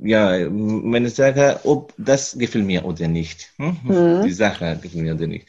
ja, 0.00 0.50
meine 0.50 1.08
Sache, 1.08 1.60
ob 1.64 1.94
das 1.96 2.36
gefällt 2.36 2.64
mir 2.64 2.84
oder 2.84 3.08
nicht. 3.08 3.52
Hm? 3.56 3.78
Mhm. 3.84 4.22
Die 4.24 4.32
Sache 4.32 4.78
gefällt 4.80 5.02
mir 5.02 5.14
oder 5.14 5.26
nicht. 5.26 5.48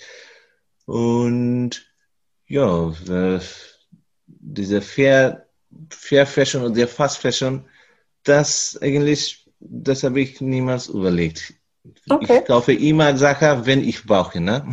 Und 0.86 1.86
ja, 2.48 2.90
äh, 3.10 3.40
diese 4.28 4.82
Fair, 4.82 5.48
Fair 5.90 6.26
Fashion 6.26 6.64
oder 6.64 6.88
Fast 6.88 7.18
Fashion, 7.18 7.66
das 8.26 8.78
eigentlich, 8.82 9.46
das 9.60 10.04
habe 10.04 10.20
ich 10.22 10.42
niemals 10.42 10.88
überlegt. 10.88 11.54
Okay. 12.10 12.40
Ich 12.40 12.46
kaufe 12.46 12.74
immer 12.74 13.16
Sachen, 13.16 13.66
wenn 13.66 13.84
ich 13.84 14.06
brauche. 14.06 14.42
Ne? 14.42 14.66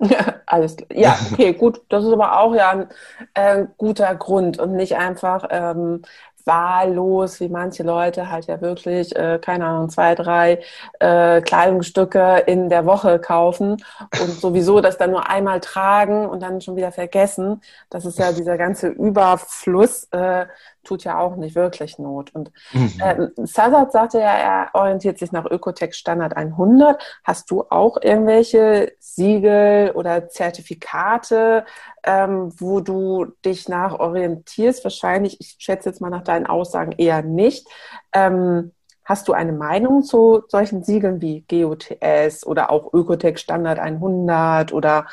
Ja, 0.00 0.34
alles 0.46 0.76
klar. 0.76 0.88
Ja, 0.92 1.18
okay, 1.32 1.52
gut. 1.52 1.82
Das 1.88 2.04
ist 2.04 2.12
aber 2.12 2.38
auch 2.38 2.54
ja 2.54 2.70
ein 2.70 2.88
äh, 3.34 3.66
guter 3.76 4.14
Grund 4.14 4.58
und 4.58 4.72
nicht 4.76 4.96
einfach, 4.96 5.46
ähm, 5.50 6.02
wahllos, 6.44 7.40
wie 7.40 7.48
manche 7.48 7.82
Leute 7.82 8.30
halt 8.30 8.46
ja 8.46 8.60
wirklich, 8.60 9.14
äh, 9.16 9.38
keine 9.40 9.66
Ahnung, 9.66 9.88
zwei, 9.88 10.14
drei 10.14 10.60
äh, 10.98 11.40
Kleidungsstücke 11.42 12.44
in 12.46 12.68
der 12.68 12.86
Woche 12.86 13.18
kaufen 13.18 13.76
und 14.20 14.30
sowieso 14.40 14.80
das 14.80 14.98
dann 14.98 15.10
nur 15.10 15.28
einmal 15.28 15.60
tragen 15.60 16.26
und 16.26 16.42
dann 16.42 16.60
schon 16.60 16.76
wieder 16.76 16.92
vergessen. 16.92 17.60
Das 17.90 18.04
ist 18.04 18.18
ja 18.18 18.32
dieser 18.32 18.56
ganze 18.58 18.88
Überfluss, 18.88 20.08
äh, 20.12 20.46
tut 20.84 21.04
ja 21.04 21.18
auch 21.18 21.36
nicht 21.36 21.54
wirklich 21.54 21.98
Not. 21.98 22.34
Und 22.34 22.52
mhm. 22.72 22.92
äh, 22.98 23.28
Sazat 23.36 23.92
sagte 23.92 24.18
ja, 24.18 24.34
er 24.34 24.70
orientiert 24.74 25.18
sich 25.18 25.32
nach 25.32 25.44
Ökotech 25.44 25.94
Standard 25.94 26.36
100. 26.36 27.02
Hast 27.24 27.50
du 27.50 27.64
auch 27.70 27.98
irgendwelche 28.00 28.92
Siegel 28.98 29.92
oder 29.92 30.28
Zertifikate, 30.28 31.64
ähm, 32.04 32.52
wo 32.58 32.80
du 32.80 33.26
dich 33.44 33.68
nach 33.68 33.98
orientierst? 33.98 34.84
Wahrscheinlich, 34.84 35.40
ich 35.40 35.56
schätze 35.58 35.88
jetzt 35.90 36.00
mal 36.00 36.10
nach 36.10 36.24
deinen 36.24 36.46
Aussagen 36.46 36.92
eher 36.92 37.22
nicht. 37.22 37.66
Ähm, 38.12 38.72
Hast 39.10 39.26
du 39.26 39.32
eine 39.32 39.50
Meinung 39.50 40.04
zu 40.04 40.44
solchen 40.46 40.84
Siegeln 40.84 41.20
wie 41.20 41.44
GOTS 41.48 42.46
oder 42.46 42.70
auch 42.70 42.94
Ökotech 42.94 43.38
Standard 43.38 43.80
100 43.80 44.72
oder 44.72 45.08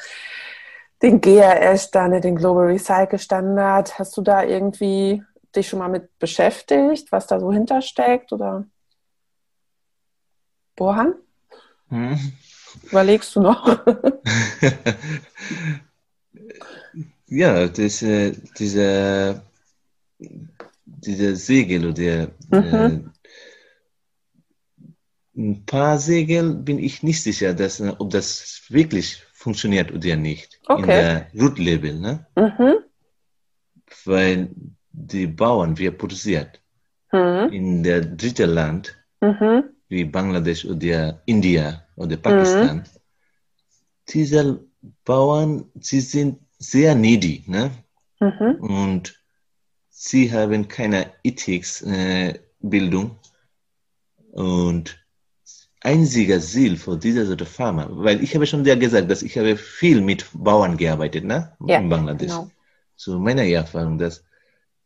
den 1.02 1.20
GRS 1.20 1.86
Standard, 1.86 2.24
den 2.24 2.36
Global 2.36 2.68
Recycle 2.68 3.18
Standard? 3.18 3.98
Hast 3.98 4.16
du 4.16 4.22
da 4.22 4.44
irgendwie 4.44 5.24
dich 5.58 5.68
schon 5.68 5.80
mal 5.80 5.90
mit 5.90 6.18
beschäftigt, 6.20 7.12
was 7.12 7.28
da 7.28 7.40
so 7.40 7.52
hintersteckt? 7.52 8.32
Oder 8.32 8.66
Bohan? 10.76 11.16
Hm. 11.90 12.34
Überlegst 12.84 13.36
du 13.36 13.42
noch? 13.42 13.86
ja, 17.28 17.64
äh, 17.64 18.32
diese, 18.58 19.42
diese 20.86 21.36
Segel 21.36 21.88
oder 21.88 22.28
mhm. 22.50 22.64
äh, 22.64 23.00
ein 25.38 25.66
paar 25.66 26.00
Segel 26.00 26.54
bin 26.56 26.80
ich 26.80 27.04
nicht 27.04 27.22
sicher, 27.22 27.54
dass, 27.54 27.80
ob 27.82 28.10
das 28.10 28.64
wirklich 28.70 29.24
funktioniert 29.34 29.92
oder 29.92 30.16
nicht. 30.16 30.60
Okay. 30.66 30.82
In 30.82 30.88
der 30.88 31.32
Root 31.40 31.60
Label, 31.60 32.00
ne? 32.00 32.26
Mhm. 32.36 32.78
Weil 34.06 34.50
die 34.98 35.28
Bauern 35.28 35.78
wir 35.78 35.92
produziert. 35.92 36.60
Mhm. 37.12 37.50
In 37.52 37.84
der 37.84 38.02
dritten 38.02 38.50
Land, 38.50 38.98
mhm. 39.22 39.64
wie 39.88 40.04
Bangladesch 40.04 40.66
oder 40.66 41.22
India 41.26 41.84
oder 41.96 42.18
Pakistan, 42.18 42.78
mhm. 42.78 42.84
diese 44.10 44.60
Bauern, 45.06 45.66
sie 45.80 46.02
sind 46.02 46.40
sehr 46.58 46.96
needy, 46.96 47.44
ne? 47.48 47.72
Mhm. 48.20 48.56
Und 48.60 49.24
sie 49.90 50.32
haben 50.32 50.68
keine 50.68 51.12
Ethics-Bildung. 51.24 53.12
Äh, 53.12 54.40
und 54.40 54.98
einziger 55.82 56.40
Ziel 56.40 56.76
für 56.78 56.98
diese 56.98 57.26
Sorte 57.26 57.46
Farmer, 57.46 57.88
weil 57.90 58.24
ich 58.24 58.36
habe 58.36 58.46
schon 58.46 58.64
dir 58.64 58.76
gesagt, 58.76 59.10
dass 59.10 59.22
ich 59.22 59.38
habe 59.38 59.56
viel 59.56 60.02
mit 60.02 60.26
Bauern 60.34 60.76
gearbeitet, 60.78 61.24
ne? 61.24 61.56
Ja, 61.66 61.78
in 61.80 61.90
Bangladesch. 61.90 62.32
Genau. 62.32 62.52
So 62.96 63.20
meine 63.20 63.50
Erfahrung, 63.52 63.98
dass 63.98 64.27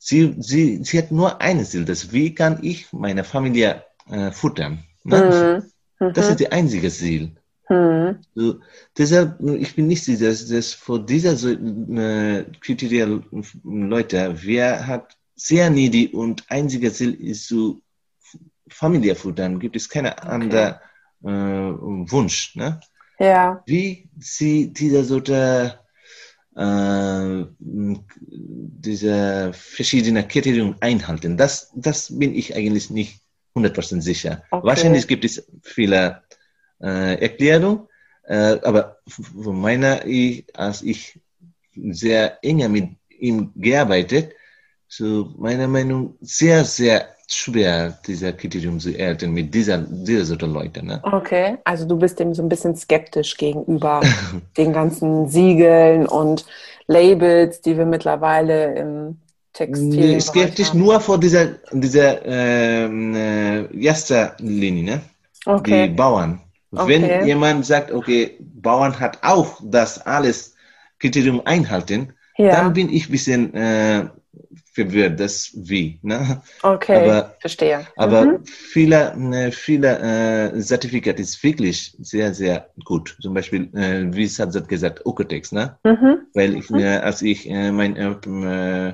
Sie, 0.03 0.35
sie, 0.39 0.83
sie 0.83 0.97
hat 0.97 1.11
nur 1.11 1.39
ein 1.41 1.63
Ziel, 1.63 1.85
das 1.85 2.11
wie 2.11 2.33
kann 2.33 2.57
ich 2.63 2.91
meine 2.91 3.23
Familie 3.23 3.83
äh, 4.09 4.31
futtern. 4.31 4.79
Ne? 5.03 5.63
Mhm. 5.99 6.11
Das 6.13 6.25
ist 6.25 6.39
mhm. 6.39 6.43
das 6.43 6.51
einzige 6.51 6.89
Ziel. 6.89 7.35
Mhm. 7.69 8.17
So, 8.33 8.59
deshalb, 8.97 9.39
ich 9.59 9.75
bin 9.75 9.85
nicht 9.85 10.03
sicher, 10.03 10.25
dass, 10.25 10.47
dass 10.47 10.73
vor 10.73 11.05
dieser 11.05 11.35
so, 11.35 11.49
äh, 11.49 12.45
Kriterien 12.61 13.23
Leute, 13.63 14.33
wer 14.41 14.87
hat 14.87 15.15
sehr 15.35 15.69
needy 15.69 16.07
und 16.07 16.45
einziger 16.49 16.91
Ziel 16.91 17.13
ist 17.13 17.47
zu 17.47 17.83
Familie 18.69 19.13
futtern, 19.15 19.59
gibt 19.59 19.75
es 19.75 19.87
keine 19.87 20.13
okay. 20.13 20.27
andere 20.27 20.81
äh, 21.23 21.27
Wunsch. 21.27 22.55
Ne? 22.55 22.79
Ja. 23.19 23.61
Wie 23.67 24.09
sie 24.17 24.73
diese 24.73 25.03
Sorte 25.03 25.77
äh, 26.55 27.45
diese 27.59 29.51
verschiedenen 29.53 30.27
Kriterien 30.27 30.75
einhalten. 30.79 31.37
Das, 31.37 31.71
das 31.75 32.17
bin 32.17 32.35
ich 32.35 32.55
eigentlich 32.55 32.89
nicht 32.89 33.21
100% 33.55 34.01
sicher. 34.01 34.43
Okay. 34.51 34.67
Wahrscheinlich 34.67 35.07
gibt 35.07 35.25
es 35.25 35.45
viele 35.61 36.23
äh, 36.81 37.21
Erklärungen, 37.21 37.87
äh, 38.23 38.57
aber 38.63 38.97
von 39.05 39.59
meiner, 39.59 40.05
ich, 40.05 40.45
als 40.57 40.81
ich 40.81 41.19
sehr 41.75 42.43
enger 42.43 42.69
mit 42.69 42.89
ihm 43.09 43.51
gearbeitet, 43.55 44.33
so 44.91 45.29
meiner 45.37 45.69
Meinung 45.69 46.15
sehr, 46.19 46.65
sehr 46.65 47.07
schwer, 47.25 47.97
dieser 48.05 48.33
Kriterium 48.33 48.77
zu 48.77 48.91
erhalten 48.91 49.31
mit 49.31 49.53
dieser, 49.53 49.77
dieser 49.77 50.25
Sorte 50.25 50.47
Leute. 50.47 50.85
Ne? 50.85 50.99
Okay, 51.03 51.57
also 51.63 51.87
du 51.87 51.97
bist 51.97 52.19
dem 52.19 52.33
so 52.33 52.43
ein 52.43 52.49
bisschen 52.49 52.75
skeptisch 52.75 53.37
gegenüber 53.37 54.01
den 54.57 54.73
ganzen 54.73 55.29
Siegeln 55.29 56.07
und 56.07 56.45
Labels, 56.87 57.61
die 57.61 57.77
wir 57.77 57.85
mittlerweile 57.85 58.75
im 58.75 59.17
Textil. 59.53 59.87
Nee, 59.87 60.19
skeptisch 60.19 60.69
haben. 60.71 60.79
nur 60.79 60.99
vor 60.99 61.17
dieser, 61.17 61.55
dieser 61.71 62.25
ähm, 62.25 63.15
äh, 63.15 63.81
erster 63.81 64.35
Linie, 64.39 64.83
ne? 64.83 65.01
Okay. 65.45 65.87
die 65.87 65.93
Bauern. 65.93 66.41
Okay. 66.73 67.01
Wenn 67.01 67.27
jemand 67.27 67.65
sagt, 67.65 67.93
okay, 67.93 68.37
Bauern 68.39 68.99
hat 68.99 69.19
auch 69.21 69.57
das 69.63 70.05
alles 70.05 70.55
Kriterium 70.99 71.41
einhalten, 71.45 72.13
ja. 72.37 72.51
dann 72.51 72.73
bin 72.73 72.89
ich 72.89 73.07
ein 73.07 73.11
bisschen 73.11 73.53
äh, 73.53 74.05
verwirrt, 74.71 75.19
das 75.19 75.51
wie. 75.53 75.99
Ne? 76.01 76.41
Okay, 76.63 77.03
aber, 77.03 77.35
verstehe. 77.39 77.85
Aber 77.97 78.25
mhm. 78.25 78.45
viele, 78.45 79.13
ne, 79.17 79.51
viele 79.51 80.51
äh, 80.53 80.59
Zertifikate 80.59 81.21
ist 81.21 81.43
wirklich 81.43 81.95
sehr, 81.99 82.33
sehr 82.33 82.69
gut. 82.85 83.17
Zum 83.21 83.33
Beispiel, 83.33 83.69
äh, 83.75 84.13
wie 84.13 84.23
es 84.23 84.39
hat 84.39 84.67
gesagt, 84.67 85.05
Okotex, 85.05 85.51
ne? 85.51 85.77
Mhm. 85.83 86.27
Weil 86.33 86.55
ich, 86.55 86.69
mhm. 86.69 86.79
äh, 86.79 86.97
als 86.97 87.21
ich 87.21 87.49
äh, 87.49 87.71
mein 87.71 87.95
äh, 87.97 88.93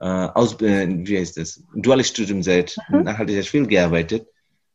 äh, 0.00 0.04
aus, 0.04 0.60
äh, 0.60 0.86
wie 0.88 1.18
heißt 1.18 1.38
das, 1.38 1.62
duales 1.74 2.08
Studium 2.08 2.42
seit 2.42 2.76
mhm. 2.90 3.02
nachhaltig 3.04 3.46
viel 3.48 3.66
gearbeitet. 3.66 4.28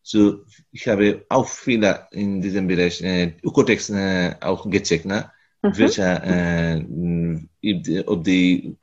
So, 0.04 0.46
ich 0.72 0.88
habe 0.88 1.26
auch 1.30 1.48
viele 1.48 2.08
in 2.12 2.42
diesem 2.42 2.68
Bereich 2.68 3.04
äh, 3.04 3.36
Okotex 3.44 3.92
äh, 3.92 4.34
auch 4.42 4.68
gecheckt, 4.68 5.06
ne? 5.06 5.32
Mhm. 5.62 5.78
Welcher, 5.78 6.24
äh, 6.24 8.03
ob 8.05 8.24
die 8.24 8.76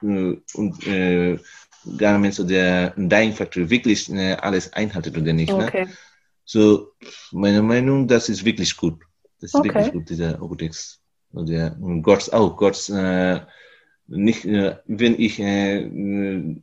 äh, 0.86 1.38
Garments 1.96 2.40
oder 2.40 2.90
Dyeing 2.96 3.32
Factory 3.32 3.68
wirklich 3.68 4.10
äh, 4.12 4.34
alles 4.34 4.72
einhalten 4.72 5.16
oder 5.20 5.32
nicht. 5.32 5.52
Ne? 5.52 5.66
Okay. 5.66 5.84
Ne? 5.84 5.92
So, 6.44 6.92
meine 7.32 7.62
Meinung, 7.62 8.06
das 8.08 8.28
ist 8.28 8.44
wirklich 8.44 8.76
gut. 8.76 9.02
Das 9.40 9.50
ist 9.50 9.54
okay. 9.54 9.68
wirklich 9.68 9.92
gut, 9.92 10.08
dieser 10.08 10.40
Obotex. 10.40 11.00
Oder 11.32 11.76
Gottes 12.02 12.32
auch. 12.32 12.56
Gottes, 12.56 12.88
äh, 12.88 13.40
nicht, 14.08 14.44
äh, 14.46 14.76
wenn 14.86 15.20
ich 15.20 15.38
äh, 15.38 15.86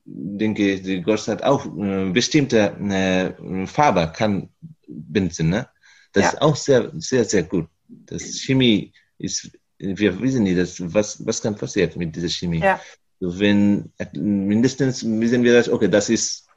denke, 0.06 0.82
die 0.82 1.02
Gott 1.02 1.28
hat 1.28 1.44
auch 1.44 1.66
äh, 1.78 2.10
bestimmte 2.10 2.76
äh, 2.80 3.68
Farbe 3.68 4.12
kann 4.16 4.50
binden, 4.88 5.50
ne? 5.50 5.68
Das 6.14 6.24
ja. 6.24 6.30
ist 6.30 6.42
auch 6.42 6.56
sehr, 6.56 6.92
sehr, 6.96 7.26
sehr 7.26 7.44
gut. 7.44 7.68
Das 7.88 8.24
Chemie 8.40 8.94
ist 9.20 9.52
wir 9.78 10.20
wissen 10.22 10.44
nicht, 10.44 10.58
dass, 10.58 10.94
was, 10.94 11.26
was 11.26 11.42
kann 11.42 11.56
passieren 11.56 11.92
mit 11.96 12.16
dieser 12.16 12.30
Chemie. 12.30 12.60
Ja. 12.60 12.80
Wenn 13.20 13.92
mindestens 14.14 15.04
wissen 15.04 15.44
wir, 15.44 15.54
dass, 15.54 15.70
okay, 15.70 15.88
das 15.88 16.10
ist 16.10 16.48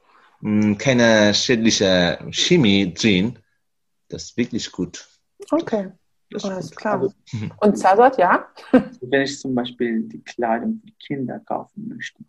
mh, 0.41 0.63
hm, 0.63 0.79
keine 0.79 1.35
schädliche 1.35 2.19
Chemie 2.31 2.93
drin, 2.93 3.39
das 4.09 4.25
ist 4.25 4.37
wirklich 4.37 4.71
gut. 4.73 5.09
Okay. 5.51 5.93
Das 6.31 6.45
ist 6.45 6.51
Alles 6.51 6.71
klar. 6.71 7.01
Also, 7.01 7.15
Und 7.61 7.79
Zazat, 7.79 8.19
ja? 8.19 8.49
Wenn 9.01 9.23
ich 9.23 9.39
zum 9.39 9.55
Beispiel 9.55 10.03
die 10.03 10.23
Kleidung 10.23 10.79
für 10.81 10.87
die 10.87 10.97
Kinder 11.07 11.39
kaufen 11.41 11.89
möchte, 11.89 12.23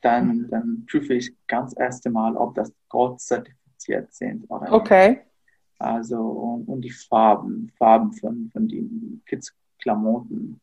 dann, 0.00 0.38
mhm. 0.38 0.50
dann 0.50 0.86
prüfe 0.90 1.14
ich 1.14 1.34
ganz 1.46 1.74
erste 1.76 2.10
Mal, 2.10 2.36
ob 2.36 2.54
das 2.54 2.72
Gold 2.88 3.20
zertifiziert 3.20 4.12
sind 4.12 4.44
oder 4.50 4.62
nicht. 4.62 4.72
Okay. 4.72 5.20
Also, 5.78 6.16
und, 6.16 6.68
und, 6.68 6.80
die 6.82 6.90
Farben, 6.90 7.70
Farben 7.76 8.12
von, 8.12 8.48
von 8.52 8.68
den 8.68 9.20
Kids 9.26 9.52
Klamotten, 9.82 10.60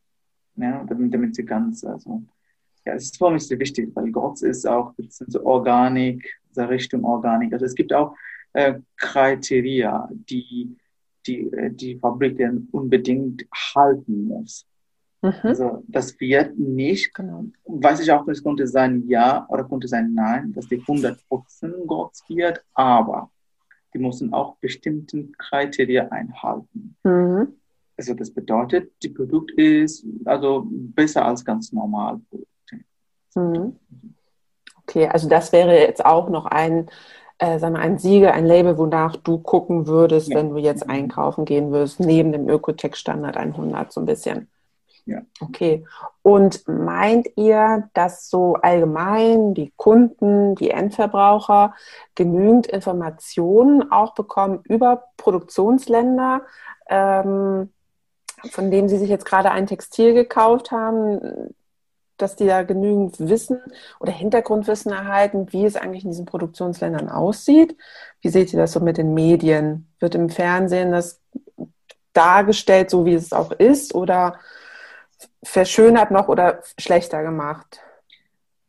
ja, 0.55 0.84
damit, 0.86 1.13
damit 1.13 1.36
sie 1.36 1.45
ganz, 1.45 1.84
also, 1.84 2.24
ja, 2.86 2.93
es 2.93 3.05
ist 3.05 3.17
für 3.17 3.30
mich 3.30 3.47
sehr 3.47 3.59
wichtig, 3.59 3.91
weil 3.93 4.11
Gott 4.11 4.41
ist 4.41 4.65
auch 4.65 4.89
ein 4.89 4.95
bisschen 4.95 5.30
so 5.30 5.45
Organik, 5.45 6.39
so 6.51 6.63
Richtung 6.63 7.03
Organik. 7.03 7.53
Also 7.53 7.65
es 7.65 7.76
gibt 7.76 7.93
auch 7.93 8.15
äh, 8.53 8.80
Kriterien, 8.97 10.26
die 10.30 10.76
die, 11.30 11.41
äh, 11.53 11.72
die 11.72 11.97
Fabriken 11.97 12.67
unbedingt 12.72 13.45
halten 13.76 14.28
muss. 14.28 14.65
Mhm. 15.22 15.34
Also 15.43 15.84
das 15.88 16.20
wird 16.20 16.57
nicht, 16.57 17.13
genau. 17.13 17.45
weiß 17.65 17.99
ich 17.99 18.11
auch, 18.11 18.28
es 18.28 18.43
konnte 18.43 18.67
sein 18.67 19.03
ja 19.07 19.45
oder 19.49 19.63
konnte 19.65 19.88
sein 19.88 20.13
nein, 20.13 20.53
dass 20.53 20.67
die 20.67 20.82
100% 20.82 21.17
Gott 21.86 22.13
wird, 22.30 22.63
aber 22.74 23.30
die 23.93 23.99
müssen 23.99 24.34
auch 24.34 24.55
bestimmten 24.57 25.34
Kriterien 25.38 26.09
einhalten. 26.11 26.95
Mhm. 27.03 27.59
Also 28.00 28.14
das 28.14 28.32
bedeutet, 28.32 28.93
die 29.04 29.10
Produkt 29.10 29.52
ist 29.52 30.06
also 30.24 30.66
besser 30.70 31.26
als 31.26 31.43
ganz 31.43 31.74
normal 31.74 32.22
Mhm. 33.36 33.76
Okay, 34.84 35.08
also 35.08 35.30
das 35.30 35.52
wäre 35.52 35.78
jetzt 35.78 36.04
auch 36.04 36.30
noch 36.30 36.45
ein, 36.45 36.89
äh, 37.38 37.60
sagen 37.60 37.76
wir, 37.76 37.82
ein 37.82 38.00
Siegel, 38.00 38.30
ein 38.30 38.45
Label, 38.45 38.78
wonach 38.78 39.18
du 39.18 39.38
gucken 39.38 39.86
würdest, 39.86 40.30
ja. 40.30 40.38
wenn 40.38 40.50
du 40.50 40.58
jetzt 40.58 40.89
einkaufen 40.89 41.45
gehen 41.45 41.72
würdest, 41.72 42.00
neben 42.00 42.32
dem 42.32 42.50
Ökotech-Standard 42.50 43.38
100 43.38 43.91
so 43.91 44.00
ein 44.00 44.08
bisschen. 44.08 44.50
Ja. 45.06 45.22
Okay. 45.41 45.86
Und 46.24 46.68
meint 46.68 47.28
ihr, 47.36 47.89
dass 47.93 48.30
so 48.30 48.56
allgemein 48.56 49.54
die 49.54 49.74
Kunden, 49.76 50.56
die 50.56 50.72
Endverbraucher 50.72 51.76
genügend 52.16 52.66
Informationen 52.66 53.91
auch 53.91 54.16
bekommen 54.16 54.62
über 54.64 55.04
Produktionsländer, 55.18 56.41
ähm, 56.89 57.70
von 58.52 58.72
denen 58.72 58.90
sie 58.90 58.98
sich 58.98 59.10
jetzt 59.10 59.26
gerade 59.26 59.52
ein 59.52 59.68
Textil 59.68 60.14
gekauft 60.14 60.72
haben, 60.72 61.54
dass 62.18 62.36
die 62.36 62.46
da 62.46 62.64
genügend 62.64 63.20
Wissen 63.20 63.62
oder 64.00 64.12
Hintergrundwissen 64.12 64.92
erhalten, 64.92 65.52
wie 65.52 65.66
es 65.66 65.76
eigentlich 65.76 66.04
in 66.04 66.12
diesen 66.12 66.26
Produktionsländern 66.26 67.10
aussieht? 67.10 67.78
Wie 68.22 68.30
seht 68.30 68.54
ihr 68.54 68.60
das 68.60 68.74
so 68.74 68.80
mit 68.80 68.98
den 68.98 69.14
Medien? 69.14 69.88
Wird 70.00 70.16
im 70.16 70.30
Fernsehen 70.30 70.92
das 70.92 71.22
dargestellt, 72.14 72.90
so 72.90 73.06
wie 73.06 73.14
es 73.14 73.32
auch 73.32 73.52
ist, 73.52 73.96
oder 73.96 74.40
verschönert 75.44 76.12
noch 76.12 76.28
oder 76.28 76.62
schlechter 76.78 77.24
gemacht? 77.24 77.82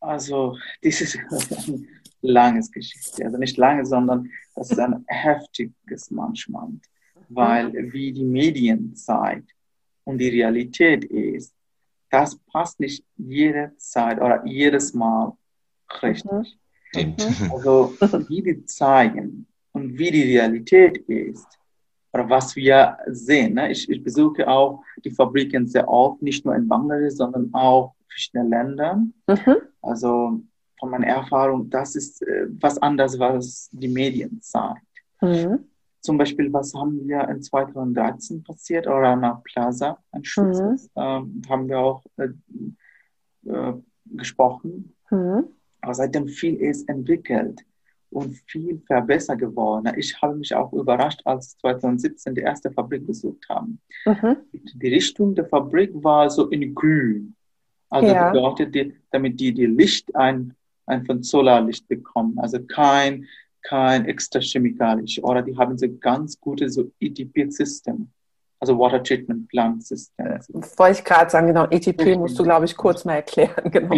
Also, 0.00 0.56
das 0.82 1.00
ist 1.00 1.18
ein 1.68 1.88
langes 2.22 2.70
Geschichte. 2.70 3.24
Also 3.24 3.36
nicht 3.36 3.56
lange, 3.56 3.84
sondern 3.84 4.30
das 4.54 4.70
ist 4.70 4.78
ein 4.78 5.04
heftiges 5.08 6.10
manchmal, 6.10 6.68
weil 7.28 7.72
wie 7.92 8.12
die 8.12 8.24
Medien 8.24 8.94
zeigt 8.94 9.50
und 10.04 10.18
die 10.18 10.28
Realität 10.28 11.04
ist, 11.04 11.54
das 12.10 12.36
passt 12.52 12.80
nicht 12.80 13.04
jede 13.16 13.72
Zeit 13.76 14.20
oder 14.20 14.44
jedes 14.44 14.92
Mal 14.94 15.32
richtig. 16.02 16.58
Mhm. 16.94 17.52
Also 17.52 17.94
wie 18.28 18.42
die 18.42 18.64
zeigen 18.64 19.46
und 19.72 19.96
wie 19.96 20.10
die 20.10 20.22
Realität 20.22 20.98
ist, 21.08 21.46
oder 22.12 22.28
was 22.28 22.56
wir 22.56 22.98
sehen. 23.06 23.54
Ne? 23.54 23.70
Ich, 23.70 23.88
ich 23.88 24.02
besuche 24.02 24.46
auch 24.48 24.82
die 25.04 25.10
Fabriken 25.10 25.66
sehr 25.66 25.88
oft, 25.88 26.20
nicht 26.22 26.44
nur 26.44 26.54
in 26.54 26.66
Bangladesch, 26.66 27.14
sondern 27.14 27.52
auch 27.54 27.94
in 28.00 28.06
verschiedenen 28.08 28.50
Ländern. 28.50 29.14
Mhm. 29.28 29.56
Also 29.82 30.40
von 30.78 30.90
meiner 30.90 31.06
Erfahrung, 31.06 31.70
das 31.70 31.94
ist 31.94 32.22
äh, 32.22 32.46
was 32.60 32.78
anderes, 32.78 33.18
was 33.18 33.68
die 33.72 33.88
Medien 33.88 34.40
zeigen. 34.40 34.80
Mhm. 35.20 35.69
Zum 36.00 36.16
Beispiel, 36.16 36.52
was 36.52 36.72
haben 36.74 37.06
wir 37.06 37.28
in 37.28 37.42
2013 37.42 38.42
passiert, 38.42 38.86
Orana 38.86 39.42
Plaza, 39.44 39.98
ein 40.12 40.24
Schutz, 40.24 40.58
mhm. 40.60 40.78
ähm, 40.96 41.42
haben 41.48 41.68
wir 41.68 41.78
auch 41.78 42.02
äh, 42.16 42.28
äh, 43.46 43.74
gesprochen. 44.06 44.94
Mhm. 45.10 45.44
Aber 45.82 45.94
seitdem 45.94 46.28
viel 46.28 46.56
ist 46.56 46.88
entwickelt 46.88 47.60
und 48.10 48.34
viel 48.46 48.80
verbessert 48.86 49.38
geworden. 49.38 49.92
Ich 49.96 50.20
habe 50.20 50.34
mich 50.36 50.54
auch 50.54 50.72
überrascht, 50.72 51.20
als 51.24 51.56
2017 51.58 52.34
die 52.34 52.40
erste 52.40 52.70
Fabrik 52.70 53.06
besucht 53.06 53.48
haben. 53.48 53.80
Mhm. 54.04 54.36
Die 54.52 54.88
Richtung 54.88 55.34
der 55.34 55.46
Fabrik 55.46 55.90
war 55.94 56.28
so 56.28 56.48
in 56.48 56.74
grün. 56.74 57.36
Also 57.88 58.08
ja. 58.08 58.30
bedeutet, 58.30 58.74
die, 58.74 58.94
damit 59.10 59.38
die, 59.40 59.52
die 59.52 59.66
Licht 59.66 60.14
ein, 60.14 60.54
ein 60.86 61.04
von 61.04 61.22
Solarlicht 61.22 61.88
bekommen. 61.88 62.38
Also 62.38 62.60
kein, 62.62 63.26
kein 63.62 64.06
extra 64.06 64.40
chemikalisch. 64.40 65.22
Oder 65.22 65.42
die 65.42 65.56
haben 65.56 65.76
so 65.78 65.86
ganz 65.98 66.38
gute 66.40 66.68
so 66.68 66.90
ETP-System 67.00 68.10
also 68.60 68.78
Water 68.78 69.02
Treatment 69.02 69.48
Plant 69.48 69.84
System. 69.84 70.38
Wollte 70.76 70.98
ich 70.98 71.04
gerade 71.04 71.30
sagen, 71.30 71.46
genau, 71.48 71.64
ETP 71.70 72.16
musst 72.16 72.38
du, 72.38 72.42
glaube 72.42 72.66
ich, 72.66 72.76
kurz 72.76 73.04
mal 73.06 73.14
erklären, 73.14 73.70
genau. 73.70 73.96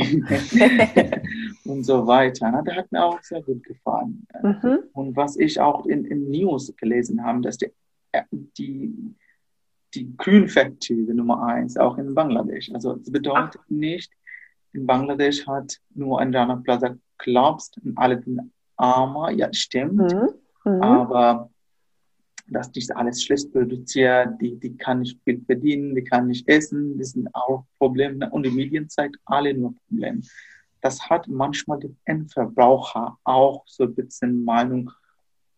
und 1.64 1.84
so 1.84 2.06
weiter. 2.06 2.50
Na, 2.50 2.62
der 2.62 2.76
hat 2.76 2.92
mir 2.92 3.04
auch 3.04 3.20
sehr 3.22 3.42
gut 3.42 3.62
gefallen. 3.64 4.24
Mhm. 4.40 4.78
Und 4.92 5.16
was 5.16 5.36
ich 5.36 5.60
auch 5.60 5.84
in, 5.86 6.04
in 6.04 6.30
News 6.30 6.72
gelesen 6.76 7.24
habe, 7.24 7.40
dass 7.40 7.58
die, 7.58 7.72
die, 8.56 9.14
die 9.94 10.16
Grünfaktive 10.16 11.12
Nummer 11.12 11.44
eins 11.44 11.76
auch 11.76 11.98
in 11.98 12.14
Bangladesch. 12.14 12.70
Also 12.72 12.94
das 12.94 13.10
bedeutet 13.10 13.60
Ach. 13.64 13.68
nicht, 13.68 14.12
in 14.72 14.86
Bangladesch 14.86 15.46
hat 15.46 15.80
nur 15.94 16.20
ein 16.20 16.34
Rana 16.34 16.56
Plaza 16.56 16.94
glaubst 17.18 17.78
und 17.84 17.98
alle 17.98 18.22
Armer, 18.82 19.30
ja 19.30 19.48
stimmt, 19.52 20.12
mhm. 20.12 20.28
Mhm. 20.64 20.82
aber 20.82 21.50
dass 22.48 22.74
nicht 22.74 22.94
alles 22.94 23.22
schlecht 23.22 23.52
produziert, 23.52 24.40
die, 24.40 24.58
die 24.58 24.76
kann 24.76 25.00
nicht 25.00 25.18
viel 25.24 25.40
verdienen, 25.46 25.94
die 25.94 26.04
kann 26.04 26.26
nicht 26.26 26.46
essen, 26.48 26.98
das 26.98 27.10
sind 27.10 27.28
auch 27.34 27.64
Probleme. 27.78 28.28
Und 28.30 28.44
die 28.44 28.50
Medien 28.50 28.88
zeigt 28.88 29.16
alle 29.24 29.54
nur 29.54 29.74
Probleme. 29.88 30.20
Das 30.80 31.08
hat 31.08 31.28
manchmal 31.28 31.78
den 31.78 31.96
Endverbraucher 32.04 33.16
auch 33.24 33.62
so 33.66 33.84
ein 33.84 33.94
bisschen 33.94 34.44
Meinung. 34.44 34.90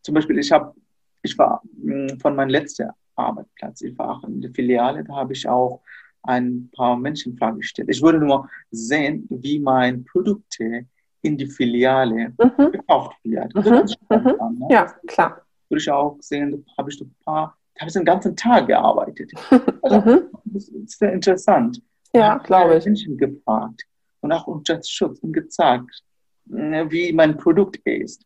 Zum 0.02 0.14
Beispiel, 0.14 0.38
ich 0.38 0.52
habe, 0.52 0.74
ich 1.22 1.36
war 1.38 1.62
hm, 1.82 2.20
von 2.20 2.36
meinem 2.36 2.50
letzten 2.50 2.90
Arbeitsplatz, 3.16 3.80
ich 3.80 3.96
war 3.96 4.18
auch 4.18 4.24
in 4.24 4.42
der 4.42 4.52
Filiale, 4.52 5.02
da 5.02 5.16
habe 5.16 5.32
ich 5.32 5.48
auch 5.48 5.82
ein 6.22 6.70
paar 6.76 6.96
Menschen 6.96 7.36
Fragen 7.38 7.58
gestellt. 7.58 7.88
Ich 7.90 8.02
würde 8.02 8.18
nur 8.18 8.48
sehen, 8.70 9.26
wie 9.30 9.58
meine 9.58 9.98
Produkte 9.98 10.86
in 11.24 11.36
die 11.38 11.46
Filiale 11.46 12.32
mhm. 12.38 12.72
gekauft 12.72 13.16
werden. 13.24 13.52
Mhm. 13.54 14.16
Mhm. 14.16 14.58
Ne? 14.58 14.68
Ja, 14.70 14.94
klar 15.06 15.44
würde 15.68 15.80
ich 15.80 15.90
auch 15.90 16.16
sehen, 16.20 16.64
habe 16.78 16.90
ich 16.90 17.00
ein 17.00 17.14
paar, 17.24 17.56
habe 17.80 17.88
ich 17.88 17.94
den 17.94 18.04
ganzen 18.04 18.36
Tag 18.36 18.66
gearbeitet. 18.66 19.32
Also, 19.82 20.00
mhm. 20.00 20.30
Das 20.44 20.68
ist 20.68 20.98
sehr 20.98 21.12
interessant. 21.12 21.82
Ja, 22.14 22.38
glaube 22.38 22.76
ich. 22.76 22.84
Menschen 22.84 23.18
gefragt 23.18 23.82
und 24.20 24.32
auch 24.32 24.46
unter 24.46 24.80
Schutz 24.82 25.18
und 25.18 25.32
gezeigt, 25.32 26.02
ne, 26.46 26.90
wie 26.90 27.12
mein 27.12 27.36
Produkt 27.36 27.80
ist. 27.84 28.24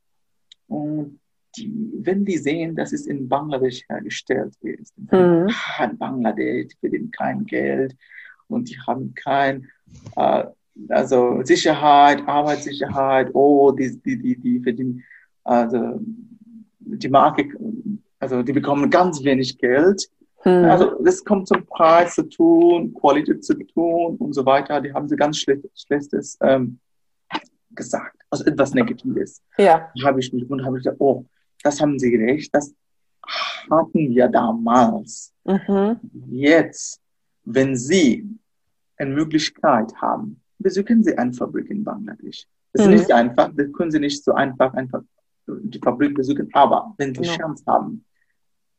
Und 0.69 1.19
die, 1.57 1.73
wenn 2.03 2.25
die 2.25 2.37
sehen, 2.37 2.77
dass 2.77 2.93
es 2.93 3.07
in 3.07 3.29
Bangladesch 3.29 3.83
hergestellt 3.89 4.55
ist, 4.61 4.97
mhm. 4.99 5.49
ah, 5.51 5.85
in 5.85 5.99
Bangladesch 5.99 6.75
verdienen 6.79 7.11
kein 7.11 7.45
Geld 7.47 7.97
und 8.47 8.69
die 8.69 8.79
haben 8.87 9.15
kein, 9.15 9.69
äh, 10.17 10.45
also 10.89 11.43
Sicherheit, 11.43 12.27
Arbeitssicherheit, 12.27 13.31
oh, 13.35 13.73
die, 13.73 13.99
die, 14.01 14.19
die, 14.19 14.37
die 14.39 14.61
verdienen, 14.61 15.03
also 15.45 16.01
die 16.79 17.09
Marke, 17.09 17.49
also 18.19 18.43
die 18.43 18.53
bekommen 18.53 18.91
ganz 18.91 19.23
wenig 19.25 19.59
Geld. 19.59 20.09
Hm. 20.43 20.65
Also 20.65 21.03
das 21.03 21.25
kommt 21.25 21.49
zum 21.49 21.67
Preis 21.67 22.15
zu 22.15 22.23
tun, 22.29 22.95
Qualität 22.95 23.45
zu 23.45 23.55
tun 23.55 24.17
und 24.17 24.33
so 24.35 24.47
weiter. 24.47 24.81
Die 24.81 24.93
haben 24.93 25.09
sie 25.09 25.17
ganz 25.17 25.39
schlecht, 25.39 25.65
schlechtes 25.75 26.39
ähm, 26.41 26.79
gesagt, 27.71 28.17
also 28.31 28.45
etwas 28.45 28.73
Negatives. 28.75 29.43
Ja. 29.59 29.91
Habe 30.05 30.21
ich 30.21 30.33
mich 30.33 30.49
und 30.49 30.65
habe 30.65 30.79
ich 30.79 30.85
gesagt, 30.85 31.01
oh, 31.01 31.25
das 31.63 31.81
haben 31.81 31.99
sie 31.99 32.15
recht, 32.15 32.55
das 32.55 32.73
hatten 33.71 34.11
wir 34.11 34.29
damals. 34.29 35.33
Mhm. 35.45 35.99
Jetzt, 36.31 37.01
wenn 37.45 37.77
Sie 37.77 38.27
eine 38.97 39.15
Möglichkeit 39.15 39.95
haben, 39.97 40.41
besuchen 40.69 41.03
Sie 41.03 41.17
eine 41.17 41.33
Fabrik 41.33 41.71
in 41.71 41.83
Bangladesch. 41.83 42.47
Das 42.73 42.83
ist 42.83 42.89
mhm. 42.89 42.97
nicht 42.97 43.13
einfach, 43.13 43.51
das 43.57 43.73
können 43.73 43.91
Sie 43.91 44.01
nicht 44.01 44.23
so 44.23 44.33
einfach, 44.33 44.75
einfach 44.75 45.03
die 45.47 45.79
Fabrik 45.79 46.15
besuchen. 46.15 46.49
Aber 46.53 46.95
wenn 46.99 47.15
Sie 47.15 47.23
genau. 47.23 47.37
Chance 47.37 47.65
haben, 47.67 48.05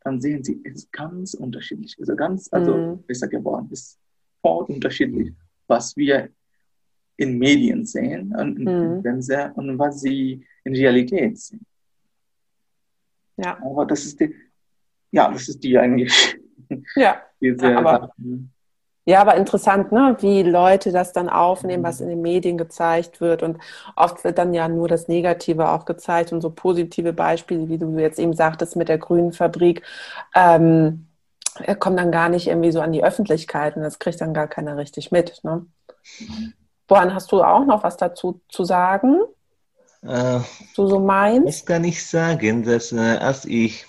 dann 0.03 0.21
sehen 0.21 0.43
Sie, 0.43 0.61
es 0.63 0.83
ist 0.83 0.91
ganz 0.91 1.33
unterschiedlich. 1.33 1.95
Also 1.99 2.15
ganz, 2.15 2.47
also 2.51 2.77
mhm. 2.77 3.03
besser 3.07 3.27
geworden. 3.27 3.69
Es 3.71 3.79
ist 3.81 3.99
voll 4.41 4.65
unterschiedlich, 4.65 5.33
was 5.67 5.97
wir 5.97 6.29
in 7.17 7.37
Medien 7.37 7.85
sehen 7.85 8.33
und, 8.35 8.59
mhm. 8.59 9.01
und 9.55 9.79
was 9.79 10.01
sie 10.01 10.45
in 10.63 10.73
Realität 10.73 11.37
sehen. 11.37 11.65
Ja. 13.35 13.57
Aber 13.61 13.85
das 13.85 14.05
ist 14.05 14.19
die, 14.19 14.33
ja, 15.11 15.29
das 15.31 15.49
ist 15.49 15.61
die 15.63 15.77
eigentlich. 15.77 16.39
Ja. 16.95 17.21
Diese 17.41 17.71
ja, 17.71 17.79
aber, 17.79 18.13
Ja, 19.09 19.21
aber 19.21 19.37
interessant, 19.37 19.91
ne? 19.91 20.15
wie 20.19 20.43
Leute 20.43 20.91
das 20.91 21.13
dann 21.13 21.29
aufnehmen, 21.29 21.81
was 21.81 21.99
in 21.99 22.09
den 22.09 22.21
Medien 22.21 22.59
gezeigt 22.59 23.21
wird. 23.21 23.41
Und 23.41 23.57
oft 23.95 24.23
wird 24.23 24.37
dann 24.37 24.53
ja 24.53 24.67
nur 24.67 24.87
das 24.87 25.07
Negative 25.07 25.69
auch 25.69 25.85
gezeigt 25.85 26.31
und 26.31 26.41
so 26.41 26.51
positive 26.51 27.11
Beispiele, 27.11 27.69
wie 27.69 27.79
du 27.79 27.97
jetzt 27.97 28.19
eben 28.19 28.33
sagtest 28.33 28.75
mit 28.75 28.87
der 28.87 28.99
grünen 28.99 29.33
Fabrik, 29.33 29.81
ähm, 30.35 31.07
kommen 31.79 31.97
dann 31.97 32.11
gar 32.11 32.29
nicht 32.29 32.45
irgendwie 32.45 32.71
so 32.71 32.81
an 32.81 32.91
die 32.91 33.03
Öffentlichkeit 33.03 33.75
und 33.75 33.81
das 33.81 33.97
kriegt 33.97 34.21
dann 34.21 34.35
gar 34.35 34.45
keiner 34.45 34.77
richtig 34.77 35.09
mit. 35.09 35.43
Ne? 35.43 35.65
Bohan, 36.85 37.11
hast 37.11 37.31
du 37.31 37.41
auch 37.41 37.65
noch 37.65 37.83
was 37.83 37.97
dazu 37.97 38.41
zu 38.47 38.63
sagen? 38.63 39.21
Äh, 40.03 40.39
du 40.75 40.85
so 40.85 40.99
meinst? 40.99 41.61
Ich 41.61 41.65
kann 41.65 41.81
nicht 41.81 42.05
sagen, 42.05 42.61
dass 42.63 42.91
äh, 42.91 43.17
als 43.17 43.45
ich 43.45 43.87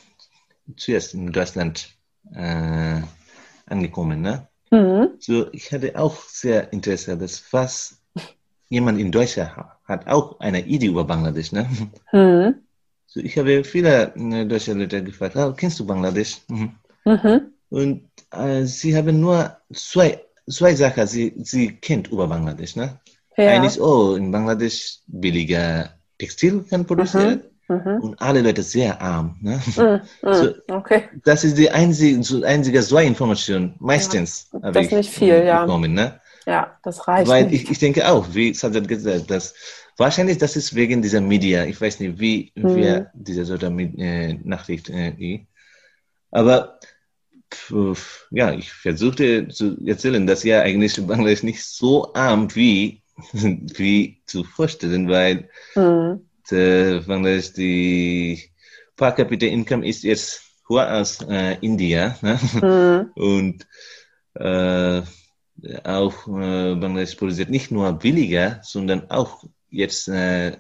zuerst 0.79 1.13
in 1.13 1.31
Deutschland 1.31 1.91
äh, 2.33 3.03
angekommen, 3.67 4.23
ne? 4.23 4.47
Mhm. 4.71 5.11
So, 5.19 5.53
ich 5.53 5.73
hatte 5.73 5.99
auch 5.99 6.17
sehr 6.29 6.73
Interesse, 6.73 7.17
dass 7.17 7.43
was 7.53 8.01
jemand 8.69 9.01
in 9.01 9.11
Deutschland 9.11 9.51
hat, 9.85 10.07
auch 10.07 10.39
eine 10.41 10.65
Idee 10.67 10.87
über 10.87 11.05
Bangladesch, 11.05 11.53
ne? 11.53 11.69
Mhm. 12.13 12.55
So, 13.07 13.21
ich 13.21 13.37
habe 13.37 13.65
viele 13.65 14.15
äh, 14.15 14.47
deutsche 14.47 14.73
Leute 14.73 15.03
gefragt, 15.03 15.35
oh, 15.37 15.53
kennst 15.53 15.81
du 15.81 15.87
Bangladesch? 15.87 16.39
Mhm. 16.49 16.77
Mhm. 17.05 17.53
Und 17.71 18.09
äh, 18.31 18.65
sie 18.65 18.97
haben 18.97 19.21
nur 19.21 19.57
zwei, 19.73 20.25
zwei 20.49 20.75
Sachen, 20.77 21.07
sie, 21.09 21.35
sie 21.39 21.73
kennt 21.73 22.09
über 22.09 22.29
Bangladesch, 22.29 22.77
ne? 22.77 23.01
Ja. 23.37 23.49
Eine 23.49 23.67
ist, 23.67 23.81
oh, 23.81 24.15
in 24.15 24.31
Bangladesch 24.31 25.01
billiger 25.07 25.95
Textil 26.19 26.63
kann 26.63 26.87
produziert. 26.87 27.50
Mhm. 27.71 28.01
Und 28.01 28.21
alle 28.21 28.43
Leute 28.43 28.65
sehr 28.65 29.01
arm. 29.01 29.37
Ne? 29.41 29.61
Mhm. 29.77 30.01
mhm. 30.29 30.35
So, 30.35 30.55
okay. 30.69 31.05
Das 31.25 31.45
ist 31.45 31.57
die 31.57 31.71
einzige, 31.71 32.21
so 32.25 32.43
einzige 32.43 32.83
so 32.83 32.99
Information, 32.99 33.75
meistens. 33.79 34.49
Ja, 34.53 34.73
das 34.73 34.87
ist 34.87 34.93
nicht 34.93 35.11
viel, 35.11 35.45
ja. 35.45 35.63
Bekommen, 35.63 35.95
ne? 35.95 36.21
Ja, 36.47 36.77
das 36.83 37.07
reicht. 37.07 37.29
Weil 37.29 37.55
ich, 37.55 37.71
ich 37.71 37.79
denke 37.79 38.09
auch, 38.09 38.27
wie 38.33 38.53
Sajad 38.55 38.89
gesagt 38.89 39.31
dass 39.31 39.55
wahrscheinlich 39.97 40.39
das 40.39 40.57
ist 40.57 40.75
wegen 40.75 41.01
dieser 41.01 41.21
Media. 41.21 41.65
Ich 41.65 41.81
weiß 41.81 42.01
nicht, 42.01 42.19
wie 42.19 42.51
mhm. 42.57 42.75
wer 42.75 43.11
diese 43.15 43.45
Sorte 43.45 43.67
äh, 43.67 44.35
Nachricht 44.43 44.91
äh, 44.91 45.47
aber 46.33 46.81
pf, 47.53 48.27
ja, 48.31 48.53
ich 48.53 48.73
versuchte 48.73 49.47
zu 49.49 49.77
erzählen, 49.87 50.27
dass 50.27 50.43
ja 50.43 50.63
eigentlich 50.63 50.95
Bangladesch 51.07 51.45
nicht 51.45 51.65
so 51.65 52.13
arm 52.15 52.53
wie 52.57 53.03
wie 53.33 54.23
zu 54.27 54.43
vorstellen, 54.43 55.09
weil 55.09 55.49
mhm. 55.77 56.30
Äh, 56.53 57.01
Bangladesch 57.01 57.53
die 57.53 58.51
per 58.97 59.13
capita 59.13 59.47
Income 59.47 59.87
ist 59.87 60.03
jetzt 60.03 60.43
höher 60.69 60.87
als 60.87 61.21
äh, 61.23 61.57
India 61.61 62.17
ne? 62.23 62.39
mhm. 62.63 63.13
und 63.23 63.67
äh, 64.35 65.03
auch 65.85 66.27
äh, 66.29 66.75
Bangladesch 66.75 67.17
produziert 67.17 67.51
nicht 67.51 67.71
nur 67.71 67.93
billiger, 67.93 68.61
sondern 68.63 69.11
auch 69.11 69.45
jetzt 69.69 70.09
äh, 70.09 70.57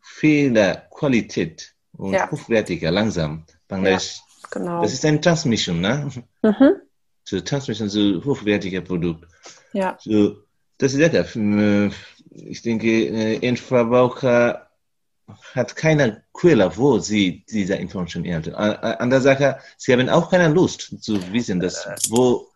vieler 0.00 0.76
Qualität 0.90 1.74
und 1.92 2.12
ja. 2.12 2.30
hochwertiger 2.30 2.90
langsam. 2.90 3.44
Bangladesch, 3.68 4.18
ja, 4.18 4.48
genau. 4.50 4.82
das 4.82 4.92
ist 4.92 5.04
eine 5.04 5.20
Transmission, 5.20 5.80
ne? 5.80 6.10
Mhm. 6.42 6.72
So 7.24 7.40
Transmission, 7.40 7.88
so 7.88 8.24
hochwertiger 8.24 8.80
Produkt. 8.80 9.26
Ja. 9.72 9.96
So, 10.00 10.36
das 10.78 10.94
ist 10.94 10.98
lecker. 10.98 11.24
Äh, 11.36 11.90
ich 12.30 12.62
denke, 12.62 12.88
äh, 12.88 13.46
Endverbraucher 13.46 14.69
hat 15.54 15.76
keine 15.76 16.22
Quelle, 16.32 16.70
wo 16.76 16.98
sie 16.98 17.44
diese 17.50 17.74
Information 17.74 18.24
ernten. 18.24 18.54
An 18.54 19.10
der 19.10 19.20
Sache, 19.20 19.58
sie 19.76 19.92
haben 19.92 20.08
auch 20.08 20.30
keine 20.30 20.48
Lust 20.48 21.02
zu 21.02 21.20
wissen, 21.32 21.60
dass, 21.60 21.88
wo, 22.08 22.46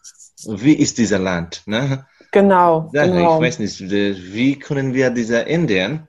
wie 0.47 0.75
ist 0.75 0.99
dieser 0.99 1.19
Land. 1.19 1.63
Ne? 1.67 2.07
Genau, 2.33 2.91
Sache, 2.93 3.11
genau. 3.11 3.37
Ich 3.37 3.47
weiß 3.47 3.59
nicht, 3.61 3.81
wie 3.81 4.59
können 4.59 4.93
wir 4.95 5.11
diese 5.11 5.47
ändern, 5.47 6.09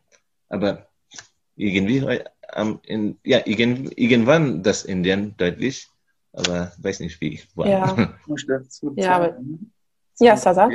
aber 0.49 0.87
irgendwie, 1.55 2.19
ähm, 2.53 2.79
in, 2.83 3.17
ja, 3.23 3.41
irgendwann 3.45 4.63
das 4.63 4.85
ändern, 4.85 5.35
deutlich, 5.37 5.87
aber 6.33 6.71
weiß 6.79 6.99
nicht 7.01 7.19
wie. 7.21 7.41
Wow. 7.55 7.67
Ja, 7.67 8.15
ja 8.95 9.15
aber 9.15 9.37
ja, 10.19 10.37
Sasa. 10.37 10.69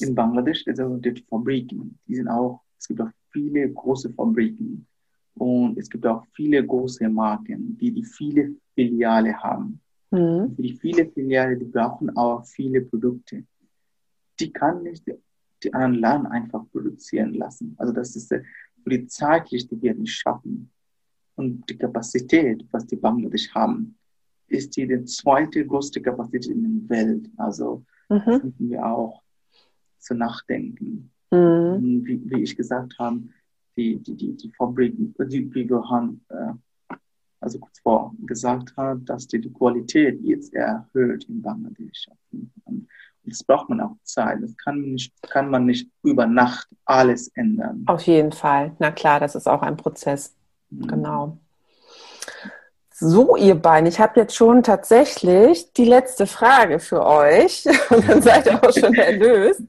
In 0.00 0.14
Bangladesch, 0.14 0.64
also 0.66 0.96
die 0.96 1.24
Fabriken, 1.28 1.98
die 2.06 2.16
sind 2.16 2.28
auch, 2.28 2.60
es 2.78 2.86
gibt 2.86 3.00
auch 3.00 3.08
viele 3.38 3.70
große 3.70 4.10
Fabriken 4.10 4.86
und 5.34 5.78
es 5.78 5.88
gibt 5.88 6.06
auch 6.06 6.24
viele 6.32 6.64
große 6.64 7.08
Marken, 7.08 7.76
die, 7.78 7.92
die 7.92 8.04
viele 8.04 8.54
Filiale 8.74 9.36
haben. 9.36 9.80
Mhm. 10.10 10.54
Für 10.54 10.62
die 10.62 10.74
viele 10.74 11.06
Filiale, 11.06 11.56
die 11.56 11.66
brauchen 11.66 12.14
auch 12.16 12.44
viele 12.44 12.80
Produkte. 12.80 13.44
Die 14.40 14.52
kann 14.52 14.82
nicht 14.82 15.04
die 15.62 15.74
anderen 15.74 15.94
Land 15.94 16.26
einfach 16.30 16.64
produzieren 16.70 17.34
lassen. 17.34 17.74
Also 17.78 17.92
das 17.92 18.16
ist 18.16 18.32
äh, 18.32 18.42
für 18.82 18.90
die 18.90 19.06
zeitlich, 19.06 19.68
die 19.68 19.80
wir 19.80 19.94
nicht 19.94 20.14
schaffen. 20.14 20.70
Und 21.36 21.68
die 21.70 21.76
Kapazität, 21.76 22.64
was 22.72 22.86
die 22.86 22.96
Bangladesch 22.96 23.54
haben, 23.54 23.96
ist 24.48 24.76
die, 24.76 24.88
die 24.88 25.04
zweite 25.04 25.64
größte 25.64 26.00
Kapazität 26.00 26.52
in 26.52 26.88
der 26.88 26.96
Welt. 26.96 27.30
Also 27.36 27.84
mhm. 28.08 28.40
finden 28.40 28.70
wir 28.70 28.84
auch 28.84 29.22
zu 29.98 30.14
nachdenken. 30.14 31.10
Mhm. 31.30 32.04
Wie, 32.04 32.22
wie, 32.24 32.42
ich 32.42 32.56
gesagt 32.56 32.98
habe, 32.98 33.22
die, 33.76 33.96
die, 33.96 34.14
die, 34.14 34.36
die 34.36 34.52
Fabriken, 34.56 35.14
die, 35.30 35.54
wie 35.54 35.62
Johann 35.62 36.20
äh, 36.28 36.52
also 37.40 37.58
kurz 37.58 37.78
vor 37.80 38.12
gesagt 38.26 38.76
hat, 38.76 38.98
dass 39.04 39.26
die, 39.26 39.40
die 39.40 39.52
Qualität 39.52 40.20
jetzt 40.22 40.52
erhöht 40.54 41.24
in 41.28 41.40
Bangladesch. 41.40 42.08
Und 42.64 42.88
das 43.24 43.44
braucht 43.44 43.68
man 43.68 43.80
auch 43.80 43.96
Zeit. 44.02 44.42
Das 44.42 44.56
kann 44.56 44.80
man, 44.80 44.92
nicht, 44.92 45.12
kann 45.22 45.50
man 45.50 45.66
nicht 45.66 45.90
über 46.02 46.26
Nacht 46.26 46.68
alles 46.84 47.28
ändern. 47.34 47.84
Auf 47.86 48.02
jeden 48.02 48.32
Fall. 48.32 48.74
Na 48.78 48.90
klar, 48.90 49.20
das 49.20 49.34
ist 49.34 49.46
auch 49.46 49.62
ein 49.62 49.76
Prozess. 49.76 50.34
Mhm. 50.70 50.88
Genau. 50.88 51.38
So, 53.00 53.36
ihr 53.36 53.54
beiden, 53.54 53.86
ich 53.86 54.00
habe 54.00 54.18
jetzt 54.18 54.34
schon 54.34 54.64
tatsächlich 54.64 55.72
die 55.72 55.84
letzte 55.84 56.26
Frage 56.26 56.80
für 56.80 57.06
euch 57.06 57.64
und 57.90 58.08
dann 58.08 58.20
seid 58.22 58.46
ihr 58.46 58.60
auch 58.60 58.72
schon 58.72 58.92
erlöst. 58.92 59.62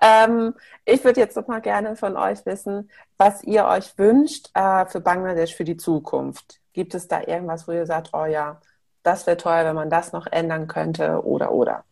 Ähm, 0.00 0.54
ich 0.86 1.04
würde 1.04 1.20
jetzt 1.20 1.36
noch 1.36 1.46
mal 1.48 1.60
gerne 1.60 1.96
von 1.96 2.16
euch 2.16 2.46
wissen, 2.46 2.90
was 3.18 3.44
ihr 3.44 3.66
euch 3.66 3.98
wünscht 3.98 4.48
äh, 4.54 4.86
für 4.86 5.00
Bangladesch 5.00 5.54
für 5.54 5.64
die 5.64 5.76
Zukunft. 5.76 6.60
Gibt 6.72 6.94
es 6.94 7.08
da 7.08 7.20
irgendwas, 7.20 7.68
wo 7.68 7.72
ihr 7.72 7.84
sagt, 7.84 8.08
oh 8.14 8.24
ja, 8.24 8.58
das 9.02 9.26
wäre 9.26 9.36
toll, 9.36 9.64
wenn 9.64 9.76
man 9.76 9.90
das 9.90 10.14
noch 10.14 10.26
ändern 10.26 10.66
könnte 10.66 11.22
oder 11.26 11.52
oder? 11.52 11.84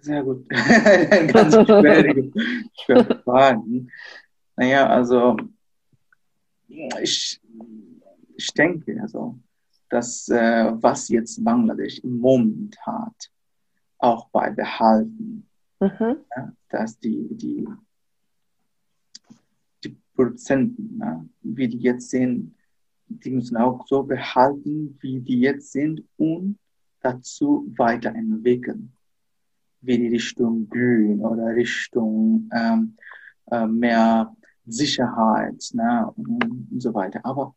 Sehr 0.00 0.22
gut. 0.22 0.48
Ganz 0.48 1.54
schwierige, 1.54 2.32
Fragen. 3.22 3.90
Naja, 4.56 4.86
also 4.86 5.36
ich 7.02 7.41
ich 8.42 8.52
denke, 8.54 9.00
also, 9.00 9.38
dass 9.88 10.28
äh, 10.28 10.72
was 10.74 11.08
jetzt 11.08 11.44
Bangladesch 11.44 11.98
im 12.00 12.18
Moment 12.18 12.76
hat, 12.84 13.30
auch 13.98 14.28
beibehalten. 14.30 15.46
Mhm. 15.80 16.16
Ja, 16.36 16.52
dass 16.68 16.98
die, 16.98 17.28
die, 17.30 17.68
die 19.84 19.96
Produzenten, 20.14 20.98
ja, 21.00 21.24
wie 21.42 21.68
die 21.68 21.78
jetzt 21.78 22.10
sind, 22.10 22.54
die 23.06 23.30
müssen 23.30 23.56
auch 23.56 23.86
so 23.86 24.02
behalten, 24.02 24.96
wie 25.00 25.20
die 25.20 25.40
jetzt 25.40 25.72
sind 25.72 26.02
und 26.16 26.58
dazu 27.00 27.70
weiterentwickeln. 27.76 28.92
Wie 29.82 29.98
die 29.98 30.08
Richtung 30.08 30.68
Grün 30.68 31.20
oder 31.20 31.54
Richtung 31.54 32.48
ähm, 32.54 32.96
äh, 33.50 33.66
mehr 33.66 34.34
Sicherheit 34.64 35.70
ne, 35.74 36.10
und, 36.16 36.70
und 36.70 36.80
so 36.80 36.94
weiter. 36.94 37.20
Aber 37.24 37.54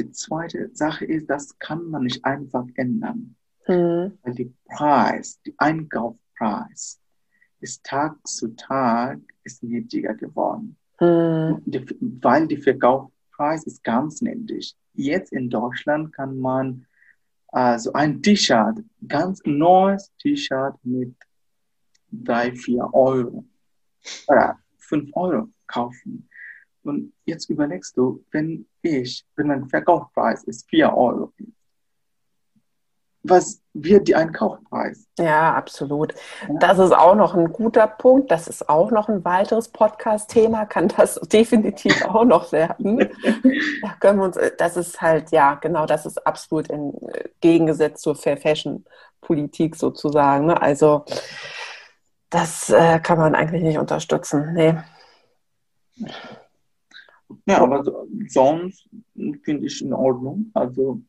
die 0.00 0.12
zweite 0.12 0.70
Sache 0.72 1.04
ist, 1.04 1.28
das 1.28 1.58
kann 1.58 1.90
man 1.90 2.04
nicht 2.04 2.24
einfach 2.24 2.66
ändern. 2.74 3.36
Mhm. 3.68 4.18
Weil 4.22 4.34
die 4.34 4.54
Preis, 4.64 5.40
die 5.44 5.54
Einkaufspreis 5.58 7.00
ist 7.60 7.84
Tag 7.84 8.16
zu 8.26 8.48
Tag 8.56 9.20
ist 9.44 9.62
niedriger 9.62 10.14
geworden. 10.14 10.76
Mhm. 11.00 11.62
Die, 11.66 11.86
weil 12.00 12.46
die 12.46 12.56
Verkaufspreis 12.56 13.64
ist 13.64 13.84
ganz 13.84 14.22
niedrig. 14.22 14.74
Jetzt 14.94 15.32
in 15.32 15.50
Deutschland 15.50 16.12
kann 16.12 16.38
man 16.38 16.86
also 17.48 17.92
ein 17.92 18.22
T-Shirt, 18.22 18.82
ganz 19.06 19.40
neues 19.44 20.12
T-Shirt 20.20 20.74
mit 20.82 21.14
drei, 22.10 22.52
vier 22.52 22.88
Euro 22.92 23.44
oder 24.28 24.58
fünf 24.78 25.10
Euro 25.14 25.48
kaufen. 25.66 26.28
Und 26.82 27.12
jetzt 27.24 27.50
überlegst 27.50 27.96
du, 27.96 28.24
wenn 28.30 28.66
ich, 28.82 29.24
wenn 29.36 29.48
mein 29.48 29.68
Verkaufspreis 29.68 30.44
ist 30.44 30.68
4 30.68 30.96
Euro, 30.96 31.32
was 33.22 33.60
wird 33.74 34.08
die 34.08 34.14
Einkaufspreis? 34.14 35.06
Ja, 35.18 35.54
absolut. 35.54 36.14
Das 36.58 36.78
ist 36.78 36.92
auch 36.92 37.14
noch 37.14 37.34
ein 37.34 37.52
guter 37.52 37.86
Punkt. 37.86 38.30
Das 38.30 38.48
ist 38.48 38.68
auch 38.68 38.90
noch 38.90 39.08
ein 39.08 39.24
weiteres 39.24 39.68
Podcast-Thema. 39.68 40.64
Kann 40.64 40.88
das 40.88 41.14
definitiv 41.32 42.02
auch 42.06 42.24
noch 42.24 42.52
werden. 42.52 43.08
Da 43.82 43.94
können 43.98 44.18
wir 44.18 44.24
uns, 44.26 44.38
das 44.58 44.76
ist 44.76 45.00
halt, 45.00 45.30
ja, 45.30 45.54
genau, 45.54 45.86
das 45.86 46.06
ist 46.06 46.26
absolut 46.26 46.68
im 46.68 46.92
Gegensatz 47.40 48.00
zur 48.00 48.14
Fair 48.14 48.36
Fashion 48.36 48.84
Politik 49.20 49.76
sozusagen. 49.76 50.46
Ne? 50.46 50.60
Also 50.60 51.04
das 52.30 52.70
äh, 52.70 53.00
kann 53.00 53.18
man 53.18 53.34
eigentlich 53.34 53.62
nicht 53.62 53.78
unterstützen. 53.78 54.52
Nee. 54.54 54.76
Ja, 57.46 57.62
aber 57.62 57.84
sonst 58.28 58.88
finde 59.42 59.66
ich 59.66 59.82
in 59.82 59.92
Ordnung. 59.92 60.50
Also 60.54 61.00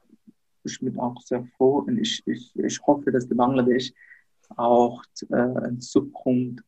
ich 0.63 0.79
bin 0.79 0.97
auch 0.99 1.19
sehr 1.21 1.43
froh 1.57 1.79
und 1.87 1.97
ich, 1.97 2.21
ich, 2.25 2.55
ich 2.55 2.81
hoffe, 2.85 3.11
dass 3.11 3.27
die 3.27 3.33
Bangladesch 3.33 3.91
auch 4.57 5.01
äh, 5.29 5.67
in 5.67 5.79
Zukunft 5.79 6.63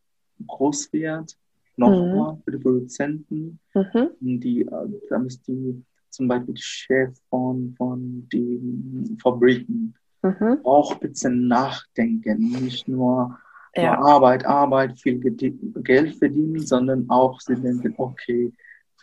groß 0.47 0.91
wird. 0.93 1.37
Nochmal 1.75 2.33
mhm. 2.33 2.41
für 2.43 2.51
die 2.51 2.57
Produzenten, 2.59 3.59
mhm. 3.73 4.09
die, 4.19 4.61
äh, 4.61 5.01
damit 5.09 5.39
die 5.47 5.83
zum 6.09 6.27
Beispiel 6.27 6.53
die 6.53 6.61
Chef 6.61 7.17
von, 7.29 7.73
von 7.75 8.27
den 8.31 9.17
Fabriken 9.21 9.95
mhm. 10.21 10.59
auch 10.63 10.93
ein 10.93 10.99
bisschen 10.99 11.47
nachdenken, 11.47 12.51
nicht 12.63 12.87
nur 12.87 13.39
ja. 13.75 13.99
Arbeit, 13.99 14.45
Arbeit, 14.45 14.99
viel 14.99 15.19
Geld 15.19 16.15
verdienen, 16.15 16.59
sondern 16.59 17.09
auch 17.09 17.41
sie 17.41 17.55
denken, 17.55 17.95
okay, 17.97 18.53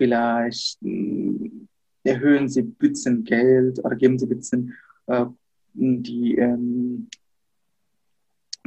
vielleicht 0.00 0.78
mh, 0.80 1.50
erhöhen 2.04 2.48
sie 2.48 2.62
ein 2.62 2.74
bisschen 2.74 3.22
Geld 3.22 3.84
oder 3.84 3.94
geben 3.94 4.18
sie 4.18 4.24
ein 4.24 4.30
bisschen 4.30 4.74
äh, 5.06 5.26
die 5.74 6.36
ähm, 6.36 7.06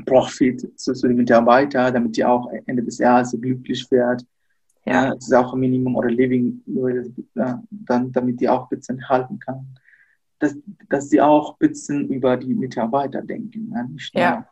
Profit 0.05 0.79
zu, 0.79 0.93
zu 0.93 1.07
den 1.07 1.17
Mitarbeitern, 1.17 1.91
damit 1.91 2.17
die 2.17 2.23
auch 2.23 2.51
Ende 2.67 2.83
des 2.83 2.99
Jahres 2.99 3.35
glücklich 3.39 3.89
werden. 3.89 4.27
Ja. 4.85 5.05
ja. 5.05 5.15
das 5.15 5.25
ist 5.25 5.33
auch 5.33 5.53
ein 5.53 5.59
Minimum 5.59 5.95
oder 5.95 6.09
Living, 6.11 6.61
dann, 7.33 8.11
damit 8.11 8.39
die 8.39 8.47
auch 8.47 8.69
ein 8.69 8.77
bisschen 8.77 9.09
halten 9.09 9.39
kann. 9.39 9.75
Dass, 10.37 10.55
dass 10.89 11.09
sie 11.09 11.19
auch 11.19 11.53
ein 11.53 11.67
bisschen 11.67 12.09
über 12.09 12.37
die 12.37 12.53
Mitarbeiter 12.53 13.23
denken. 13.23 13.73
Ja, 14.13 14.21
ja 14.21 14.47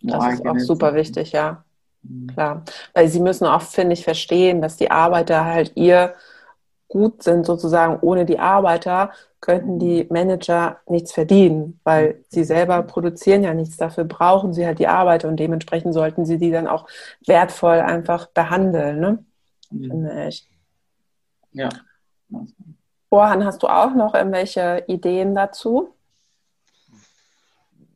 das 0.00 0.34
ist 0.34 0.46
auch 0.46 0.58
super 0.58 0.86
Sachen. 0.86 0.96
wichtig, 0.96 1.32
ja. 1.32 1.62
Mhm. 2.02 2.26
Klar. 2.28 2.64
Weil 2.94 3.08
sie 3.08 3.20
müssen 3.20 3.46
auch, 3.46 3.62
finde 3.62 3.94
ich, 3.94 4.04
verstehen, 4.04 4.62
dass 4.62 4.76
die 4.76 4.90
Arbeiter 4.90 5.44
halt 5.44 5.72
ihr 5.76 6.14
gut 6.88 7.22
sind, 7.22 7.46
sozusagen 7.46 8.00
ohne 8.00 8.26
die 8.26 8.38
Arbeiter 8.38 9.12
könnten 9.40 9.78
die 9.78 10.06
Manager 10.08 10.78
nichts 10.86 11.12
verdienen, 11.12 11.80
weil 11.84 12.22
sie 12.28 12.44
selber 12.44 12.82
produzieren 12.82 13.42
ja 13.42 13.54
nichts. 13.54 13.76
Dafür 13.76 14.04
brauchen 14.04 14.52
sie 14.52 14.66
halt 14.66 14.78
die 14.78 14.86
Arbeiter 14.86 15.28
und 15.28 15.36
dementsprechend 15.38 15.94
sollten 15.94 16.26
sie 16.26 16.38
die 16.38 16.50
dann 16.50 16.68
auch 16.68 16.86
wertvoll 17.26 17.80
einfach 17.80 18.26
behandeln. 18.26 19.00
Ne? 19.00 19.24
Mhm. 19.70 19.90
Finde 19.90 20.28
ich. 20.28 20.48
Ja. 21.52 21.70
Bohan, 23.10 23.44
hast 23.44 23.62
du 23.62 23.66
auch 23.66 23.94
noch 23.94 24.14
irgendwelche 24.14 24.84
Ideen 24.86 25.34
dazu? 25.34 25.94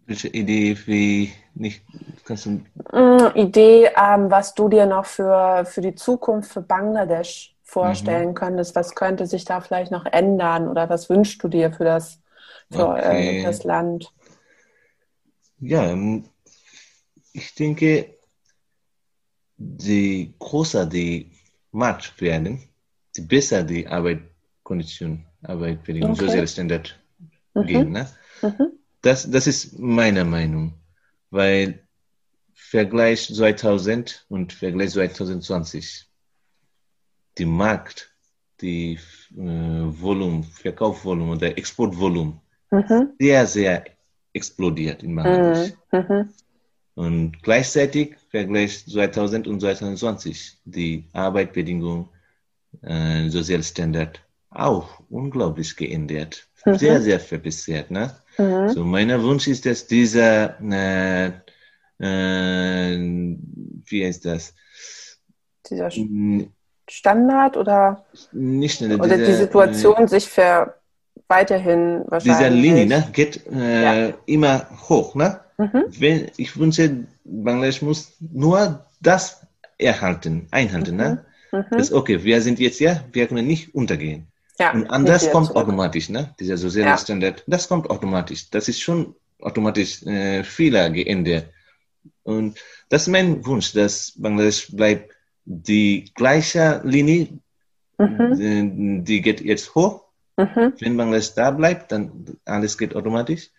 Welche 0.06 0.28
Idee 0.28 0.76
wie 0.86 1.32
nicht 1.54 1.82
kannst 2.24 2.46
du 2.46 2.50
mm, 2.50 3.34
Idee, 3.34 3.90
ähm, 3.96 4.30
was 4.30 4.54
du 4.54 4.68
dir 4.68 4.86
noch 4.86 5.06
für, 5.06 5.64
für 5.64 5.80
die 5.80 5.94
Zukunft 5.94 6.52
für 6.52 6.62
Bangladesch 6.62 7.56
vorstellen 7.62 8.30
mhm. 8.30 8.34
könntest, 8.34 8.76
was 8.76 8.94
könnte 8.94 9.26
sich 9.26 9.44
da 9.44 9.60
vielleicht 9.60 9.90
noch 9.90 10.06
ändern 10.06 10.68
oder 10.68 10.88
was 10.88 11.10
wünschst 11.10 11.42
du 11.42 11.48
dir 11.48 11.72
für 11.72 11.84
das, 11.84 12.20
für, 12.70 12.90
okay. 12.90 13.40
äh, 13.40 13.42
das 13.42 13.64
Land? 13.64 14.12
Ja, 15.58 15.84
ähm, 15.90 16.28
ich 17.32 17.54
denke, 17.54 18.16
je 19.58 20.32
größer 20.38 20.86
die 20.86 21.32
Markt 21.72 22.20
werden, 22.20 22.62
je 23.16 23.24
besser 23.24 23.64
die 23.64 23.86
Arbeitskondition, 23.88 25.26
Arbeitsbedingungen, 25.42 26.14
okay. 26.14 26.26
soziale 26.26 26.48
Standard 26.48 26.98
mhm. 27.54 27.66
gehen. 27.66 27.90
Ne? 27.90 28.08
Mhm. 28.42 28.78
Das, 29.06 29.30
das 29.30 29.46
ist 29.46 29.78
meine 29.78 30.24
Meinung, 30.24 30.74
weil 31.30 31.86
Vergleich 32.54 33.32
2000 33.32 34.26
und 34.28 34.52
Vergleich 34.52 34.90
2020, 34.90 36.06
die 37.38 37.44
Markt, 37.44 38.10
die 38.60 38.98
äh, 39.30 39.38
Volumen, 39.38 40.42
Verkaufsvolumen 40.42 41.36
oder 41.36 41.56
Exportvolumen 41.56 42.40
mhm. 42.72 43.12
sehr, 43.20 43.46
sehr 43.46 43.84
explodiert 44.32 45.04
in 45.04 45.14
Bangladesch. 45.14 45.74
Mhm. 45.92 45.98
mhm. 46.08 46.28
Und 46.96 47.42
gleichzeitig 47.44 48.16
Vergleich 48.30 48.86
2000 48.86 49.46
und 49.46 49.60
2020, 49.60 50.58
die 50.64 51.04
Arbeitsbedingungen, 51.12 52.08
äh, 52.82 53.28
Sozialstandard 53.28 54.20
auch 54.50 55.00
unglaublich 55.10 55.76
geändert. 55.76 56.48
Mhm. 56.64 56.74
Sehr, 56.74 57.00
sehr 57.00 57.20
verbessert. 57.20 57.92
Ne? 57.92 58.12
Mhm. 58.38 58.68
So, 58.70 58.84
mein 58.84 59.22
Wunsch 59.22 59.46
ist, 59.48 59.66
dass 59.66 59.86
dieser, 59.86 60.60
äh, 60.60 61.26
äh, 61.98 63.36
wie 63.86 64.04
heißt 64.04 64.24
das? 64.24 64.54
Dieser 65.68 65.90
Standard 66.88 67.56
oder, 67.56 68.04
nicht, 68.32 68.80
oder 68.82 68.98
dieser, 68.98 69.16
die 69.26 69.32
Situation 69.32 70.04
äh, 70.04 70.08
sich 70.08 70.28
ver 70.28 70.76
weiterhin 71.28 72.04
wahrscheinlich. 72.06 72.38
Dieser 72.38 72.50
Linie 72.50 72.86
ne, 72.86 73.08
geht 73.12 73.46
äh, 73.52 74.08
ja. 74.08 74.14
immer 74.26 74.66
hoch. 74.88 75.14
Ne? 75.14 75.40
Mhm. 75.58 75.84
Wenn, 75.98 76.30
ich 76.36 76.56
wünsche, 76.56 77.06
Bangladesch 77.24 77.82
muss 77.82 78.12
nur 78.20 78.86
das 79.00 79.44
erhalten, 79.78 80.46
einhalten. 80.52 80.96
Ne? 80.96 81.24
Mhm. 81.50 81.58
Mhm. 81.58 81.64
Das 81.70 81.92
okay, 81.92 82.22
wir 82.22 82.40
sind 82.40 82.58
jetzt 82.58 82.80
ja, 82.80 83.00
wir 83.12 83.26
können 83.26 83.46
nicht 83.46 83.74
untergehen. 83.74 84.28
Ja, 84.58 84.72
und 84.72 84.88
anders 84.90 85.30
kommt 85.30 85.48
zurück. 85.48 85.64
automatisch, 85.64 86.08
ne? 86.08 86.34
Dieser 86.40 86.56
soziale 86.56 86.90
ja. 86.90 86.98
Standard, 86.98 87.44
das 87.46 87.68
kommt 87.68 87.90
automatisch. 87.90 88.50
Das 88.50 88.68
ist 88.68 88.80
schon 88.80 89.14
automatisch 89.40 90.02
äh, 90.04 90.42
Fehler 90.44 90.90
geändert. 90.90 91.50
Und 92.22 92.58
das 92.88 93.02
ist 93.02 93.08
mein 93.08 93.44
Wunsch, 93.44 93.72
dass 93.72 94.12
Bangladesch 94.16 94.74
bleibt 94.74 95.14
die 95.44 96.10
gleiche 96.14 96.80
Linie, 96.84 97.28
mhm. 97.98 98.36
die, 98.36 99.04
die, 99.04 99.20
geht 99.20 99.40
jetzt 99.40 99.74
hoch. 99.74 100.04
Mhm. 100.36 100.72
Wenn 100.78 100.96
Bangladesch 100.96 101.34
da 101.34 101.50
bleibt, 101.50 101.92
dann 101.92 102.38
alles 102.44 102.76
geht 102.78 102.96
automatisch. 102.96 103.50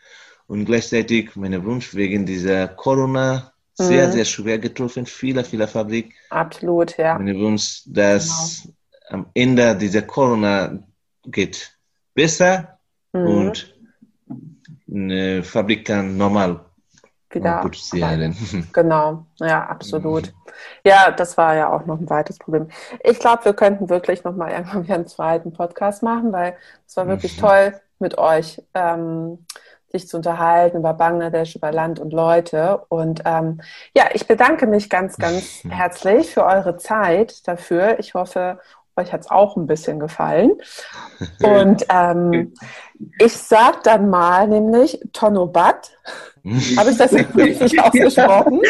Und 0.47 0.65
gleichzeitig 0.65 1.35
mein 1.35 1.63
Wunsch 1.63 1.93
wegen 1.93 2.25
dieser 2.25 2.67
Corona 2.69 3.51
sehr, 3.73 4.07
mhm. 4.07 4.11
sehr 4.13 4.25
schwer 4.25 4.57
getroffen, 4.57 5.05
viele, 5.05 5.43
viele 5.43 5.67
Fabrik. 5.67 6.15
Absolut, 6.29 6.97
ja. 6.97 7.17
Mein 7.19 7.37
Wunsch, 7.39 7.83
dass 7.85 8.63
genau 8.63 8.76
am 9.09 9.27
Ende 9.33 9.75
dieser 9.75 10.01
Corona 10.01 10.79
geht 11.25 11.77
besser 12.13 12.79
mhm. 13.13 13.27
und 13.27 13.75
eine 14.89 15.43
Fabrik 15.43 15.85
kann 15.85 16.17
normal 16.17 16.61
wieder 17.29 17.59
produzieren. 17.61 18.35
Genau, 18.73 19.25
ja, 19.39 19.65
absolut. 19.65 20.33
Ja, 20.83 21.11
das 21.11 21.37
war 21.37 21.55
ja 21.55 21.71
auch 21.71 21.85
noch 21.85 21.99
ein 21.99 22.09
weiteres 22.09 22.39
Problem. 22.39 22.69
Ich 23.03 23.19
glaube, 23.19 23.45
wir 23.45 23.53
könnten 23.53 23.89
wirklich 23.89 24.23
noch 24.23 24.35
mal 24.35 24.51
irgendwann 24.51 24.83
wieder 24.83 24.95
einen 24.95 25.07
zweiten 25.07 25.53
Podcast 25.53 26.03
machen, 26.03 26.31
weil 26.31 26.55
es 26.87 26.95
war 26.97 27.07
wirklich 27.07 27.37
mhm. 27.37 27.41
toll 27.41 27.81
mit 27.99 28.17
euch. 28.17 28.61
Ähm, 28.73 29.39
sich 29.89 30.07
zu 30.07 30.17
unterhalten 30.17 30.77
über 30.77 30.93
Bangladesch, 30.93 31.55
über 31.55 31.71
Land 31.71 31.99
und 31.99 32.11
Leute. 32.11 32.83
Und 32.89 33.21
ähm, 33.25 33.61
ja, 33.95 34.09
ich 34.13 34.27
bedanke 34.27 34.67
mich 34.67 34.89
ganz, 34.89 35.17
ganz 35.17 35.63
herzlich 35.69 36.33
für 36.33 36.43
eure 36.45 36.77
Zeit 36.77 37.47
dafür. 37.47 37.97
Ich 37.99 38.13
hoffe, 38.13 38.59
euch 38.97 39.13
hat 39.13 39.21
es 39.21 39.29
auch 39.29 39.55
ein 39.55 39.67
bisschen 39.67 39.99
gefallen. 39.99 40.51
Und 41.43 41.85
ähm, 41.89 42.53
ich 43.19 43.33
sage 43.33 43.79
dann 43.83 44.09
mal 44.09 44.47
nämlich 44.47 44.99
Tonobat. 45.13 45.91
Habe 46.77 46.91
ich 46.91 46.97
das 46.97 47.13
richtig 47.13 47.81
ausgesprochen? 47.81 48.61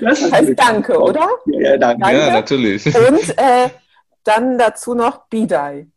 Das 0.00 0.30
heißt 0.30 0.52
Danke, 0.56 1.00
oder? 1.00 1.28
Ja, 1.46 1.76
danke. 1.76 2.02
danke. 2.02 2.18
Ja, 2.18 2.32
natürlich. 2.32 2.86
Und 2.86 3.30
äh, 3.36 3.68
dann 4.22 4.58
dazu 4.58 4.94
noch 4.94 5.26
Bidai. 5.28 5.88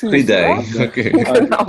Bidai, 0.00 0.58
okay. 0.80 1.10
Genau. 1.10 1.66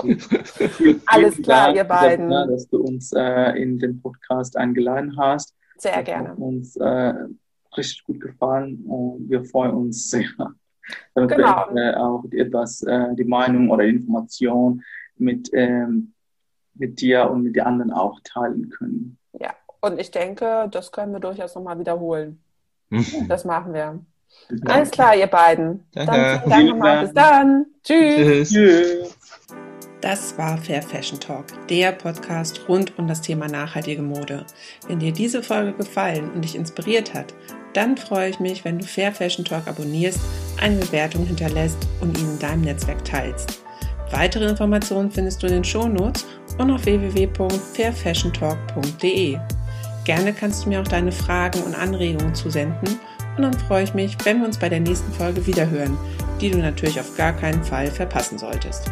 Alles 1.06 1.42
klar, 1.42 1.76
ihr 1.76 1.84
beiden. 1.84 2.28
Klar, 2.28 2.48
dass 2.48 2.68
du 2.68 2.78
uns 2.78 3.12
äh, 3.14 3.62
in 3.62 3.80
den 3.80 4.02
Podcast 4.02 4.58
eingeladen 4.58 5.16
hast. 5.18 5.54
Sehr 5.78 6.04
gerne. 6.04 6.30
Hat 6.30 6.38
uns 6.38 6.76
äh, 6.78 7.14
richtig 7.78 8.04
gut 8.06 8.20
gefallen 8.22 8.84
und 8.88 9.30
wir 9.30 9.44
freuen 9.46 9.72
uns 9.72 10.10
sehr 10.10 10.26
damit 11.14 11.32
genau. 11.32 11.68
wir 11.72 11.94
äh, 11.94 11.96
auch 11.96 12.24
etwas 12.32 12.82
äh, 12.84 13.16
die 13.16 13.24
Meinung 13.24 13.70
oder 13.70 13.84
Information 13.84 14.84
mit, 15.18 15.50
ähm, 15.54 16.14
mit 16.76 17.02
dir 17.02 17.30
und 17.30 17.44
mit 17.44 17.56
den 17.56 17.64
anderen 17.64 17.92
auch 17.92 18.20
teilen 18.24 18.70
können. 18.70 19.18
Ja, 19.40 19.54
und 19.82 20.00
ich 20.00 20.12
denke, 20.12 20.68
das 20.72 20.92
können 20.92 21.14
wir 21.14 21.20
durchaus 21.20 21.56
nochmal 21.56 21.80
wiederholen. 21.80 22.42
Mhm. 22.90 23.28
Das 23.28 23.46
machen 23.46 23.74
wir. 23.74 24.00
Alles 24.66 24.92
klar, 24.92 25.16
ihr 25.16 25.28
beiden. 25.28 25.86
Danke. 25.94 26.12
Dann 26.12 26.40
vielen 26.40 26.50
Dank 26.50 26.70
nochmal. 26.70 27.02
Bis 27.04 27.14
dann. 27.14 27.66
Tschüss. 27.84 28.50
Tschüss. 28.50 29.18
Das 30.02 30.38
war 30.38 30.58
Fair 30.58 30.82
Fashion 30.82 31.18
Talk, 31.18 31.46
der 31.70 31.94
Podcast 31.94 32.68
rund 32.68 33.00
um 33.00 33.08
das 33.08 33.22
Thema 33.22 33.48
nachhaltige 33.48 34.02
Mode. 34.02 34.46
Wenn 34.88 35.00
dir 35.00 35.14
diese 35.14 35.42
Folge 35.42 35.72
gefallen 35.72 36.30
und 36.32 36.42
dich 36.44 36.56
inspiriert 36.56 37.14
hat, 37.14 37.34
dann 37.74 37.98
freue 37.98 38.30
ich 38.30 38.40
mich, 38.40 38.64
wenn 38.64 38.80
du 38.80 38.86
Fair 38.86 39.12
Fashion 39.12 39.44
Talk 39.46 39.68
abonnierst, 39.68 40.20
eine 40.62 40.78
Bewertung 40.78 41.26
hinterlässt 41.26 41.80
und 42.02 42.16
ihn 42.18 42.30
in 42.30 42.40
deinem 42.40 42.62
Netzwerk 42.62 43.04
teilst. 43.04 43.62
Weitere 44.12 44.48
Informationen 44.48 45.12
findest 45.12 45.42
du 45.42 45.48
in 45.48 45.54
den 45.54 45.64
Shownotes 45.64 46.28
und 46.60 46.70
auf 46.70 46.86
www.fairfashiontalk.de. 46.86 49.40
Gerne 50.06 50.34
kannst 50.34 50.66
du 50.66 50.70
mir 50.70 50.82
auch 50.82 50.88
deine 50.88 51.12
Fragen 51.12 51.64
und 51.64 51.74
Anregungen 51.76 52.36
zusenden 52.36 53.00
und 53.38 53.44
dann 53.44 53.54
freue 53.54 53.84
ich 53.84 53.94
mich, 53.94 54.18
wenn 54.24 54.40
wir 54.40 54.48
uns 54.48 54.58
bei 54.60 54.70
der 54.70 54.80
nächsten 54.80 55.12
Folge 55.14 55.46
wiederhören, 55.48 55.98
die 56.40 56.52
du 56.52 56.60
natürlich 56.60 57.00
auf 57.00 57.18
gar 57.18 57.34
keinen 57.34 57.64
Fall 57.64 57.88
verpassen 57.88 58.38
solltest. 58.38 58.92